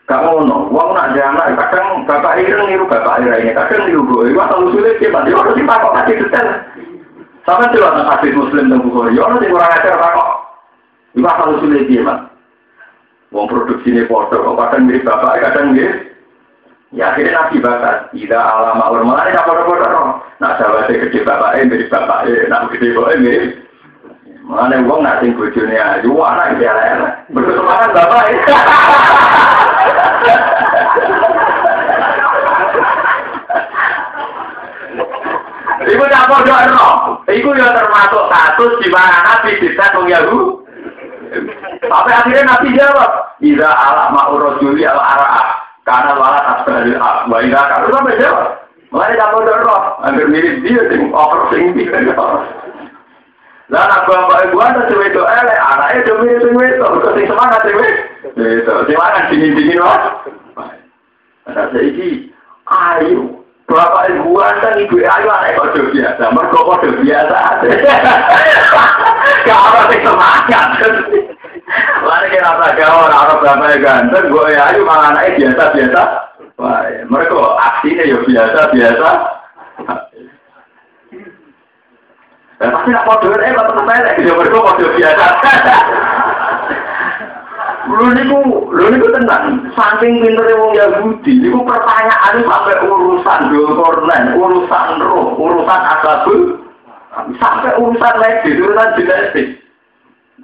gak 0.08 0.24
ngono, 0.24 0.72
wong 0.72 0.96
nak 0.96 1.12
anak 1.12 1.52
kadang 1.60 2.08
bapak 2.08 2.40
ireng 2.40 2.72
niru 2.72 2.88
bapak 2.88 3.20
ireng, 3.20 3.52
kadang 3.52 3.84
niru 3.84 4.00
gue, 4.08 4.32
wah 4.32 4.48
kalau 4.48 4.72
sulit 4.72 4.96
dia 4.96 5.12
mati 5.12 5.36
orang 5.36 5.52
sing 5.52 5.68
takok 5.68 5.92
kasih 6.00 6.24
detail. 6.24 6.48
Sama 7.44 7.68
tuh 7.68 7.84
anak 7.84 8.08
hadis 8.16 8.32
muslim 8.32 8.72
dan 8.72 8.80
bukhari, 8.80 9.20
orang 9.20 9.44
sing 9.44 9.52
kurang 9.52 9.74
ajar 9.76 9.94
takok. 10.00 10.30
Wah 11.20 11.34
kalau 11.36 11.60
sulit 11.60 11.84
dia 11.84 12.00
mas. 12.00 12.32
Wong 13.28 13.44
produksi 13.44 13.92
ini 13.92 14.08
foto, 14.08 14.40
kadang 14.56 14.88
mirip 14.88 15.04
bapak, 15.04 15.36
kadang 15.44 15.76
mirip. 15.76 16.16
Ya 16.96 17.12
akhirnya 17.12 17.44
nabi 17.44 17.60
bakat, 17.60 18.08
tidak 18.16 18.40
alama 18.40 18.88
orang 18.92 19.08
malah 19.08 19.24
ini 19.28 19.36
apa 19.36 19.52
apa 19.52 20.00
Nah 20.44 20.50
sahabatnya 20.60 21.08
gede 21.08 21.24
bapaknya 21.24 21.68
mirip 21.68 21.88
bapaknya, 21.88 22.48
nak 22.52 22.68
gede 22.72 22.88
bapaknya 22.96 23.20
mirip 23.20 23.52
Mana 24.52 24.84
uang 24.84 25.00
nak 25.00 25.24
sing 25.24 25.32
bojone 25.32 25.80
ayu, 25.80 26.12
anak 26.20 26.52
iki 26.52 26.68
elek-elek. 26.68 27.14
Berkesemangat 27.32 27.88
bapak. 27.96 28.22
Iku 35.88 36.04
campur 36.04 36.40
do 36.44 36.52
ero. 36.52 36.88
Iku 37.32 37.48
ya 37.56 37.72
termasuk 37.72 38.28
status 38.28 38.72
di 38.84 38.88
mana 38.92 39.18
Nabi 39.24 39.50
bisa 39.56 39.88
wong 39.96 40.12
Yahudi. 40.12 40.44
Sampai 41.88 42.12
akhirnya 42.12 42.44
Nabi 42.44 42.76
jawab, 42.76 43.10
"Ida 43.40 43.72
ala 43.72 44.12
ma'ur 44.12 44.52
rajuli 44.52 44.84
al 44.84 45.00
ara'a." 45.00 45.64
Karena 45.88 46.12
wala 46.20 46.40
tasbahil 46.44 47.00
ak. 47.00 47.16
Wa 47.24 47.40
ida 47.40 47.60
kalau 47.72 47.88
sampai 47.88 48.20
jawab. 48.20 48.62
Mulai 48.92 49.16
campur 49.16 49.48
do 49.48 49.52
ero. 49.56 49.76
Hampir 50.04 50.28
mirip 50.28 50.60
dia 50.60 50.84
sing 50.92 51.08
over 51.16 51.48
sing 51.48 51.72
Lah 53.72 53.88
nak 53.88 54.04
bapak 54.04 54.52
ibu 54.52 54.60
ada 54.60 54.84
cewek 54.84 55.16
itu 55.16 55.22
elek, 55.24 55.56
anaknya 55.56 56.04
cuma 56.04 56.28
itu 56.28 56.44
cewek 56.44 56.76
itu, 56.76 56.84
terus 56.84 57.14
sing 57.16 57.24
semangat 57.24 57.60
cewek. 57.64 57.90
Itu, 58.36 58.72
semangat 58.84 59.22
dingin 59.32 59.56
dingin 59.56 59.80
wah. 59.80 60.20
Ada 61.48 61.80
ini, 61.80 62.28
ayo. 62.68 63.40
Bapak 63.64 64.12
ibu 64.12 64.36
ada 64.36 64.76
ibu 64.76 65.00
ayu 65.00 65.28
anak 65.32 65.56
kode 65.56 65.88
biasa, 65.88 66.24
mereka 66.36 66.58
kode 66.60 66.88
biasa. 67.00 67.36
Apa 69.48 69.80
sing 69.88 70.00
semangat. 70.04 70.68
Lari 72.04 72.26
kira 72.28 72.52
rasa 72.52 72.76
gaul, 72.76 73.08
orang 73.08 73.40
bapak 73.40 73.80
ganteng, 73.80 74.28
gue 74.28 74.52
ayu 74.52 74.84
malah 74.84 75.16
anaknya 75.16 75.48
biasa 75.48 75.62
biasa. 75.72 76.02
Wah, 76.60 76.84
mereka 77.08 77.40
aksinya 77.56 78.04
ya 78.04 78.20
biasa 78.20 78.60
Ya 82.62 82.70
pasti 82.70 82.94
nak 82.94 83.06
kode 83.10 83.26
eh 83.42 83.50
tetap 83.50 83.74
saya 83.74 84.14
gitu 84.14 84.38
mereka 84.38 84.62
kode 84.62 84.86
biasa. 84.94 85.26
Lu 87.90 88.06
niku, 88.14 88.38
lu 88.70 88.84
niku 88.94 89.10
tenang. 89.10 89.66
Saking 89.74 90.22
pintere 90.22 90.54
wong 90.54 90.70
Yahudi, 90.78 91.42
niku 91.42 91.66
pertanyaan 91.66 92.38
sampai 92.46 92.78
urusan 92.86 93.40
kornen, 93.50 94.38
urusan 94.38 95.02
roh, 95.02 95.34
urusan 95.34 95.80
asabul, 95.90 96.62
sampai 97.42 97.74
urusan 97.82 98.14
lagi, 98.22 98.54
urusan 98.54 98.94
genetik. 98.94 99.58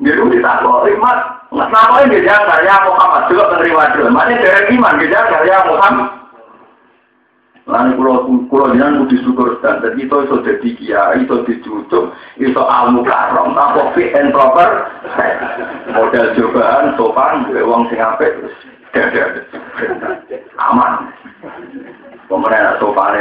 Gitu 0.02 0.22
ditakut, 0.30 0.90
imat, 0.90 1.46
nggak 1.54 1.70
ngapain 1.74 2.10
dia 2.10 2.26
jangan 2.26 2.66
ya 2.66 2.76
Muhammad 2.86 3.22
juga 3.30 3.50
menerima 3.54 3.82
dulu. 3.94 4.10
Mana 4.10 4.34
dari 4.42 4.74
iman 4.74 4.98
dia 4.98 5.10
jangan 5.10 5.42
ya 5.46 5.58
Muhammad. 5.66 6.17
Lalu 7.68 8.00
kulo 8.00 8.12
kulo 8.48 8.64
jangan 8.72 9.04
kudu 9.04 9.16
syukur 9.20 9.48
dan 9.60 9.84
itu 10.00 10.16
itu 10.24 10.36
jadi 10.40 10.68
kiai 10.80 11.20
itu 11.20 11.36
dicucuk 11.44 12.16
itu 12.40 12.62
almu 12.64 13.04
karom 13.04 13.52
apa 13.52 13.92
fit 13.92 14.16
and 14.16 14.32
proper. 14.32 14.88
Model 15.92 16.32
cobaan 16.32 16.96
sopan 16.96 17.44
uang 17.52 17.92
sing 17.92 18.00
apik 18.00 18.32
aman. 20.56 21.12
Kemudian 22.24 22.80
sopan 22.80 23.20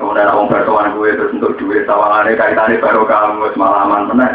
kemudian 0.00 0.32
orang 0.32 0.48
bertuan 0.48 0.96
gue 0.96 1.12
terus 1.12 1.36
untuk 1.36 1.60
duit 1.60 1.84
tawangannya 1.84 2.32
kaitannya 2.32 2.80
baru 2.80 3.04
kamu 3.04 3.52
semalaman 3.52 4.08
benar 4.08 4.32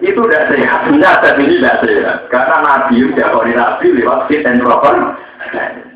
itu 0.00 0.16
tidak 0.16 0.48
sehat, 0.48 0.80
tidak 0.88 1.36
ini 1.36 1.60
tidak 1.60 1.76
sehat. 1.84 2.18
Karena 2.32 2.56
Nabi 2.64 3.04
udah 3.12 3.28
Nabi 3.44 3.86
lewat 4.00 4.32
fit 4.32 4.48
and 4.48 4.64
proper. 4.64 5.12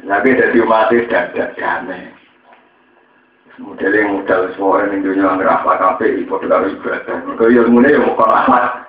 Tapi 0.05 0.37
dadi 0.37 0.59
umatnya 0.61 1.09
dadakannya. 1.09 2.25
Modelnya 3.55 4.11
modal 4.11 4.51
semua 4.51 4.83
orang 4.83 4.99
yang 4.99 5.07
dunia 5.07 5.31
ngerasa 5.39 5.79
kafe, 5.79 6.27
ibu 6.27 6.35
tuh 6.43 6.51
harus 6.51 6.75
ibadah. 6.75 7.23
Kau 7.39 7.47
yang 7.47 7.71
mulai 7.71 7.95
yang 7.95 8.03
mau 8.03 8.19
rahmat, 8.19 8.83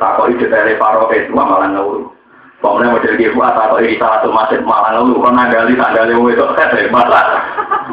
tak 0.00 0.12
kau 0.16 0.32
ide 0.32 0.48
dari 0.48 0.80
paroh 0.80 1.12
malah 1.28 1.68
ngeluh. 1.68 2.08
Pokoknya 2.64 2.88
model 2.88 3.20
gitu, 3.20 3.36
atau 3.36 3.76
kau 3.76 3.84
ide 3.84 4.00
salah 4.00 4.24
satu 4.24 4.32
masjid 4.32 4.60
malah 4.64 4.96
ngeluh. 4.96 5.20
Kau 5.20 5.28
nanggali 5.28 5.76
tanggali 5.76 6.12
mau 6.16 6.32
itu 6.32 6.44
kan 6.56 6.72
dari 6.72 6.88
mana? 6.88 7.20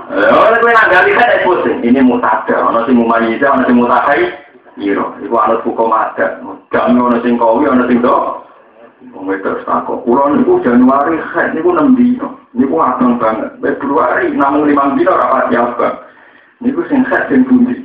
Kalau 0.08 0.56
kau 0.56 0.72
nanggali 0.72 1.12
kan 1.20 1.34
eh, 1.36 1.40
itu 1.44 1.52
sih. 1.68 1.76
Ini 1.84 2.00
mutada, 2.00 2.56
orang 2.64 2.88
sih 2.88 2.96
mau 2.96 3.12
orang 3.12 3.68
sih 3.68 3.76
mutakai. 3.76 4.24
Iya, 4.80 5.04
itu 5.20 5.36
anut 5.36 5.68
buku 5.68 5.84
mata. 5.84 6.40
Jamnya 6.72 7.04
orang 7.04 7.20
sing 7.28 7.36
kau, 7.36 7.60
orang 7.60 7.92
sing 7.92 8.00
doh. 8.00 8.40
Wong 9.00 9.32
terus 9.32 9.64
takok, 9.64 10.04
kula 10.04 10.36
niku 10.36 10.60
Januari 10.60 11.16
haid 11.16 11.56
niku 11.56 11.72
6 11.72 11.96
dino. 11.96 12.36
Niku 12.52 12.76
ageng 12.84 13.16
banget. 13.16 13.56
Februari 13.64 14.36
namung 14.36 14.68
5 14.68 15.00
dino 15.00 15.16
ora 15.16 15.40
pati 15.40 15.56
abang. 15.56 15.96
Niku 16.60 16.84
sing 16.92 17.08
haid 17.08 17.32
sing 17.32 17.48
pundi? 17.48 17.80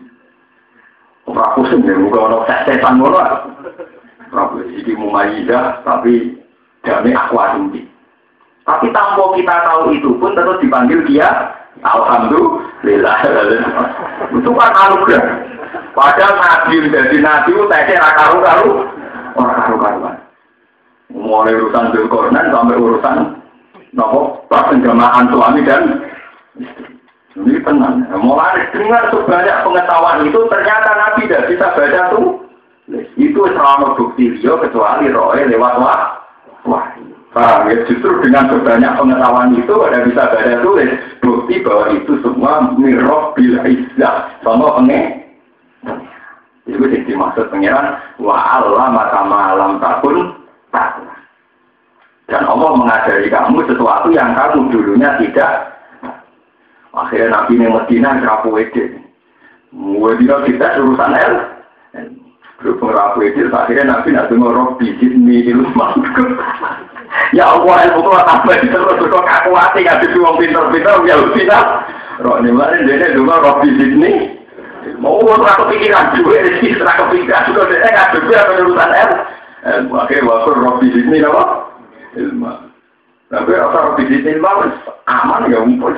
Ora 1.30 1.54
pusing 1.54 1.86
ya, 1.86 1.94
muga 1.94 2.18
ono 2.18 2.42
setan 2.50 2.98
ngono. 2.98 3.22
Prabu 4.26 4.66
iki 4.74 4.98
mumayyidah 4.98 5.86
tapi 5.86 6.34
jame 6.82 7.14
aku 7.14 7.38
tinggi. 7.38 7.86
Tapi 8.66 8.90
tanpa 8.90 9.38
kita 9.38 9.56
tahu 9.70 9.94
itu 9.94 10.10
pun 10.18 10.34
tetap 10.34 10.58
dipanggil 10.58 10.98
dia 11.06 11.30
Alhamdulillah. 11.86 13.16
itu 14.34 14.50
kan 14.50 14.72
anugerah. 14.74 15.36
Padahal 15.94 16.34
nabi 16.42 16.90
jadi 16.90 17.16
nabi 17.22 17.54
itu 17.54 17.62
tesnya 17.70 18.02
karu-karu. 18.18 18.82
Orang 19.38 19.54
karu-karuan 19.62 20.24
mulai 21.14 21.54
urusan 21.54 21.94
Zulkarnain 21.94 22.50
sampai 22.50 22.76
urusan 22.76 23.16
nopo 23.94 24.44
persenjamaan 24.50 25.30
suami 25.30 25.62
dan 25.62 25.82
Ini 27.34 27.66
tenang. 27.66 28.06
Mulai 28.22 28.70
dengar 28.70 29.10
sebanyak 29.10 29.66
pengetahuan 29.66 30.22
itu 30.22 30.38
ternyata 30.46 30.90
Nabi 30.94 31.26
tidak 31.26 31.50
bisa 31.50 31.66
baca 31.74 32.00
tuh. 32.14 32.46
Itu 33.18 33.42
selama 33.50 33.98
bukti 33.98 34.38
dia 34.38 34.54
kecuali 34.54 35.10
roe 35.10 35.42
lewat 35.42 35.74
wah. 35.82 36.22
Wah. 36.62 36.86
Paham 37.34 37.66
ya? 37.66 37.82
Justru 37.90 38.22
dengan 38.22 38.46
sebanyak 38.46 38.94
pengetahuan 38.94 39.50
itu 39.58 39.74
ada 39.82 40.06
bisa 40.06 40.30
baca 40.30 40.54
tulis 40.62 40.94
bukti 41.18 41.58
bahwa 41.66 41.90
itu 41.90 42.12
semua 42.22 42.70
mirroh 42.78 43.34
bila 43.34 43.66
izzah 43.66 44.30
sama 44.46 44.78
penge. 44.78 45.26
Itu 46.70 46.86
yang 46.86 47.02
dimaksud 47.02 47.50
pengiran 47.50 47.98
wa 48.22 48.38
Allah 48.38 48.94
maka 48.94 49.20
malam 49.26 49.82
takun 49.82 50.38
takwa. 50.70 51.03
Dan 52.25 52.49
Allah 52.49 52.72
mengajari 52.72 53.29
kamu 53.29 53.68
sesuatu 53.68 54.09
yang 54.09 54.33
kamu 54.33 54.72
dulunya 54.72 55.12
tidak. 55.20 55.77
Akhirnya 56.95 57.43
Nabi 57.43 57.59
ini 57.59 57.66
Medina 57.68 58.16
kerapu 58.22 58.55
ede. 58.57 58.97
Medina 59.75 60.41
kita 60.47 60.79
urusan 60.81 61.12
el. 61.12 61.35
Berhubung 62.62 62.95
kerapu 62.95 63.18
ede, 63.29 63.51
akhirnya 63.51 63.99
Nabi 63.99 64.14
nak 64.14 64.31
dengar 64.33 64.57
roh 64.57 64.79
bijit 64.81 65.11
ilmu 65.11 65.68
Ya 67.35 67.51
Allah, 67.51 67.77
ilmu 67.93 68.09
itu 68.62 68.72
terus 68.72 69.11
kok 69.11 69.27
kaku 69.27 69.51
hati 69.59 69.85
nggak 69.85 70.01
bisa 70.07 70.16
uang 70.22 70.39
pinter-pinter 70.39 70.97
ya 71.05 71.14
bisa. 71.35 71.59
Roh 72.22 72.39
ini 72.41 72.55
mana 72.55 72.79
dia 72.89 73.12
dengar 73.12 73.43
roh 73.43 73.59
bijit 73.61 73.91
ini. 73.91 74.12
Mau 75.03 75.20
ora 75.20 75.57
kepikiran 75.61 76.14
juga, 76.14 76.41
ora 76.41 76.93
kepikiran 77.05 77.43
juga 77.51 77.62
dia 77.68 77.91
nggak 77.91 78.11
bisa 78.16 78.39
urusan 78.64 78.91
el. 78.97 79.11
Akhirnya 79.93 80.29
waktu 80.31 80.51
roh 80.57 80.75
bijit 80.81 81.05
ini 81.05 81.20
apa? 81.27 81.63
Ilmu. 82.16 82.54
Tapi 83.30 83.50
rasa 83.50 83.98
di 83.98 84.04
sini 84.06 84.38
ilmu 84.38 84.48
aman 85.06 85.50
ya 85.50 85.58
umpul. 85.62 85.94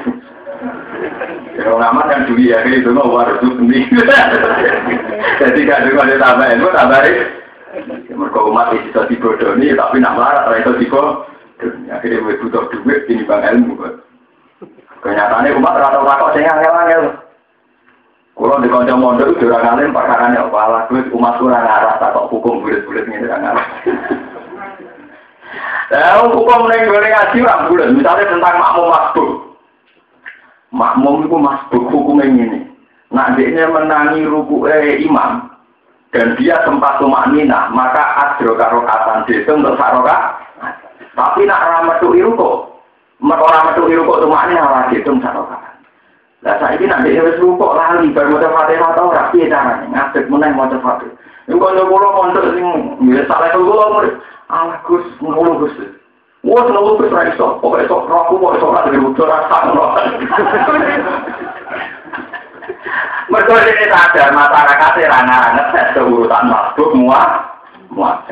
Kalau 1.57 1.81
aman 1.81 2.09
kan 2.09 2.27
duit 2.29 2.53
ya 2.53 2.65
itu 2.65 2.91
mau 2.93 3.17
harus 3.21 3.41
sendiri. 3.41 3.89
Jadi 5.41 5.61
ada 5.69 5.89
kalau 5.93 6.17
tambah 6.17 6.47
ilmu 6.57 6.69
tambah 6.73 7.01
Mereka 8.17 8.41
umat 8.49 8.73
itu 8.73 8.89
bisa 8.89 9.05
dibodoni, 9.05 9.77
tapi 9.77 10.01
nak 10.01 10.17
marah 10.17 10.49
itu 10.57 10.73
tiba. 10.81 11.29
Akhirnya 11.93 12.25
gue 12.25 12.41
butuh 12.41 12.73
duit 12.73 13.05
ini 13.13 13.29
bang 13.29 13.45
ilmu. 13.53 13.77
Kenyataannya 15.05 15.57
umat 15.61 15.77
rata-rata 15.77 16.33
saya 16.33 16.57
angel-angel. 16.57 17.05
Kalau 18.37 18.61
di 18.61 18.69
konco 18.69 18.95
mondok 19.01 19.33
itu 19.33 19.49
orang 19.49 19.81
alim 19.81 19.97
perkara 19.97 20.29
apa 20.29 20.61
lah, 20.69 20.83
umat 20.93 21.41
kurang 21.41 21.65
arah 21.65 21.97
tak 21.97 22.13
hukum 22.29 22.61
bulat-bulat 22.61 23.09
ini 23.09 23.25
orang 23.25 23.57
arah. 23.57 23.67
Lah 25.87 26.19
hukum 26.27 26.67
nek 26.67 26.91
gone 26.91 27.09
ngaji 27.09 27.39
ra 27.47 27.71
bulan, 27.71 27.95
misale 27.95 28.27
tentang 28.27 28.59
makmum 28.59 28.91
masbuk. 28.91 29.31
Makmum 30.75 31.31
iku 31.31 31.37
masbuk 31.39 31.83
hukume 31.95 32.27
ngene. 32.27 32.61
Nak 33.15 33.39
dhekne 33.39 33.71
menangi 33.71 34.27
rukuke 34.27 34.99
imam 34.99 35.47
dan 36.11 36.35
dia 36.35 36.59
tempat 36.67 36.99
tumakninah, 36.99 37.71
maka 37.71 38.03
adro 38.19 38.59
karo 38.59 38.83
katan 38.83 39.23
desung 39.31 39.63
terus 39.63 39.79
Tapi 41.17 41.41
nak 41.47 41.63
ra 41.63 41.79
metu 41.87 42.13
iruko, 42.13 42.83
mek 43.23 43.39
ora 43.39 43.71
metu 43.71 43.87
iruko 43.87 44.27
tumakninah 44.27 44.67
ra 44.67 44.91
desung 44.91 45.23
karo 45.23 45.47
Lah 46.45 46.63
saiki 46.63 46.87
nek 46.87 47.03
dhewe 47.03 47.27
wis 47.27 47.41
rukuk 47.41 47.75
lali 47.75 48.13
bar 48.13 48.29
maca 48.31 48.47
Fatihah 48.53 48.91
ta 48.95 49.03
ora 49.03 49.31
piye 49.35 49.51
carane? 49.51 49.91
Ngadeg 49.91 50.31
meneh 50.31 50.51
maca 50.53 50.79
Fatihah. 50.79 51.15
Engko 51.51 51.67
nyoba 51.75 52.09
mondok 52.11 52.47
sing 52.55 52.67
ngira 53.03 53.23
salah 53.27 53.51
kulo 53.55 53.85
mrih. 53.99 54.15
Allah 54.47 54.79
Gus 54.87 55.07
ngono 55.19 55.59
Gus. 55.67 55.75
Wah, 56.47 56.63
selalu 56.63 57.03
Gus 57.03 57.11
ra 57.11 57.27
iso, 57.27 57.59
pokoke 57.59 57.83
iso 57.83 58.07
roku 58.07 58.39
kok 58.39 58.55
iso 58.59 58.67
ora 58.71 58.87
dirujuk 58.87 59.27
rasa 59.27 59.57
ngono. 59.67 59.87
Mereka 63.27 63.53
ini 63.59 63.91
sadar 63.91 64.31
masyarakat 64.31 64.93
rana 65.11 65.39
ngetes 65.59 65.99
urusan 65.99 66.47
makhluk 66.47 66.95
muat 66.95 67.31
muat. 67.91 68.23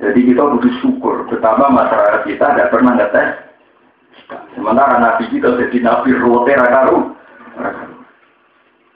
Jadi 0.00 0.32
kita 0.32 0.42
butuh 0.42 0.74
syukur, 0.80 1.28
betapa 1.28 1.68
masyarakat 1.68 2.24
kita 2.24 2.56
tidak 2.56 2.70
pernah 2.72 2.96
ngetes. 2.96 3.30
Sementara 4.56 4.96
nabi 4.96 5.28
kita 5.28 5.60
jadi 5.60 5.78
nabi 5.84 6.16
rote 6.16 6.52
rakaru. 6.56 6.98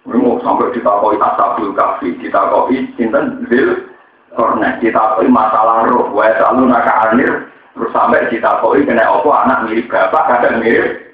Mau 0.05 0.37
sampai 0.45 0.73
ditakoi 0.73 1.17
asabul 1.17 1.73
kafi, 1.77 2.17
ditakoi 2.21 2.93
sinten 2.97 3.45
zil 3.49 3.94
kornet, 4.35 4.79
ditakoi 4.83 5.31
masalah 5.31 5.87
roh, 5.89 6.11
wae 6.15 6.31
selalu 6.39 6.71
naka 6.71 6.93
anir, 7.11 7.49
terus 7.75 7.91
sampai 7.95 8.29
ditakoi 8.31 8.87
kena 8.87 9.09
opo 9.19 9.31
anak 9.35 9.67
mirip 9.67 9.91
bapak, 9.91 10.29
kadang 10.31 10.63
mirip. 10.63 11.05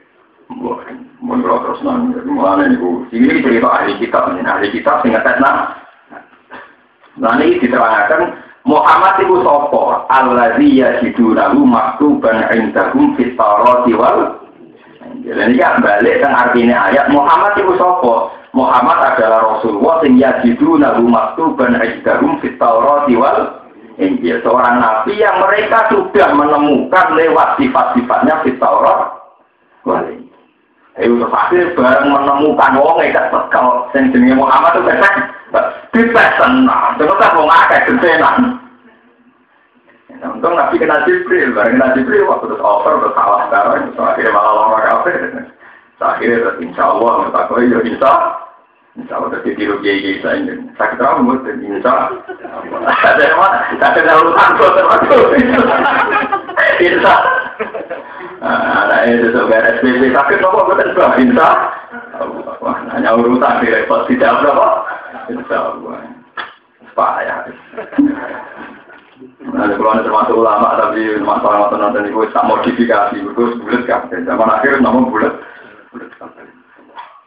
Menurut 1.21 1.63
terus 1.63 1.81
nang 1.85 2.17
mulane 2.27 2.75
niku. 2.75 3.07
Ini 3.13 3.45
cerita 3.45 3.69
ahli 3.69 4.01
kitab 4.01 4.35
ini 4.35 4.43
ahli 4.43 4.73
kitab 4.73 5.05
sing 5.05 5.13
ngetes 5.13 5.37
nah. 5.39 5.77
Nah 7.21 7.37
ini 7.39 7.61
diterangkan 7.61 8.41
Muhammad 8.65 9.21
itu 9.21 9.37
sopo 9.45 10.09
alladzi 10.09 10.81
yajidunahu 10.81 11.61
maktuban 11.63 12.49
indahum 12.57 13.15
fit 13.15 13.37
tawrati 13.37 13.93
wal 13.93 14.41
jadi 15.21 15.55
kan 15.61 15.85
balik 15.85 16.25
kan 16.25 16.33
artinya 16.33 16.89
ayat. 16.89 17.13
Muhammad 17.13 17.53
itu 17.61 17.77
sopo 17.77 18.33
Muhammad 18.51 19.15
adalah 19.15 19.57
Rasulullah 19.57 20.03
sing 20.03 20.19
yajidunahu 20.19 21.07
maktuban 21.07 21.79
indahum 21.79 22.43
fit 22.43 22.59
tawrati 22.59 23.15
wal 23.15 23.61
Injil 24.01 24.41
seorang 24.41 24.81
nabi 24.81 25.21
yang 25.21 25.45
mereka 25.45 25.85
sudah 25.93 26.33
menemukan 26.33 27.07
lewat 27.21 27.61
sifat-sifatnya 27.61 28.41
fit 28.41 28.57
Taurat 28.57 29.13
wal 29.85 30.03
Injil. 30.09 30.33
Itu 30.99 31.21
terakhir 31.21 31.77
bareng 31.77 32.09
menemukan 32.11 32.81
wong 32.81 32.99
ikat 33.05 33.29
tekel 33.29 33.67
sing 33.95 34.11
jenenge 34.11 34.41
Muhammad 34.41 34.75
itu 34.75 34.89
pesek 34.89 35.15
dipes 35.95 36.35
tenang. 36.41 36.97
Terus 36.99 37.19
tak 37.21 37.37
wong 37.37 37.47
akeh 37.47 37.81
gentenan. 37.87 38.37
Untung 40.21 40.53
Nabi 40.53 40.77
kena 40.77 41.01
Jibril, 41.09 41.57
bareng 41.57 41.81
kena 41.81 41.97
Jibril 41.97 42.29
waktu 42.29 42.53
terus 42.53 42.61
over 42.61 43.01
terus 43.01 43.17
salah 43.17 43.49
sekarang, 43.49 43.89
terus 43.89 44.05
akhirnya 44.05 44.37
malah 44.37 44.53
lama. 44.53 44.77
Akhirnya 46.01 46.39
terus 46.45 46.57
insya 46.65 46.85
Allah 46.89 47.29
aku 47.33 47.61
ya 47.65 47.79
insya 47.85 48.13
Insya 48.99 49.23
Allah 49.23 49.31
terus 49.31 49.47
ditiru 49.47 49.79
kiai 49.79 50.03
kiai 50.03 50.19
saya. 50.19 50.55
Sakit 50.75 50.99
rambut, 50.99 51.47
insya 51.47 52.11
Ada 52.91 53.23
yang 53.23 53.39
mana? 53.39 53.59
Ada 53.79 54.01
yang 54.03 54.19
urusan 54.27 54.51
termasuk. 54.59 55.23
Insya 56.83 57.15
Nah, 58.41 59.05
itu 59.05 59.37
sebagai 59.37 59.79
SPP 59.79 60.17
sakit 60.17 60.41
apa 60.41 60.61
betul 60.65 60.97
bah 60.97 61.13
insya 61.21 61.49
hanya 62.97 63.13
urusan 63.15 63.61
di 63.61 63.69
repot 63.69 64.09
tidak 64.09 64.41
berapa? 64.41 64.69
Insya 65.29 65.57
Allah. 65.61 66.01
Payah. 66.97 67.39
Nah, 69.41 69.69
kalau 69.77 69.93
ada 69.93 70.03
termasuk 70.03 70.35
ulama 70.35 70.81
tapi 70.81 71.21
masalah 71.21 71.69
nonton 71.69 71.81
nonton 71.85 72.09
itu 72.09 72.33
tak 72.33 72.49
modifikasi, 72.49 73.17
itu 73.21 73.43
bulat 73.61 73.83
kan? 73.85 74.09
Zaman 74.09 74.49
akhir 74.49 74.81
namun 74.81 75.13
bulat, 75.13 75.37
bulat 75.93 76.11
kan? 76.17 76.33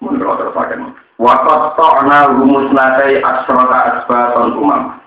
Menurut 0.01 0.41
terpakai. 0.41 0.81
Wakat 1.21 1.77
to'na 1.77 2.33
rumus 2.33 2.73
natai 2.73 3.21
asrota 3.21 4.01
asbaton 4.01 4.57
umam. 4.57 4.97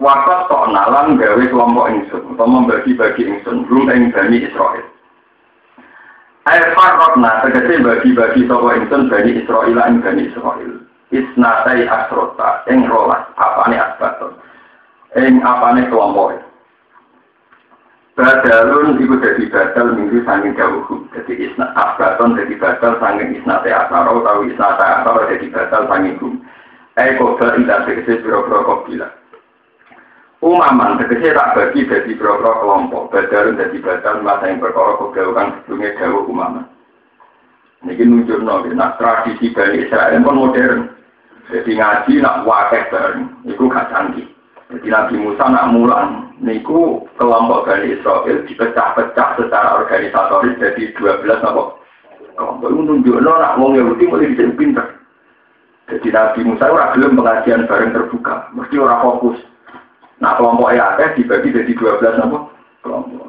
Wakat 0.00 0.48
to'na 0.48 0.88
lan 0.88 1.20
gawe 1.20 1.44
kelompok 1.44 1.92
ingsun, 1.92 2.24
atau 2.32 2.48
membagi-bagi 2.48 3.28
ingsun, 3.28 3.68
rum 3.68 3.92
ing 3.92 4.08
Bani 4.08 4.48
Israel. 4.48 4.86
Aifar 6.48 6.96
rotna, 6.96 7.44
tegesi 7.44 7.84
bagi-bagi 7.84 8.48
sopo 8.48 8.72
ingsun 8.72 9.12
Bani 9.12 9.36
Israel 9.36 9.76
ing 9.84 10.00
Bani 10.00 10.22
Israel. 10.32 10.72
Isnatai 11.12 11.84
asrota, 11.84 12.64
ing 12.72 12.88
rolas, 12.88 13.28
apane 13.36 13.76
asbaton. 13.76 14.32
Ing 15.20 15.44
apane 15.44 15.84
kelompok. 15.92 16.47
Badalun 18.18 18.98
iku 18.98 19.14
dadi 19.22 19.46
badal 19.46 19.94
minggu 19.94 20.26
sanging 20.26 20.58
jauhku. 20.58 21.06
Jadi 21.14 21.38
isna 21.38 21.70
asbaton 21.78 22.34
dadi 22.34 22.58
badal 22.58 22.98
sanging 22.98 23.38
isnate 23.38 23.70
asaro, 23.70 24.26
tau 24.26 24.42
isnate 24.42 24.82
asaro 24.82 25.22
dadi 25.30 25.46
badal 25.46 25.86
sanging 25.86 26.18
hum. 26.18 26.42
Eh 26.98 27.14
kobal 27.14 27.54
ila 27.62 27.86
tegesi 27.86 28.18
biro-biro 28.18 28.66
kobila. 28.66 29.06
Umaman 30.42 30.98
tegesi 30.98 31.30
tak 31.30 31.54
bagi 31.54 31.86
dadi 31.86 32.18
biro-biro 32.18 32.58
kelompok. 32.58 33.14
Badalun 33.14 33.54
dadi 33.54 33.78
badal 33.78 34.18
masa 34.26 34.50
yang 34.50 34.58
perkara 34.58 34.98
kobal 34.98 35.28
kang 35.38 35.48
sebelumnya 35.62 35.94
jauh 36.02 36.26
umaman. 36.26 36.66
Ini 37.86 38.02
nunjuk 38.02 38.42
nabi, 38.42 38.74
nah 38.74 38.98
tradisi 38.98 39.54
Bani 39.54 39.86
Israel 39.86 40.18
pun 40.26 40.34
modern. 40.34 40.90
Jadi 41.54 41.78
ngaji 41.78 42.18
nak 42.18 42.42
wakil 42.42 42.82
bareng, 42.90 43.30
itu 43.46 43.62
gak 43.70 43.94
canggih. 43.94 44.26
Jadi 44.68 44.88
Nabi 44.92 45.14
Musa 45.16 45.48
nak 45.48 45.72
mulang, 45.72 46.36
niku 46.44 47.08
kelompok 47.16 47.64
Bani 47.64 47.96
Israel 47.96 48.44
dipecah-pecah 48.44 49.28
secara 49.40 49.80
organisatoris 49.80 50.60
jadi 50.60 50.92
12 50.92 51.24
apa? 51.40 51.62
Kelompok 52.36 52.68
itu 52.68 52.80
nunjukno 52.84 53.32
nak 53.32 53.56
wong 53.56 53.80
Yahudi 53.80 54.04
mulai 54.04 54.28
bisa 54.28 54.44
pinter. 54.60 54.84
Jadi 55.88 56.12
Nabi 56.12 56.40
Musa 56.44 56.68
ora 56.68 56.92
gelem 56.92 57.16
pengajian 57.16 57.64
bareng 57.64 57.96
terbuka, 57.96 58.52
mesti 58.52 58.76
ora 58.76 59.00
fokus. 59.00 59.40
Nah 60.20 60.36
kelompok 60.36 60.76
EAT 60.76 61.16
dibagi 61.16 61.48
jadi 61.48 61.72
12 61.72 62.28
apa? 62.28 62.38
Kelompok. 62.84 63.24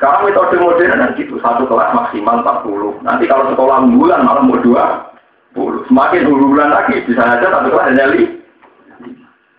Sekarang 0.00 0.24
metode 0.24 0.56
modern 0.56 0.96
kan 0.96 1.12
gitu, 1.20 1.36
satu 1.44 1.68
kelas 1.68 1.92
maksimal 1.92 2.40
40. 2.40 3.04
Nanti 3.04 3.28
kalau 3.28 3.52
sekolah 3.52 3.84
bulan 3.92 4.24
malah 4.24 4.40
mau 4.40 4.56
20. 4.56 5.84
Semakin 5.84 6.32
bulan 6.32 6.72
lagi, 6.72 7.04
bisa 7.04 7.20
aja 7.20 7.44
satu 7.44 7.68
kelas 7.68 7.92
hanya 7.92 8.08
5. 8.08 8.37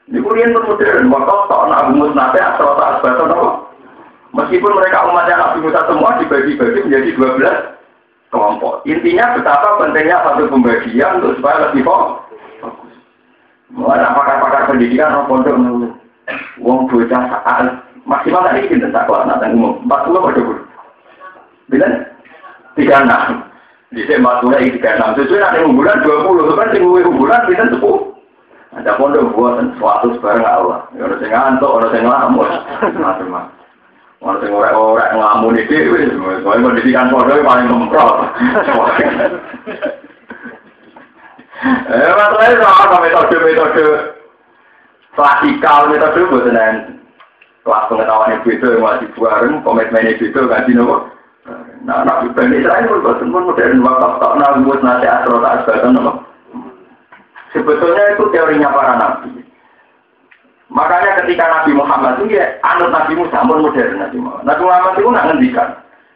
Ini 0.10 0.26
kuliah 0.26 0.49
modern, 0.49 1.14
waktu 1.14 1.36
tak 1.53 1.64
Nabi 1.70 1.91
Musa 2.01 2.18
nanti 2.18 2.41
asal 2.41 2.74
tak 2.82 2.97
asbatan 2.97 3.30
Meskipun 4.34 4.74
mereka 4.74 5.05
umatnya 5.05 5.38
Nabi 5.38 5.62
Musa 5.62 5.86
semua 5.86 6.18
dibagi-bagi 6.18 6.86
menjadi 6.89 7.10
12 7.14 8.34
kelompok. 8.34 8.82
Intinya 8.89 9.38
betapa 9.38 9.78
pentingnya 9.78 10.18
satu 10.26 10.49
pembagian 10.49 11.22
untuk 11.22 11.38
supaya 11.38 11.70
lebih 11.70 11.86
fokus. 11.86 12.26
Mulai 13.70 14.01
pakar-pakar 14.01 14.66
pendidikan 14.66 15.14
orang 15.14 15.30
pondok. 15.30 15.57
Wong 16.62 16.89
bocah 16.89 17.22
saat 17.30 17.70
maksimal 18.05 18.45
tadi 18.49 18.70
kita 18.70 18.89
tak 18.89 19.05
kelas 19.10 19.26
nanti 19.30 19.49
umum 19.53 19.82
empat 19.86 20.10
puluh 20.10 20.22
pada 20.26 20.41
puluh. 20.41 20.66
Bila 21.70 21.88
tiga 22.78 23.05
enam. 23.05 23.45
Di 23.93 24.05
sini 24.05 24.22
empat 24.22 24.41
puluh 24.41 24.57
ini 24.57 24.78
tiga 24.78 24.97
enam. 24.97 25.18
Sesuai 25.18 25.41
nanti 25.41 25.66
unggulan 25.66 26.01
dua 26.01 26.18
puluh. 26.26 26.53
Kan 26.53 26.74
tinggal 26.74 27.05
unggulan 27.05 27.45
kita 27.45 27.66
sepuluh. 27.74 28.09
Ada 28.70 29.01
pondok 29.01 29.34
buatan 29.34 29.74
suatu 29.82 30.13
sebarang 30.13 30.45
Allah. 30.45 30.86
Orang 30.93 31.17
sing 31.17 31.34
ngantuk, 31.34 31.74
orang 31.74 31.89
sing 31.89 32.03
ngelamun. 32.05 32.49
Macam-macam. 33.01 33.57
Orang 34.22 34.38
sing 34.45 34.51
orek-orek 34.53 35.09
ngelamun 35.15 35.57
itu, 35.57 35.76
soalnya 36.45 36.65
pendidikan 36.70 37.09
pondok 37.09 37.41
paling 37.41 37.65
memprot. 37.65 38.15
Eh, 41.59 42.11
masalahnya 42.15 42.63
sama 42.63 43.03
metode-metode 43.03 44.15
klasikal, 45.11 45.91
metode 45.91 46.22
buatan 46.32 46.67
kelas 47.67 47.88
pengetahuan 47.91 48.39
itu 48.39 48.55
itu 48.55 48.65
yang 48.72 48.80
masih 48.80 49.07
bareng, 49.20 49.59
komitmen 49.67 50.07
itu 50.07 50.32
itu 50.32 50.39
kan 50.47 50.63
sih 50.63 50.72
nopo. 50.72 51.11
Nah, 51.84 52.07
Bani 52.07 52.63
Israel 52.63 52.88
pun 52.88 53.03
buatan 53.03 53.28
modern 53.34 53.84
waktu 53.84 54.07
tak 54.24 54.34
nambut 54.39 54.80
nasi 54.80 55.05
asro 55.09 55.43
tak 55.43 55.55
asbatan 55.59 55.99
nopo. 55.99 56.28
Sebetulnya 57.50 58.04
itu 58.14 58.24
teorinya 58.30 58.70
para 58.70 58.93
nabi. 58.97 59.41
Makanya 60.70 61.26
ketika 61.26 61.50
Nabi 61.50 61.72
Muhammad 61.74 62.22
itu 62.22 62.38
ya 62.38 62.45
anut 62.62 62.93
Nabi 62.93 63.18
Musa 63.18 63.41
pun 63.41 63.66
modern 63.66 63.97
Nabi 63.97 64.18
Muhammad. 64.22 64.45
Nabi 64.45 64.62
Muhammad 64.62 64.93
itu 65.02 65.10
nak 65.10 65.26
ngendikan. 65.34 65.70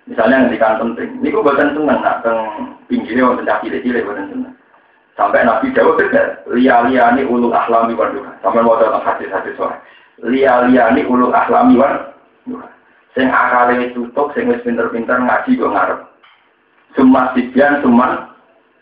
Misalnya 0.06 0.46
ngendikan 0.46 0.78
penting. 0.78 1.10
Ini 1.24 1.34
gue 1.34 1.42
buatan 1.42 1.74
seneng 1.74 2.00
nak 2.06 2.22
teng 2.22 2.38
pinggirnya 2.86 3.34
buatan 3.34 3.50
cilik 3.66 3.82
cilik 3.82 4.06
buatan 4.06 4.30
seneng. 4.30 4.54
Sampai 5.18 5.42
Nabi 5.42 5.74
Dawud 5.74 5.98
beda. 5.98 6.46
Lia 6.54 6.86
liani 6.86 7.26
ulu 7.26 7.50
ahlami 7.50 7.98
wan 7.98 8.14
duha. 8.14 8.32
Sampai 8.46 8.62
mau 8.62 8.78
datang 8.78 9.02
hadis 9.02 9.34
hadis 9.34 9.58
soal. 9.58 9.74
Lia 10.22 10.70
liani 10.70 11.02
ulu 11.10 11.34
ahlami 11.34 11.74
wan 11.74 12.14
duha. 12.46 12.70
Sing 13.18 13.30
akale 13.34 13.94
tutup, 13.98 14.34
sing 14.38 14.54
wis 14.54 14.62
pinter-pinter 14.62 15.18
ngaji 15.18 15.58
gue 15.58 15.70
ngarep. 15.70 16.02
Semua 16.94 17.34
sibian, 17.34 17.82
semua 17.82 18.33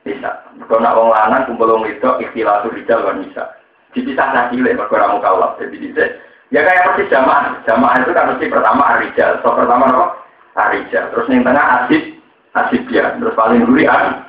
bisa. 0.02 0.45
Kalau 0.66 0.82
nak 0.82 0.95
wong 0.97 1.10
lanang 1.14 1.45
kumpul 1.45 1.70
wong 1.70 1.86
itu 1.86 2.10
ikhtilatu 2.22 2.74
rijal 2.74 3.06
wan 3.06 3.22
bisa. 3.22 3.58
dipisah 3.91 4.32
lagi 4.32 4.56
lek 4.56 4.80
mergo 4.80 4.95
ora 4.95 5.12
mukallaf. 5.12 5.60
Jadi 5.60 5.76
dhisik 5.78 6.10
ya 6.52 6.64
kayak 6.64 6.95
persis 6.95 7.12
jamaah. 7.12 7.60
Jamaah 7.68 7.95
itu 7.99 8.12
kan 8.16 8.30
mesti 8.32 8.45
pertama 8.47 8.84
arijal. 8.97 9.32
So 9.43 9.52
pertama 9.52 9.86
apa? 9.91 10.06
Arijal. 10.56 11.12
Terus 11.12 11.28
yang 11.28 11.43
tengah 11.43 11.66
asib 11.84 12.04
asib 12.56 12.84
ya. 12.88 13.12
Terus 13.20 13.36
paling 13.36 13.68
duri 13.68 13.86
an. 13.86 14.24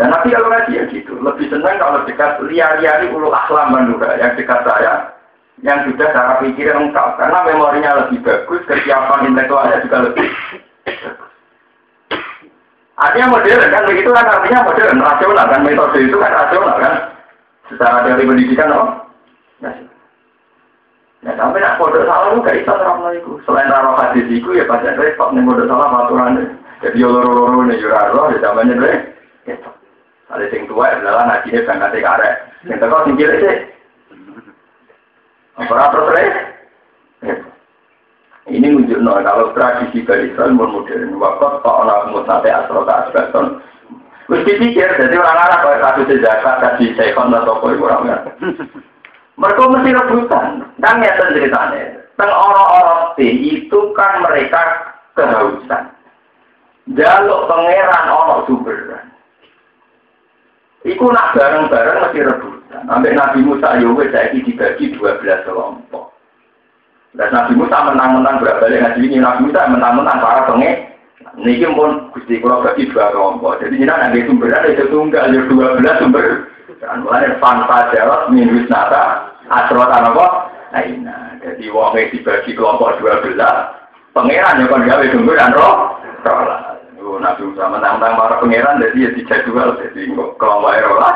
Dan 0.00 0.08
nanti 0.08 0.32
kalau 0.32 0.48
ngaji 0.48 0.80
ya 0.80 0.84
gitu, 0.88 1.12
lebih 1.20 1.52
senang 1.52 1.76
kalau 1.76 2.08
dekat 2.08 2.40
liar-liar 2.48 3.04
ulu 3.12 3.28
akhlam 3.36 3.68
manura 3.68 4.16
yang 4.16 4.32
dekat 4.32 4.64
saya, 4.64 5.12
yang 5.60 5.84
sudah 5.84 6.08
cara 6.08 6.40
pikir 6.40 6.72
lengkap, 6.72 7.20
karena 7.20 7.44
memorinya 7.44 7.90
lebih 8.00 8.24
bagus, 8.24 8.64
kesiapan 8.64 9.28
intelektualnya 9.28 9.84
juga 9.84 10.08
lebih 10.08 10.28
Artinya 13.00 13.32
modern 13.32 13.72
kan 13.72 13.88
begitu 13.88 14.10
kan 14.12 14.28
artinya 14.28 14.60
modern, 14.68 15.00
rasional 15.00 15.46
kan 15.48 15.60
metode 15.64 15.98
itu 16.04 16.16
kan 16.20 16.32
rasional 16.36 16.76
kan. 16.76 16.94
Secara 17.72 18.04
teori 18.04 18.28
pendidikan 18.28 18.76
oh. 18.76 18.88
Nah, 19.64 19.72
nah 21.24 21.32
sampai 21.36 21.64
nak 21.64 21.80
kode 21.80 22.04
salah 22.04 22.36
gak 22.44 22.56
bisa 22.60 22.72
terang 22.76 23.00
itu. 23.16 23.40
Selain 23.48 23.72
taruh 23.72 23.96
hadis 23.96 24.28
itu 24.28 24.52
ya 24.52 24.68
pasti 24.68 24.92
repot 24.92 25.32
nih 25.32 25.44
kode 25.48 25.64
salah 25.64 25.88
aturan 26.04 26.60
Jadi 26.80 27.00
loro-loro 27.00 27.64
nih 27.64 27.80
juraro 27.80 28.32
ya 28.36 28.38
zamannya 28.44 28.76
deh. 28.76 28.96
Ada 30.30 30.44
sing 30.52 30.68
tua 30.68 30.92
adalah 30.92 31.24
najinya 31.24 31.64
berangkat 31.64 32.04
karek. 32.04 32.34
Yang 32.68 32.78
teko 32.84 32.96
sing 33.08 33.14
cilik 33.16 33.38
sih. 33.40 33.56
Apa 35.60 35.92
terus 35.92 36.50
ini 38.50 38.66
menunjukkan 38.74 39.22
kalau 39.22 39.54
tradisi 39.54 40.02
Bani 40.02 40.34
Israel 40.34 40.52
modern, 40.58 41.16
waktu 41.22 41.46
tak 41.62 41.76
orang 41.86 42.10
mutate 42.10 42.50
asal 42.50 42.82
tak 42.82 43.08
asbeton. 43.08 43.62
Terus 44.26 44.46
dipikir, 44.46 44.86
jadi 44.94 45.16
orang 45.18 45.42
Arab 45.42 45.58
kalau 45.62 45.78
satu 45.82 46.00
sejakat 46.06 46.56
tadi 46.62 46.94
sekon 46.94 47.34
atau 47.34 47.58
apa 47.58 47.66
itu 47.74 47.82
orang 47.82 48.30
Mereka 49.40 49.62
mesti 49.72 49.90
rebutan, 49.90 50.46
kan 50.78 51.02
ya 51.02 51.12
ceritanya. 51.18 51.98
Teng 52.14 52.30
orang-orang 52.30 53.16
itu 53.18 53.80
kan 53.96 54.22
mereka 54.22 54.60
kehausan. 55.16 55.82
Jaluk 56.92 57.48
pangeran 57.48 58.06
orang 58.12 58.44
sumberan. 58.44 59.06
Iku 60.84 61.08
nak 61.10 61.32
bareng-bareng 61.34 61.98
mesti 62.04 62.18
rebutan. 62.20 62.82
Sampai 62.86 63.16
Nabi 63.16 63.40
Musa 63.42 63.80
Yowe 63.80 64.04
saya 64.12 64.30
dibagi 64.36 64.92
12 64.94 65.46
kelompok. 65.48 66.19
Dan 67.10 67.34
Nabi 67.34 67.58
Musa 67.58 67.90
menang-menang 67.90 68.38
berapa 68.38 68.70
ngaji 68.70 69.02
ini 69.02 69.18
Nabi 69.18 69.50
Musa 69.50 69.66
menang-menang 69.66 70.22
para 70.22 70.46
penge. 70.46 70.94
Niki 71.42 71.66
pun 71.74 72.10
gusti 72.14 72.38
kalau 72.38 72.62
bagi 72.62 72.90
dua 72.90 73.10
kelompok. 73.10 73.58
Jadi 73.62 73.78
ini 73.78 73.86
nanti 73.86 74.22
sumbernya 74.26 74.66
itu 74.66 74.86
tunggal 74.90 75.30
ada 75.30 75.40
dua 75.46 75.78
belas 75.78 75.98
sumber. 75.98 76.26
Dan 76.80 77.02
mulai 77.04 77.34
fanfa 77.42 77.92
jawab 77.92 78.30
minus 78.30 78.66
nata 78.70 79.30
asrotan 79.50 80.10
apa? 80.10 80.26
Nah 80.70 80.82
ini. 80.86 81.06
Jadi 81.40 81.64
wongnya 81.72 82.10
dibagi 82.14 82.50
kelompok 82.54 82.98
dua 83.02 83.22
belas. 83.26 83.78
Pangeran 84.10 84.58
yang 84.62 84.70
kon 84.70 84.86
gawe 84.86 85.06
sumber 85.10 85.34
dan 85.38 85.54
roh. 85.54 85.98
Roh 87.00 87.16
Nabi 87.18 87.42
Musa 87.42 87.64
menang-menang 87.66 88.14
para 88.18 88.38
pangeran 88.38 88.82
jadi 88.82 88.98
ya 89.06 89.10
dijadwal 89.18 89.78
jadi 89.82 90.00
kelompok 90.38 90.78
roh 90.78 91.14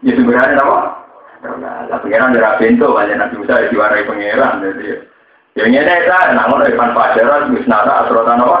Ya 0.00 0.12
sumbernya 0.16 0.58
apa? 0.58 0.99
Lah 1.40 1.98
pangeran 2.04 2.36
ora 2.36 2.60
pintu 2.60 2.84
banyak 2.92 3.16
Nabi 3.16 3.40
Musa 3.40 3.72
diwarai 3.72 4.04
pangeran 4.04 4.60
jadi. 4.60 5.08
Ya 5.56 5.64
ngene 5.66 6.06
ta 6.06 6.36
namun 6.36 6.68
Ivan 6.68 6.92
Fajaran 6.92 7.56
wis 7.56 7.64
nata 7.64 8.04
asrotan 8.06 8.44
apa? 8.44 8.58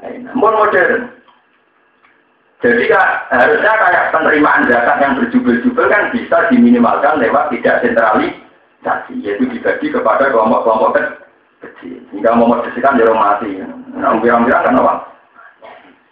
Namun 0.00 0.56
modern. 0.56 1.12
Jadi 2.64 2.88
kak, 2.88 3.28
harusnya 3.28 3.68
kayak 3.68 4.16
penerimaan 4.16 4.64
zakat 4.64 4.96
yang 4.98 5.12
berjubel-jubel 5.20 5.86
kan 5.92 6.08
bisa 6.08 6.48
diminimalkan 6.48 7.20
lewat 7.20 7.52
tidak 7.52 7.84
sentralisasi, 7.84 9.12
yaitu 9.20 9.44
dibagi 9.52 9.92
kepada 9.92 10.32
kelompok-kelompok 10.32 11.20
kecil. 11.60 12.00
Hingga 12.16 12.32
memerdesikan 12.32 12.96
jorong 12.96 13.20
mati. 13.20 13.60
Nah, 13.92 14.16
bilang-bilang 14.24 14.64
kan? 14.72 15.04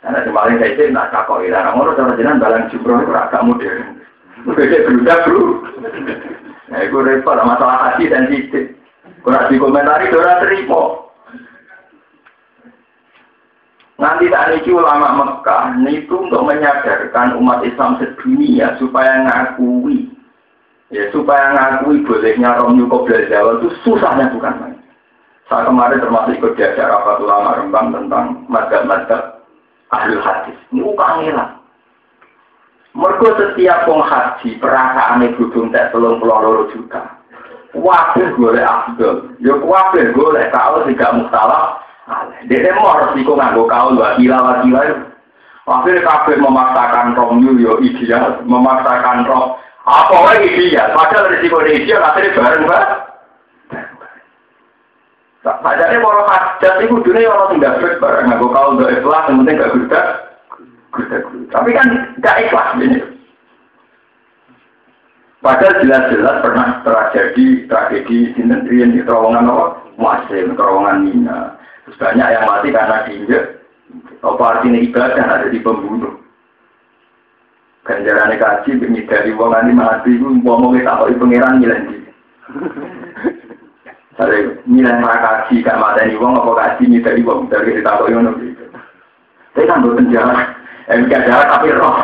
Karena 0.05 0.21
kemarin 0.21 0.61
saya 0.61 0.77
sih, 0.77 0.93
nah 0.93 1.09
kakak 1.09 1.49
ilah, 1.49 1.65
namun 1.65 1.97
orang 1.97 2.13
jenang 2.21 2.37
balang 2.37 2.69
jumroh 2.69 3.01
itu 3.01 3.13
agak 3.17 3.41
modern. 3.41 4.04
Beda 4.43 4.79
berudah 4.91 5.19
bro. 5.23 5.45
Nah, 6.75 6.81
itu 6.83 6.97
repot 6.99 7.39
masalah 7.39 7.95
hati 7.95 8.11
sensitif. 8.11 8.75
Kalau 9.23 9.47
dikomentari, 9.47 10.11
orang 10.11 10.43
terima. 10.43 10.83
Nanti 13.95 14.27
tak 14.27 14.59
ini 14.59 14.75
ulama 14.75 15.15
Mekah 15.23 15.79
itu 15.87 16.19
untuk 16.19 16.43
menyadarkan 16.43 17.39
umat 17.39 17.63
Islam 17.63 17.95
sedunia 18.03 18.75
supaya 18.83 19.23
ngakui, 19.23 20.11
ya 20.91 21.07
supaya 21.15 21.55
ngakui 21.55 22.03
bolehnya 22.03 22.59
Romyu 22.59 22.91
Kobra 22.91 23.23
Jawa 23.31 23.63
itu 23.63 23.71
susahnya 23.87 24.35
bukan 24.35 24.55
main. 24.59 24.77
Saya 25.47 25.71
kemarin 25.71 26.03
termasuk 26.03 26.35
ikut 26.37 26.59
diajar 26.59 26.91
rapat 26.91 27.23
ulama 27.23 27.55
Rembang 27.55 27.95
tentang 27.95 28.43
madhab-madhab 28.51 29.47
ahli 29.95 30.19
hadis. 30.19 30.59
Ini 30.75 30.83
kangelan. 30.99 31.64
Mergo 32.95 33.35
setiap 33.35 33.91
wong 33.91 34.07
haji 34.07 34.55
perasaane 34.63 35.35
budung 35.35 35.75
tak 35.75 35.91
telung 35.91 36.23
puluh 36.23 36.39
loro 36.39 36.63
juta. 36.71 37.19
Wakil 37.75 38.39
golek 38.39 38.63
abdul, 38.63 39.35
yo 39.43 39.59
wakil 39.67 40.15
golek 40.15 40.55
kaul 40.55 40.87
tidak 40.87 41.11
mustalah. 41.19 41.83
Dia 42.47 42.71
mau 42.71 42.95
resiko 43.03 43.35
nganggo 43.35 43.67
kaul 43.67 43.99
wakila 43.99 44.39
wakila. 44.39 45.11
Akhirnya 45.65 46.07
kabeh 46.07 46.39
memaksakan 46.39 47.19
romyu 47.19 47.59
yo 47.59 47.83
ideal, 47.83 48.39
memaksakan 48.47 49.27
rom. 49.27 49.59
Apa 49.83 50.15
wae 50.31 50.47
ideal, 50.47 50.95
padahal 50.95 51.35
risiko 51.35 51.67
ideal 51.67 51.99
akhirnya 51.99 52.39
bareng 52.39 52.63
banget. 52.71 52.91
Padahal 55.43 55.99
para 55.99 56.23
hajat 56.31 56.75
itu 56.79 56.95
dunia 57.03 57.27
orang 57.27 57.59
tidak 57.59 57.77
fit 57.83 57.99
bareng 57.99 58.31
nganggo 58.31 58.55
kaul 58.55 58.79
do 58.79 58.87
ikhlas, 58.87 59.27
yang 59.27 59.43
penting 59.43 59.59
gak 59.59 59.73
gudeg. 59.75 60.07
Tapi 61.51 61.71
kan 61.75 61.89
tidak 62.19 62.39
ikhlas 62.49 62.71
ini. 62.81 63.01
Padahal 65.45 65.77
jelas-jelas 65.85 66.41
pernah 66.41 66.69
terjadi 66.81 67.69
tragedi 67.69 68.33
di 68.33 68.43
negeri 68.49 68.97
di 68.97 69.01
terowongan 69.05 69.53
apa? 69.53 69.67
Masih 70.01 70.49
terowongan 70.57 71.05
Mina. 71.05 71.61
Terus 71.85 72.01
banyak 72.01 72.29
yang 72.33 72.49
mati 72.49 72.69
karena 72.73 73.05
diinjek. 73.05 73.45
Apa 74.25 74.45
artinya 74.57 74.81
ibadah 74.81 75.27
ada 75.29 75.53
di 75.53 75.61
pembunuh. 75.61 76.17
Ganjaran 77.85 78.33
kaji 78.41 78.81
dari 79.05 79.37
wong 79.37 79.53
ini 79.53 79.77
mati 79.77 80.17
itu 80.17 80.25
mau 80.41 80.73
kita 80.73 81.05
tahu 81.05 81.13
pangeran 81.21 81.61
ngilang 81.61 81.85
di. 81.93 81.97
Saya 84.17 84.57
ngilang 84.65 85.05
kaji 85.05 85.61
gak 85.61 85.77
mati 85.77 86.09
ini 86.09 86.17
wong 86.17 86.41
apa 86.41 86.53
kaji 86.57 87.05
dari 87.05 87.21
wong 87.21 87.53
dari 87.53 87.85
tahu 87.85 88.09
yang 88.09 88.33
gitu. 88.41 88.65
Saya 89.53 89.69
kan 89.69 89.85
berpenjara. 89.85 90.64
MK 90.89 91.13
jarak 91.25 91.49
tapi 91.49 91.73
roh. 91.73 91.97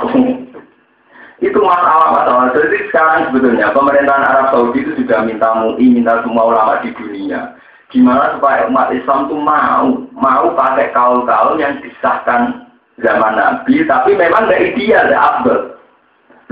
itu 1.40 1.56
masalah-masalah. 1.56 2.52
Jadi 2.52 2.76
sekarang 2.92 3.32
sebetulnya 3.32 3.72
pemerintahan 3.72 4.28
Arab 4.28 4.46
Saudi 4.52 4.84
itu 4.84 4.92
sudah 5.00 5.24
minta 5.24 5.56
MUI, 5.56 5.88
minta 5.88 6.20
semua 6.20 6.52
ulama 6.52 6.84
di 6.84 6.92
dunia. 6.92 7.56
Gimana 7.88 8.36
supaya 8.36 8.68
umat 8.68 8.92
Islam 8.92 9.26
itu 9.26 9.36
mau, 9.40 9.88
mau 10.14 10.46
pakai 10.52 10.92
kaul-kaul 10.92 11.56
yang 11.58 11.80
disahkan 11.80 12.68
zaman 13.00 13.40
Nabi, 13.40 13.82
tapi 13.88 14.14
memang 14.14 14.46
tidak 14.46 14.62
ideal, 14.76 15.08
tidak 15.08 15.24
abdul. 15.24 15.60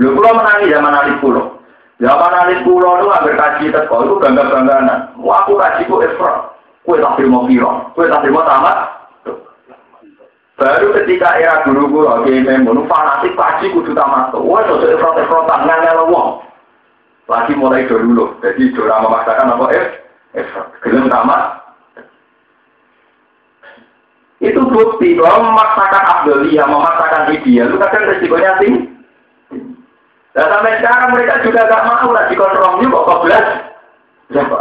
Lu 0.01 0.15
pulau 0.17 0.35
menangi 0.35 0.73
zaman 0.73 0.95
Ali 0.95 1.13
Pulau. 1.21 1.59
Zaman 2.01 2.33
Ali 2.33 2.55
Pulau 2.65 2.97
itu 2.97 3.07
hampir 3.13 3.35
kaji 3.35 3.65
itu 3.69 4.15
bangga-bangganan. 4.19 5.13
Wah 5.21 5.43
aku 5.43 5.59
kaji 5.59 5.85
ku 5.85 6.01
Ifra. 6.01 6.55
Kue 6.87 6.97
tak 6.97 7.19
terima 7.19 7.43
kira, 7.45 7.91
kue 7.93 8.07
tak 8.07 8.23
terima 8.23 8.41
tamat, 8.47 8.98
Baru 10.59 10.91
ketika 10.91 11.39
era 11.39 11.63
guru 11.63 11.87
guru 11.87 12.27
Kiai 12.27 12.43
Memun 12.43 12.83
fanatik 12.91 13.31
pasti 13.39 13.71
kudu 13.71 13.95
tamat. 13.95 14.35
Wah, 14.35 14.59
itu 14.67 14.91
protes-protes 14.99 15.63
ngangel 15.63 16.11
wong. 16.11 16.43
Lagi 17.31 17.55
mulai 17.55 17.87
dulu, 17.87 18.41
jadi 18.41 18.73
dora 18.73 19.05
memaksakan 19.05 19.53
apa 19.53 19.65
eh, 19.71 19.85
eh 20.33 20.45
gelem 20.81 21.07
tamat. 21.07 21.61
Itu 24.41 24.65
bukti 24.65 25.13
bahwa 25.13 25.53
memaksakan 25.53 26.03
Abdulia, 26.09 26.65
memaksakan 26.65 27.29
ideal, 27.37 27.69
itu 27.69 27.77
kadang 27.77 28.07
resikonya 28.09 28.57
tinggi. 28.57 28.81
Dan 30.33 30.45
sampai 30.49 30.79
sekarang 30.81 31.09
mereka 31.13 31.43
juga 31.45 31.69
gak 31.69 31.85
mau 31.85 32.09
lagi 32.15 32.33
kontrol 32.33 32.81
juga 32.81 33.07
kok 33.07 33.21
belas. 33.27 33.45
Siapa? 34.31 34.59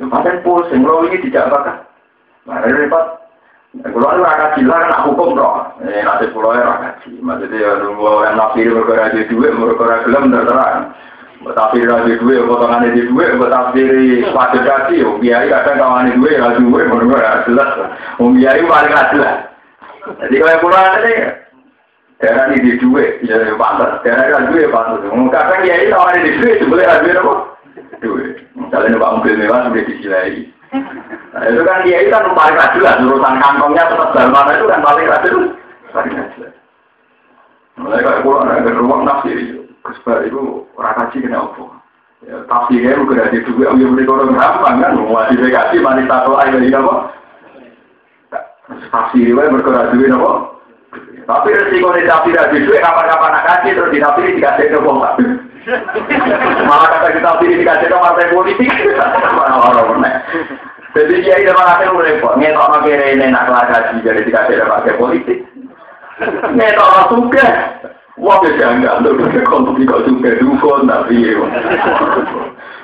Yang 0.00 0.08
paling 0.08 0.38
pusing, 0.42 0.80
lo 0.82 1.04
ini 1.04 1.20
tidak. 1.28 1.46
Nah, 2.48 2.58
repot. 2.64 3.19
Kalau 3.70 4.26
kan 4.26 5.06
hukum 5.06 5.38
toh. 5.38 5.78
Ini 5.78 6.02
nanti 6.02 6.26
pulau 6.34 6.58
ya 6.58 6.66
rakyat 6.66 7.06
Maksudnya 7.22 7.62
ya 7.62 7.70
nunggu 7.78 8.26
yang 8.26 8.34
nafsir 8.34 8.66
berkora 8.66 9.14
di 9.14 9.22
duit, 9.30 9.54
berkora 9.54 10.02
gelem 10.02 10.34
terserah. 10.34 10.90
Tapi 11.40 11.86
raja 11.88 12.14
duit, 12.20 12.44
potongan 12.44 12.90
di 12.90 13.06
duit, 13.06 13.32
tafsir 13.38 13.88
pada 14.34 14.60
kaki, 14.60 15.00
biaya 15.22 15.48
kadang 15.62 15.80
kawan 15.80 16.10
di 16.10 16.18
duit, 16.18 16.36
raja 16.42 16.58
duit, 16.58 16.84
berkora 16.90 17.46
jelas. 17.46 17.70
Biaya 18.18 18.62
paling 18.66 18.94
jelas. 19.14 19.36
Jadi 20.18 20.34
kalau 20.42 20.60
pulau 20.60 20.84
ini 21.06 21.14
Daerah 22.20 22.52
ini 22.52 22.60
di 22.60 22.72
duit, 22.76 23.24
ya 23.24 23.40
pantas. 23.56 24.04
Daerah 24.04 24.28
ini 24.28 24.52
duit 24.52 24.68
pantas. 24.68 25.08
Kadang 25.08 25.64
ya 25.64 25.74
itu 25.80 25.96
orang 25.96 26.20
di 26.20 26.36
duit, 26.36 26.60
sebenarnya 26.60 27.00
duit 27.00 27.16
apa? 27.16 27.32
Duit. 28.04 28.30
Misalnya 28.52 28.92
numpak 28.92 29.12
mobil 29.16 29.40
mewah 29.40 29.64
sudah 29.64 29.84
disilai. 29.88 30.52
Nah, 30.70 31.42
itu 31.50 31.60
kan 31.66 31.82
dia 31.82 31.98
itu 32.06 32.10
kan 32.14 32.30
paling 32.30 32.54
rajin 32.54 32.82
lah, 32.82 32.94
urusan 33.02 33.34
kantongnya 33.42 33.90
tetap 33.90 34.14
dalam 34.14 34.30
mana 34.30 34.54
itu 34.54 34.66
kan 34.70 34.80
paling 34.86 35.06
rajin. 35.10 35.34
Paling 35.90 36.14
rajin. 36.14 36.50
Mulai 37.80 38.04
kayak 38.04 38.22
pulau 38.22 38.44
ada 38.44 38.70
ruang 38.76 39.02
nafsi 39.08 39.32
itu, 39.32 39.64
kesepakatan 39.82 40.28
itu 40.28 40.68
rakaji 40.76 41.16
kena 41.24 41.48
apa? 41.48 41.64
Ya, 42.20 42.36
tafsirnya 42.44 43.00
bukan 43.00 43.24
ada 43.24 43.38
juga, 43.40 43.72
yang 43.72 43.96
beli 43.96 44.04
orang 44.04 44.36
gampang 44.36 44.76
kan, 44.84 44.92
mau 44.92 45.24
dikasih 45.32 45.80
manis 45.80 46.04
satu 46.04 46.36
aja 46.36 46.52
ini 46.60 46.68
apa? 46.76 46.94
Tafsirnya 48.92 49.48
bergerak 49.48 49.96
duit 49.96 50.12
apa? 50.12 50.32
Tapi 51.24 51.48
resiko 51.56 51.88
di 51.96 52.04
tafsir 52.04 52.36
ada 52.36 52.52
duit, 52.52 52.84
kapan-kapan 52.84 53.32
nak 53.32 53.46
kasih 53.48 53.70
terus 53.72 53.92
di 53.96 53.98
tafsir 54.04 54.28
dikasih 54.36 54.66
ke 54.68 54.78
bongkar. 54.84 55.16
Malah 56.66 56.88
kata 56.90 57.08
kita 57.14 57.30
pilih 57.38 57.56
dikasih 57.62 57.86
ke 57.86 57.96
partai 57.96 58.30
politik. 58.34 58.70
Orang-orang 59.38 60.18
Jadi 60.90 61.22
dia 61.22 61.38
itu 61.38 61.54
malah 61.54 61.78
kan 61.78 61.94
repot. 61.94 62.34
Ngetok 62.34 62.66
no 62.66 62.78
kira 62.82 63.06
ini 63.14 63.30
nak 63.30 63.46
jadi 64.02 64.20
dikasih 64.26 64.54
ke 64.58 64.66
partai 64.66 64.98
politik. 64.98 65.38
Ngetok 66.54 66.88
no 66.90 67.02
suka. 67.14 67.46
Wah 68.20 68.36
bisa 68.44 68.68
enggak 68.68 69.00
tuh 69.00 69.16
kalau 69.48 69.72
tidak 69.80 70.02
suka 70.04 70.30
dukun 70.42 70.80
tapi. 70.90 71.16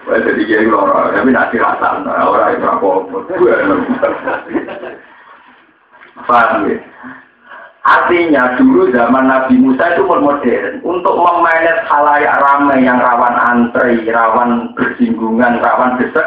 Wah 0.06 0.18
jadi 0.22 0.42
dia 0.46 0.58
itu 0.62 0.70
orang 0.70 1.12
tapi 1.34 1.58
rasa 1.58 1.98
orang 2.06 2.54
itu 2.54 2.66
apa 2.66 2.88
Paham 6.26 6.72
ya? 6.72 6.80
Artinya 7.86 8.58
dulu 8.58 8.90
zaman 8.90 9.30
Nabi 9.30 9.62
Musa 9.62 9.94
itu 9.94 10.02
modern 10.02 10.82
untuk 10.82 11.14
memanage 11.14 11.86
halayak 11.86 12.34
ramai 12.42 12.82
yang 12.82 12.98
rawan 12.98 13.38
antri, 13.38 14.02
rawan 14.10 14.74
bersinggungan, 14.74 15.62
rawan 15.62 15.94
desek, 16.02 16.26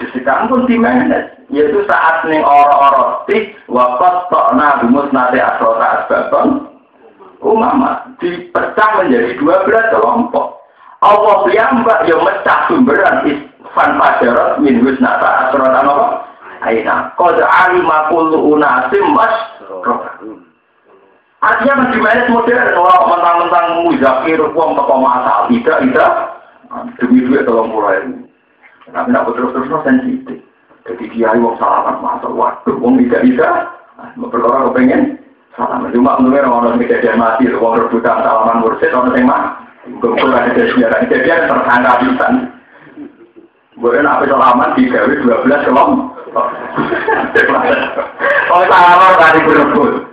desekan 0.00 0.48
pun 0.48 0.64
dimanage. 0.64 1.28
Yaitu 1.52 1.84
saat 1.84 2.24
ning 2.24 2.40
oro-oro 2.40 3.28
tik 3.28 3.52
wakat 3.68 4.32
tokna 4.32 4.80
gumus 4.80 5.12
nate 5.12 5.36
asrota 5.40 6.04
asbaton 6.04 6.48
umama 7.44 8.08
dipecah 8.20 8.88
menjadi 9.00 9.36
dua 9.36 9.68
belas 9.68 9.92
kelompok. 9.92 10.56
Allah 11.04 11.36
piyambak 11.44 12.08
yang 12.08 12.24
mecah 12.24 12.64
sumberan 12.64 13.28
isfan 13.28 13.90
pajarot 14.00 14.60
min 14.64 14.80
husnata 14.80 15.52
asrota 15.52 15.84
apa? 15.84 16.06
Aina. 16.64 17.12
Kod 17.16 17.40
alima 17.40 18.08
kullu 18.08 18.56
unasim 18.56 19.04
mas 19.12 19.57
Artinya 21.38 21.78
kan 21.78 21.94
gimana 21.94 22.26
modern, 22.34 22.74
orang 22.74 23.10
mentang-mentang 23.14 23.66
muzakir, 23.86 24.42
uang 24.42 24.74
toko 24.74 24.94
masal, 24.98 25.46
tidak, 25.46 25.78
tidak. 25.86 26.12
Demi 26.98 27.22
duit 27.22 27.46
tolong 27.46 27.70
mulai 27.70 28.02
ini. 28.02 28.26
Tapi 28.90 29.14
nak 29.14 29.30
terus-terus 29.30 29.70
sensitif. 29.86 30.42
Jadi 30.82 31.04
dia 31.14 31.30
uang 31.38 31.54
salaman 31.62 32.02
masal, 32.02 32.34
waduh, 32.34 32.74
uang 32.82 32.98
tidak 33.06 33.22
bisa. 33.22 33.48
Berkorang 34.18 34.74
kepengen 34.74 35.14
salaman. 35.54 35.94
Cuma 35.94 36.18
menurut 36.18 36.42
orang 36.42 36.82
kejadian 36.82 37.22
mati, 37.22 37.46
uang 37.54 37.86
rebutan 37.86 38.18
salaman 38.18 38.58
mursid, 38.58 38.90
orang 38.90 39.14
yang 39.14 39.30
mah. 39.30 39.42
Kemudian 40.02 40.34
ada 40.34 40.50
kejadian, 40.58 41.06
kejadian 41.06 41.46
tersangka 41.46 41.92
bisa. 42.02 42.26
Boleh 43.78 44.02
nak 44.02 44.26
salaman 44.26 44.74
di 44.74 44.90
gawe 44.90 45.06
12 45.06 45.66
kelompok. 45.70 46.06
Oh 48.48 48.64
salaman 48.64 49.20
tadi 49.20 49.40
berebut. 49.44 50.08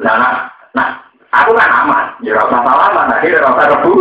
Nah, 0.00 0.14
nah, 0.18 0.32
nah, 0.74 0.88
aku 1.30 1.50
kan 1.54 1.70
aman. 1.70 2.04
Ya 2.22 2.34
rasa 2.34 2.58
salaman, 2.62 3.12
akhirnya 3.14 3.44
rasa 3.44 3.62
rebu. 3.74 3.94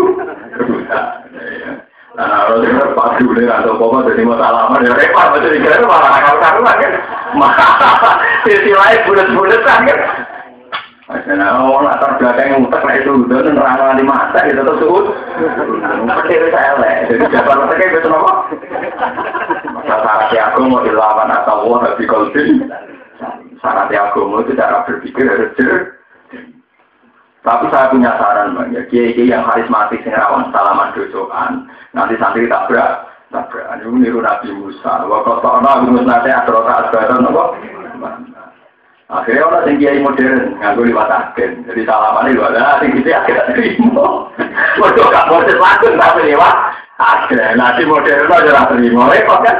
Nah, 2.13 2.25
kalau 2.29 2.61
dengar 2.61 2.89
pas 2.93 3.17
dulu 3.17 3.41
atau 3.41 3.73
apa 3.73 3.97
jadi 4.13 4.21
mau 4.21 4.37
salaman 4.37 4.85
ya 4.85 4.93
repot, 4.93 5.41
jadi 5.41 5.57
kira 5.57 5.81
malah 5.85 6.13
akal 6.13 6.37
karuan 6.37 6.75
kan. 6.77 6.93
Malah 7.33 7.71
sisi 8.45 8.71
lain 8.73 8.99
bulat-bulat 9.09 9.61
kan. 9.65 9.81
Nah, 11.13 11.61
orang 11.61 11.93
latar 11.93 12.15
belakang 12.15 12.47
yang 12.47 12.61
mutak 12.63 12.81
lah 12.81 12.95
itu 12.95 13.11
udah 13.11 13.43
nerang 13.45 13.99
di 13.99 14.05
mata 14.07 14.39
gitu 14.49 14.65
terus 14.65 14.79
suut. 14.81 15.05
Kecil 16.23 16.47
saya 16.49 16.73
lah, 16.79 17.05
jadi 17.05 17.23
jawaban 17.27 17.69
mereka 17.69 18.01
itu 18.01 18.09
apa? 18.09 18.33
Masa 19.73 19.95
syaratnya 19.99 20.41
aku 20.49 20.59
mau 20.63 20.81
dilawan 20.81 21.29
atau 21.29 21.69
wah 21.69 21.85
di 21.99 22.05
kolbin. 22.07 22.71
Syaratnya 23.63 24.11
aku 24.11 24.27
mau 24.27 24.43
itu 24.43 24.55
cara 24.55 24.83
berpikir 24.83 25.25
harus 25.27 25.55
jer. 25.55 26.03
Tapi 27.43 27.67
saya 27.67 27.91
punya 27.91 28.15
saran 28.15 28.55
bang 28.55 28.71
ya, 28.71 28.81
kiai 28.87 29.27
yang 29.27 29.43
karismatik 29.43 29.99
sing 30.07 30.15
rawan 30.15 30.47
salaman 30.55 30.95
dosokan, 30.95 31.67
nanti 31.91 32.15
santri 32.15 32.47
tabrak, 32.47 33.03
tabrak. 33.35 33.67
Ini 33.83 33.99
niru 33.99 34.23
Nabi 34.23 34.55
Musa. 34.55 35.03
Waktu 35.03 35.43
tahun 35.43 35.67
Nabi 35.67 35.91
Musa 35.91 36.07
nanti 36.07 36.31
asrota 36.31 36.87
asbatan 36.87 37.27
apa? 37.27 37.43
Akhirnya 39.11 39.45
orang 39.45 39.67
yang 39.69 39.77
kiai 39.77 39.99
modern 39.99 40.57
nganggo 40.57 40.87
liwat 40.87 41.11
agen. 41.11 41.67
Jadi 41.67 41.83
salaman 41.83 42.31
itu 42.31 42.41
ada 42.41 42.79
sing 42.79 42.95
gitu 42.95 43.11
akhirnya 43.11 43.51
terima. 43.51 44.07
Waduh 44.79 45.07
gak 45.11 45.27
modern 45.27 45.59
langsung 45.59 45.95
tapi 45.99 46.31
lewat 46.31 46.55
agen. 46.97 47.59
Nanti 47.59 47.83
modern 47.83 48.31
aja 48.31 48.51
lah 48.55 48.65
terima. 48.71 49.11
Repot 49.11 49.39
kan? 49.43 49.57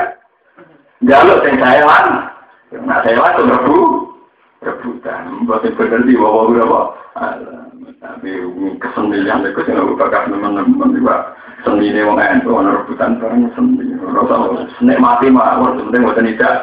Jaluk 1.04 1.44
sing 1.44 1.60
saya 1.60 1.84
lan. 1.84 2.33
Nah 2.82 3.06
tuh 3.06 3.46
rebu, 3.46 3.78
rebutan. 4.66 5.46
Buat 5.46 5.70
yang 5.70 5.78
bener 5.78 6.02
di 6.10 6.18
bawah 6.18 6.50
berapa? 6.50 6.82
Tapi 8.04 8.30
kesenian 8.82 9.46
itu 9.48 9.62
yang 9.70 9.86
aku 9.86 9.94
bakal 9.96 10.28
teman-teman 10.28 10.92
juga 10.92 11.38
seni 11.64 11.94
ini 11.94 12.04
wong 12.04 12.20
ento 12.20 12.52
ana 12.52 12.82
rebutan 12.82 13.22
bareng 13.22 13.48
seni. 13.56 13.96
Ora 14.02 14.66
seni 14.76 14.98
mati 15.00 15.32
mah, 15.32 15.62
ora 15.62 15.80
penting 15.80 16.02
mboten 16.04 16.28
tidak 16.34 16.56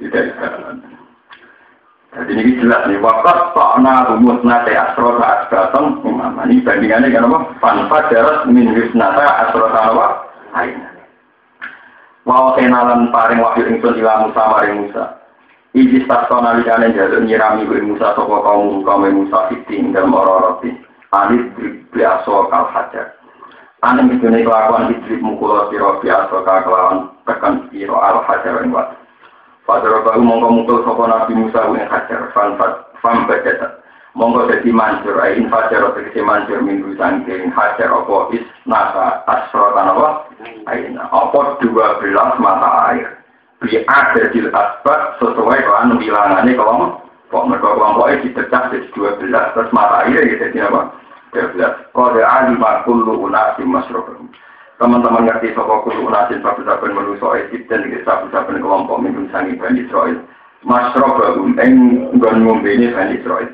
tidak. 0.00 0.34
Jadi 2.10 2.34
ini 2.34 2.58
jelas 2.58 2.90
nih, 2.90 2.98
wakat 2.98 3.54
takna 3.54 4.10
rumus 4.10 4.42
nate 4.42 4.74
asrota 4.74 5.46
asbatam 5.46 6.02
umama. 6.02 6.42
Ini 6.42 6.66
bandingannya 6.66 7.14
kan 7.14 7.30
apa? 7.30 7.38
Fanfa 7.62 7.98
darat 8.10 8.50
min 8.50 8.74
wisnata 8.74 9.46
asrota 9.46 9.78
apa? 9.78 10.06
Aina. 10.58 10.90
Mau 12.26 12.58
kenalan 12.58 13.14
paring 13.14 13.38
wahyu 13.38 13.62
ingsun 13.70 13.94
ila 14.02 14.26
Musa 14.26 14.42
maring 14.42 14.90
Musa. 14.90 15.19
Iki 15.70 16.02
stasto 16.02 16.34
nalikane 16.42 16.90
jaluk 16.98 17.22
nyirami 17.22 17.62
kuwi 17.62 17.86
Musa 17.86 18.10
saka 18.18 18.26
kaum 18.26 18.82
kaum 18.82 19.06
Musa 19.06 19.46
fitin 19.46 19.94
dalam 19.94 20.18
ororoti. 20.18 20.74
Anis 21.14 21.46
biasa 21.94 22.50
kal 22.50 22.66
hajar. 22.74 23.14
Ane 23.86 24.02
mitune 24.02 24.42
kelakuan 24.42 24.90
hijrib 24.90 25.22
mukul 25.22 25.70
sira 25.70 25.94
biasa 26.02 26.36
kelakuan 26.42 27.14
tekan 27.22 27.70
sira 27.70 27.94
al 27.94 28.18
hajar 28.26 28.66
ing 28.66 28.74
wat. 28.74 28.98
Padahal 29.62 30.02
baru 30.02 30.22
mongko 30.26 30.48
mukul 30.50 30.78
sapa 30.82 31.02
Nabi 31.06 31.38
Musa 31.38 31.62
ing 31.70 31.86
hajar 31.86 32.20
fan 32.34 32.58
fam 32.98 33.30
bajata. 33.30 33.78
Monggo 34.18 34.50
dadi 34.50 34.74
mancur 34.74 35.22
ain 35.22 35.46
fajar 35.54 35.86
tegese 35.94 36.18
mancur 36.26 36.58
minggu 36.66 36.98
sangking 36.98 37.54
hajar 37.54 37.94
apa 37.94 38.34
is 38.34 38.42
nasa 38.66 39.22
asro 39.30 39.70
tanawa 39.70 40.26
aina 40.66 41.06
apa 41.14 41.62
dua 41.62 41.94
belas 42.02 42.34
mata 42.42 42.90
air 42.90 43.19
bi 43.60 43.76
ada 43.84 44.22
di 44.32 44.40
asbat 44.48 45.00
sesuai 45.20 45.60
dengan 45.60 46.00
bilangannya 46.00 46.56
kelompok 46.56 47.04
kok 47.30 47.46
mereka 47.46 47.76
kelompoknya 47.76 48.22
dipecah 48.24 48.62
jadi 48.72 48.88
dua 48.96 49.10
belas 49.20 49.52
terus 49.54 49.70
mata 49.70 50.08
air 50.08 50.24
ya 50.26 50.48
jadi 50.48 50.66
apa? 50.66 50.96
Dua 51.30 51.46
belas. 51.54 51.72
Kode 51.94 52.22
alima 52.24 52.82
kullu 52.88 53.20
unasi 53.28 53.62
masrohum 53.62 54.32
teman-teman 54.80 55.28
ngerti 55.28 55.52
sopo 55.52 55.84
kullu 55.84 56.08
unasin 56.08 56.40
sabu-saben 56.40 56.96
menuso 56.96 57.36
Egypt 57.36 57.68
dan 57.68 57.84
sabu-saben 58.02 58.64
kelompok 58.64 58.98
minggu 58.98 59.28
sangi 59.28 59.54
Bani 59.60 59.84
Israel. 59.84 60.18
Masrohum 60.64 61.54
eng 61.60 61.72
nggon 62.16 62.48
ngombe 62.48 62.68
ini 62.72 62.90
Bani 62.90 63.20
Israel. 63.20 63.52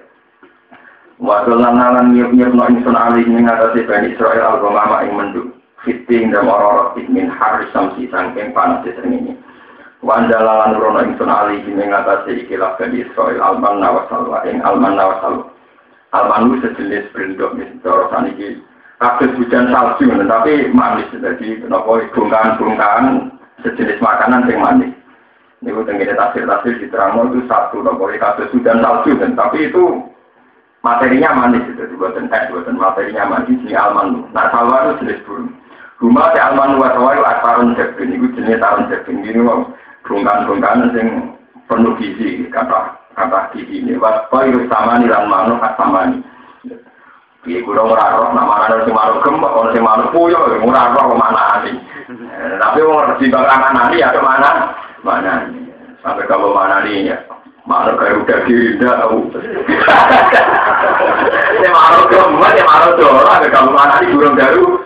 Waktu 1.16 1.52
lan 1.56 2.12
nyiap-nyiap 2.12 2.52
no 2.52 2.64
insun 2.70 2.94
alih 2.94 3.26
mengatasi 3.26 3.82
Bani 3.88 4.14
Israel 4.14 4.54
al-Ghamama 4.56 5.02
ing 5.02 5.12
menduk. 5.18 5.48
Fiting 5.84 6.34
dan 6.34 6.50
orang-orang 6.50 6.98
min 7.12 7.30
haris 7.30 7.70
samsi 7.70 8.10
sangking 8.10 8.50
panas 8.50 8.82
ini 9.06 9.38
Wandalalan 10.06 10.78
rono 10.78 11.02
ingsun 11.02 11.26
alih 11.26 11.66
mengatasi 11.66 12.46
ikilah 12.46 12.78
Bani 12.78 13.02
Israel 13.02 13.42
alman 13.42 13.82
nawasalwa 13.82 14.46
ing 14.46 14.62
alman 14.62 14.94
nawasalwa. 14.94 15.50
Alman 16.14 16.54
itu 16.54 16.70
sejenis 16.70 17.10
berindok 17.10 17.58
cara 17.82 18.06
saniki 18.14 18.62
kabeh 19.02 19.34
hujan 19.36 19.74
salju, 19.74 20.06
tapi 20.08 20.70
manis. 20.70 21.10
Jadi 21.10 21.60
kenapa 21.60 22.06
bungkahan-bungkahan 22.14 23.34
sejenis 23.66 23.98
makanan 23.98 24.46
yang 24.46 24.62
manis. 24.62 24.92
Ini 25.64 25.74
tenggine 25.74 26.14
tafsir-tafsir 26.14 26.78
di 26.78 26.86
terang 26.92 27.18
itu 27.26 27.42
satu, 27.50 27.82
nopo 27.82 28.06
kabeh 28.06 28.46
hujan 28.54 28.78
salju, 28.80 29.18
tapi 29.18 29.66
itu 29.66 29.84
materinya 30.86 31.34
manis, 31.34 31.66
jadi 31.74 31.90
buatan 31.98 32.30
es, 32.30 32.46
buatan 32.54 32.78
materinya 32.78 33.26
manis, 33.26 33.58
ini 33.58 33.74
alman. 33.74 34.30
Nah, 34.30 34.46
salwa 34.54 34.94
itu 34.94 35.02
jenis 35.02 35.24
burung. 35.26 35.50
Rumah 35.98 36.28
si 36.30 36.38
alman 36.38 36.76
wa 36.76 36.92
sawa 36.92 37.16
itu 37.16 37.24
akarun 37.24 37.74
jabin, 37.74 38.14
itu 38.14 38.28
jenis 38.36 38.60
tahun 38.62 38.86
jabin. 38.92 39.24
Ini 39.24 39.40
bungkan-bungkan 40.06 40.94
sing 40.94 41.06
penuh 41.66 41.94
gizi 41.98 42.46
kata 42.48 42.94
kata 43.18 43.50
gizi 43.52 43.82
ini. 43.82 43.98
Waspa 43.98 44.46
itu 44.46 44.64
sama 44.70 45.02
nih 45.02 45.10
lan 45.10 45.26
manuk 45.26 45.60
sama 45.76 46.08
nih. 46.08 46.22
Iya, 47.46 47.62
gue 47.62 47.78
ora 47.78 48.10
roh, 48.18 48.34
nama 48.34 48.66
ana 48.66 48.82
sing 48.82 48.90
manuk 48.90 49.22
gembok, 49.22 49.54
ana 49.54 49.70
sing 49.70 49.82
manuk 49.86 50.10
puyo, 50.10 50.34
ora 50.50 50.90
roh 50.90 51.14
mana 51.14 51.62
ani. 51.62 51.78
Tapi 52.58 52.82
wong 52.82 52.98
ngerti 53.06 53.30
bang 53.30 53.46
mana 53.46 53.86
ani 53.86 54.02
ya 54.02 54.10
ke 54.10 54.18
mana? 54.18 54.74
Mana 55.06 55.46
Sampai 56.02 56.26
kalau 56.30 56.54
mana 56.54 56.82
nih 56.86 57.14
ya. 57.14 57.18
Mana 57.66 57.98
kayak 57.98 58.22
udah 58.22 58.38
tidak 58.46 58.94
tahu. 59.02 59.26
Ini 61.58 61.66
malu 61.66 62.06
gembok, 62.06 62.54
ya 62.54 62.62
malu 62.62 62.94
dora, 62.94 63.42
kalau 63.50 63.74
mana 63.74 63.98
nih 63.98 64.14
burung 64.14 64.38
garu, 64.38 64.66
garuda. 64.70 64.85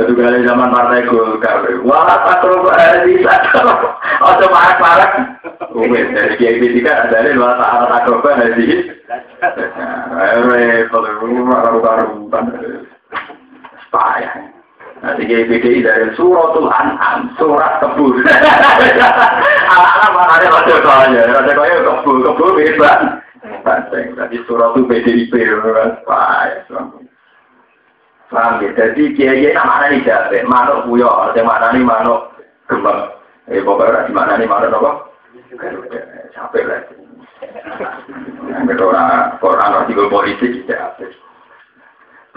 Itu 0.00 0.12
kali 0.16 0.48
zaman 0.48 0.72
partai 0.72 1.04
Golkar. 1.04 1.64
Wah, 1.84 2.08
tak 2.08 2.40
terus 2.40 2.64
bisa. 3.04 3.34
Oh, 4.20 4.32
coba 4.40 4.76
parah. 4.80 5.10
Umit 5.70 6.10
dari 6.10 6.34
Kiai 6.34 6.82
ada 6.82 7.22
nih 7.22 7.38
wah 7.38 7.54
tak 7.54 7.86
tak 7.88 8.02
coba 8.10 8.30
hadis. 8.42 8.90
Repot, 10.50 11.04
karu-karuan. 11.06 12.44
Payah. 13.90 14.34
Nanti 15.00 15.22
Kiai 15.24 15.48
PDI 15.48 15.86
dari 15.86 16.12
suratul 16.18 16.68
an'am, 16.68 17.32
surat 17.40 17.80
kebun. 17.80 18.20
Anak-anak 19.72 20.10
mana 20.12 20.32
ada 20.36 20.48
raja 20.52 20.76
kaya, 20.84 21.22
raja 21.24 21.52
kaya 21.56 21.76
kebun, 21.80 22.16
kebun 22.20 22.50
bebas. 22.58 23.00
Tadi 23.88 24.36
suratul 24.44 24.84
PDIP, 24.84 25.32
payah. 26.04 27.09
Paham 28.30 28.62
ya? 28.62 28.70
Jadi 28.78 29.10
kiai 29.18 29.50
nama 29.50 29.90
ini 29.90 30.06
jabe, 30.06 30.46
manuk 30.46 30.86
puyo, 30.86 31.10
yang 31.34 31.50
mana 31.50 31.74
nih 31.74 31.82
manuk 31.82 32.30
kembang. 32.70 33.10
Eh 33.50 33.58
pokoknya 33.58 34.06
di 34.06 34.12
mana 34.14 34.38
nih 34.38 34.46
manuk 34.46 34.70
apa? 34.70 34.90
Capek 36.30 36.62
lah. 36.62 36.80
Kedua 38.70 39.34
orang 39.42 39.74
orang 39.74 39.86
tiga 39.90 40.06
polisi 40.06 40.62
tidak 40.62 40.94
apa. 40.94 41.10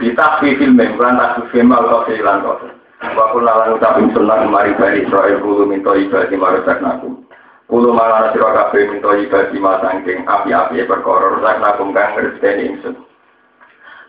Kita 0.01 0.41
film 0.41 0.81
bukan 0.81 1.21
tak 1.21 1.37
film 1.53 1.69
atau 1.69 2.01
film 2.09 2.37
kau. 2.41 2.57
Waktu 3.03 3.37
lalang 3.43 3.77
ucapin 3.77 4.09
sunnah 4.15 4.47
kemari 4.47 4.73
bani 4.79 5.05
Israel 5.05 5.43
bulu 5.43 5.67
minta 5.69 5.93
ibadah 5.93 6.33
marusak 6.33 6.79
naku. 6.81 7.21
Kulo 7.67 7.93
malah 7.93 8.31
sira 8.31 8.49
kabeh 8.49 8.89
minta 8.89 9.11
ibadah 9.13 9.53
masangking 9.53 10.23
api-api 10.25 10.87
perkara 10.87 11.37
rusak 11.37 11.59
nakum 11.61 11.93
kang 11.93 12.15
ngerteni 12.15 12.73
ingsun. 12.73 12.95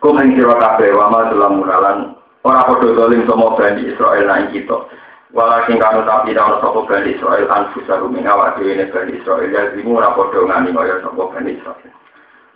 Kumeng 0.04 0.36
sira 0.36 0.52
kabeh 0.60 0.92
wa 0.92 1.08
ma 1.08 1.32
dalam 1.32 1.64
munalan 1.64 2.12
ora 2.44 2.60
padha 2.68 2.92
zalim 2.92 3.24
sama 3.24 3.56
Bani 3.56 3.88
Israel 3.88 4.28
nang 4.28 4.52
kita. 4.52 4.84
Walakin 5.32 5.80
kanu 5.80 6.04
tapi 6.04 6.36
ora 6.36 6.60
sapa 6.60 6.80
Bani 6.84 7.16
Israel 7.16 7.48
anfusa 7.48 8.04
ruming 8.04 8.28
awak 8.28 8.60
dhewe 8.60 8.76
ne 8.76 8.84
Bani 8.92 9.16
Israel 9.16 9.48
ya 9.48 9.72
zimu 9.72 9.96
ora 9.96 10.12
padha 10.12 10.44
ngani 10.44 10.76
kaya 10.76 11.00
sapa 11.00 11.24
Bani 11.32 11.56
Israel. 11.56 11.92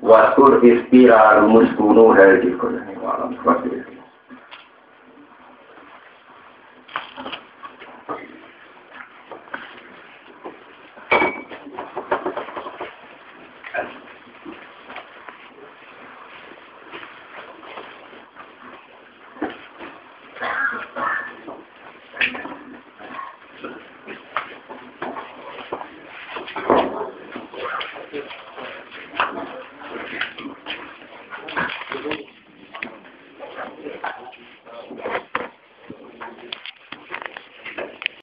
Waskur 0.05 0.61
ispira 0.61 1.41
rumus 1.41 1.73
kuno 1.81 2.13
hal 2.13 2.37
di 2.45 2.53
koloni 2.53 2.93
walam 3.01 3.33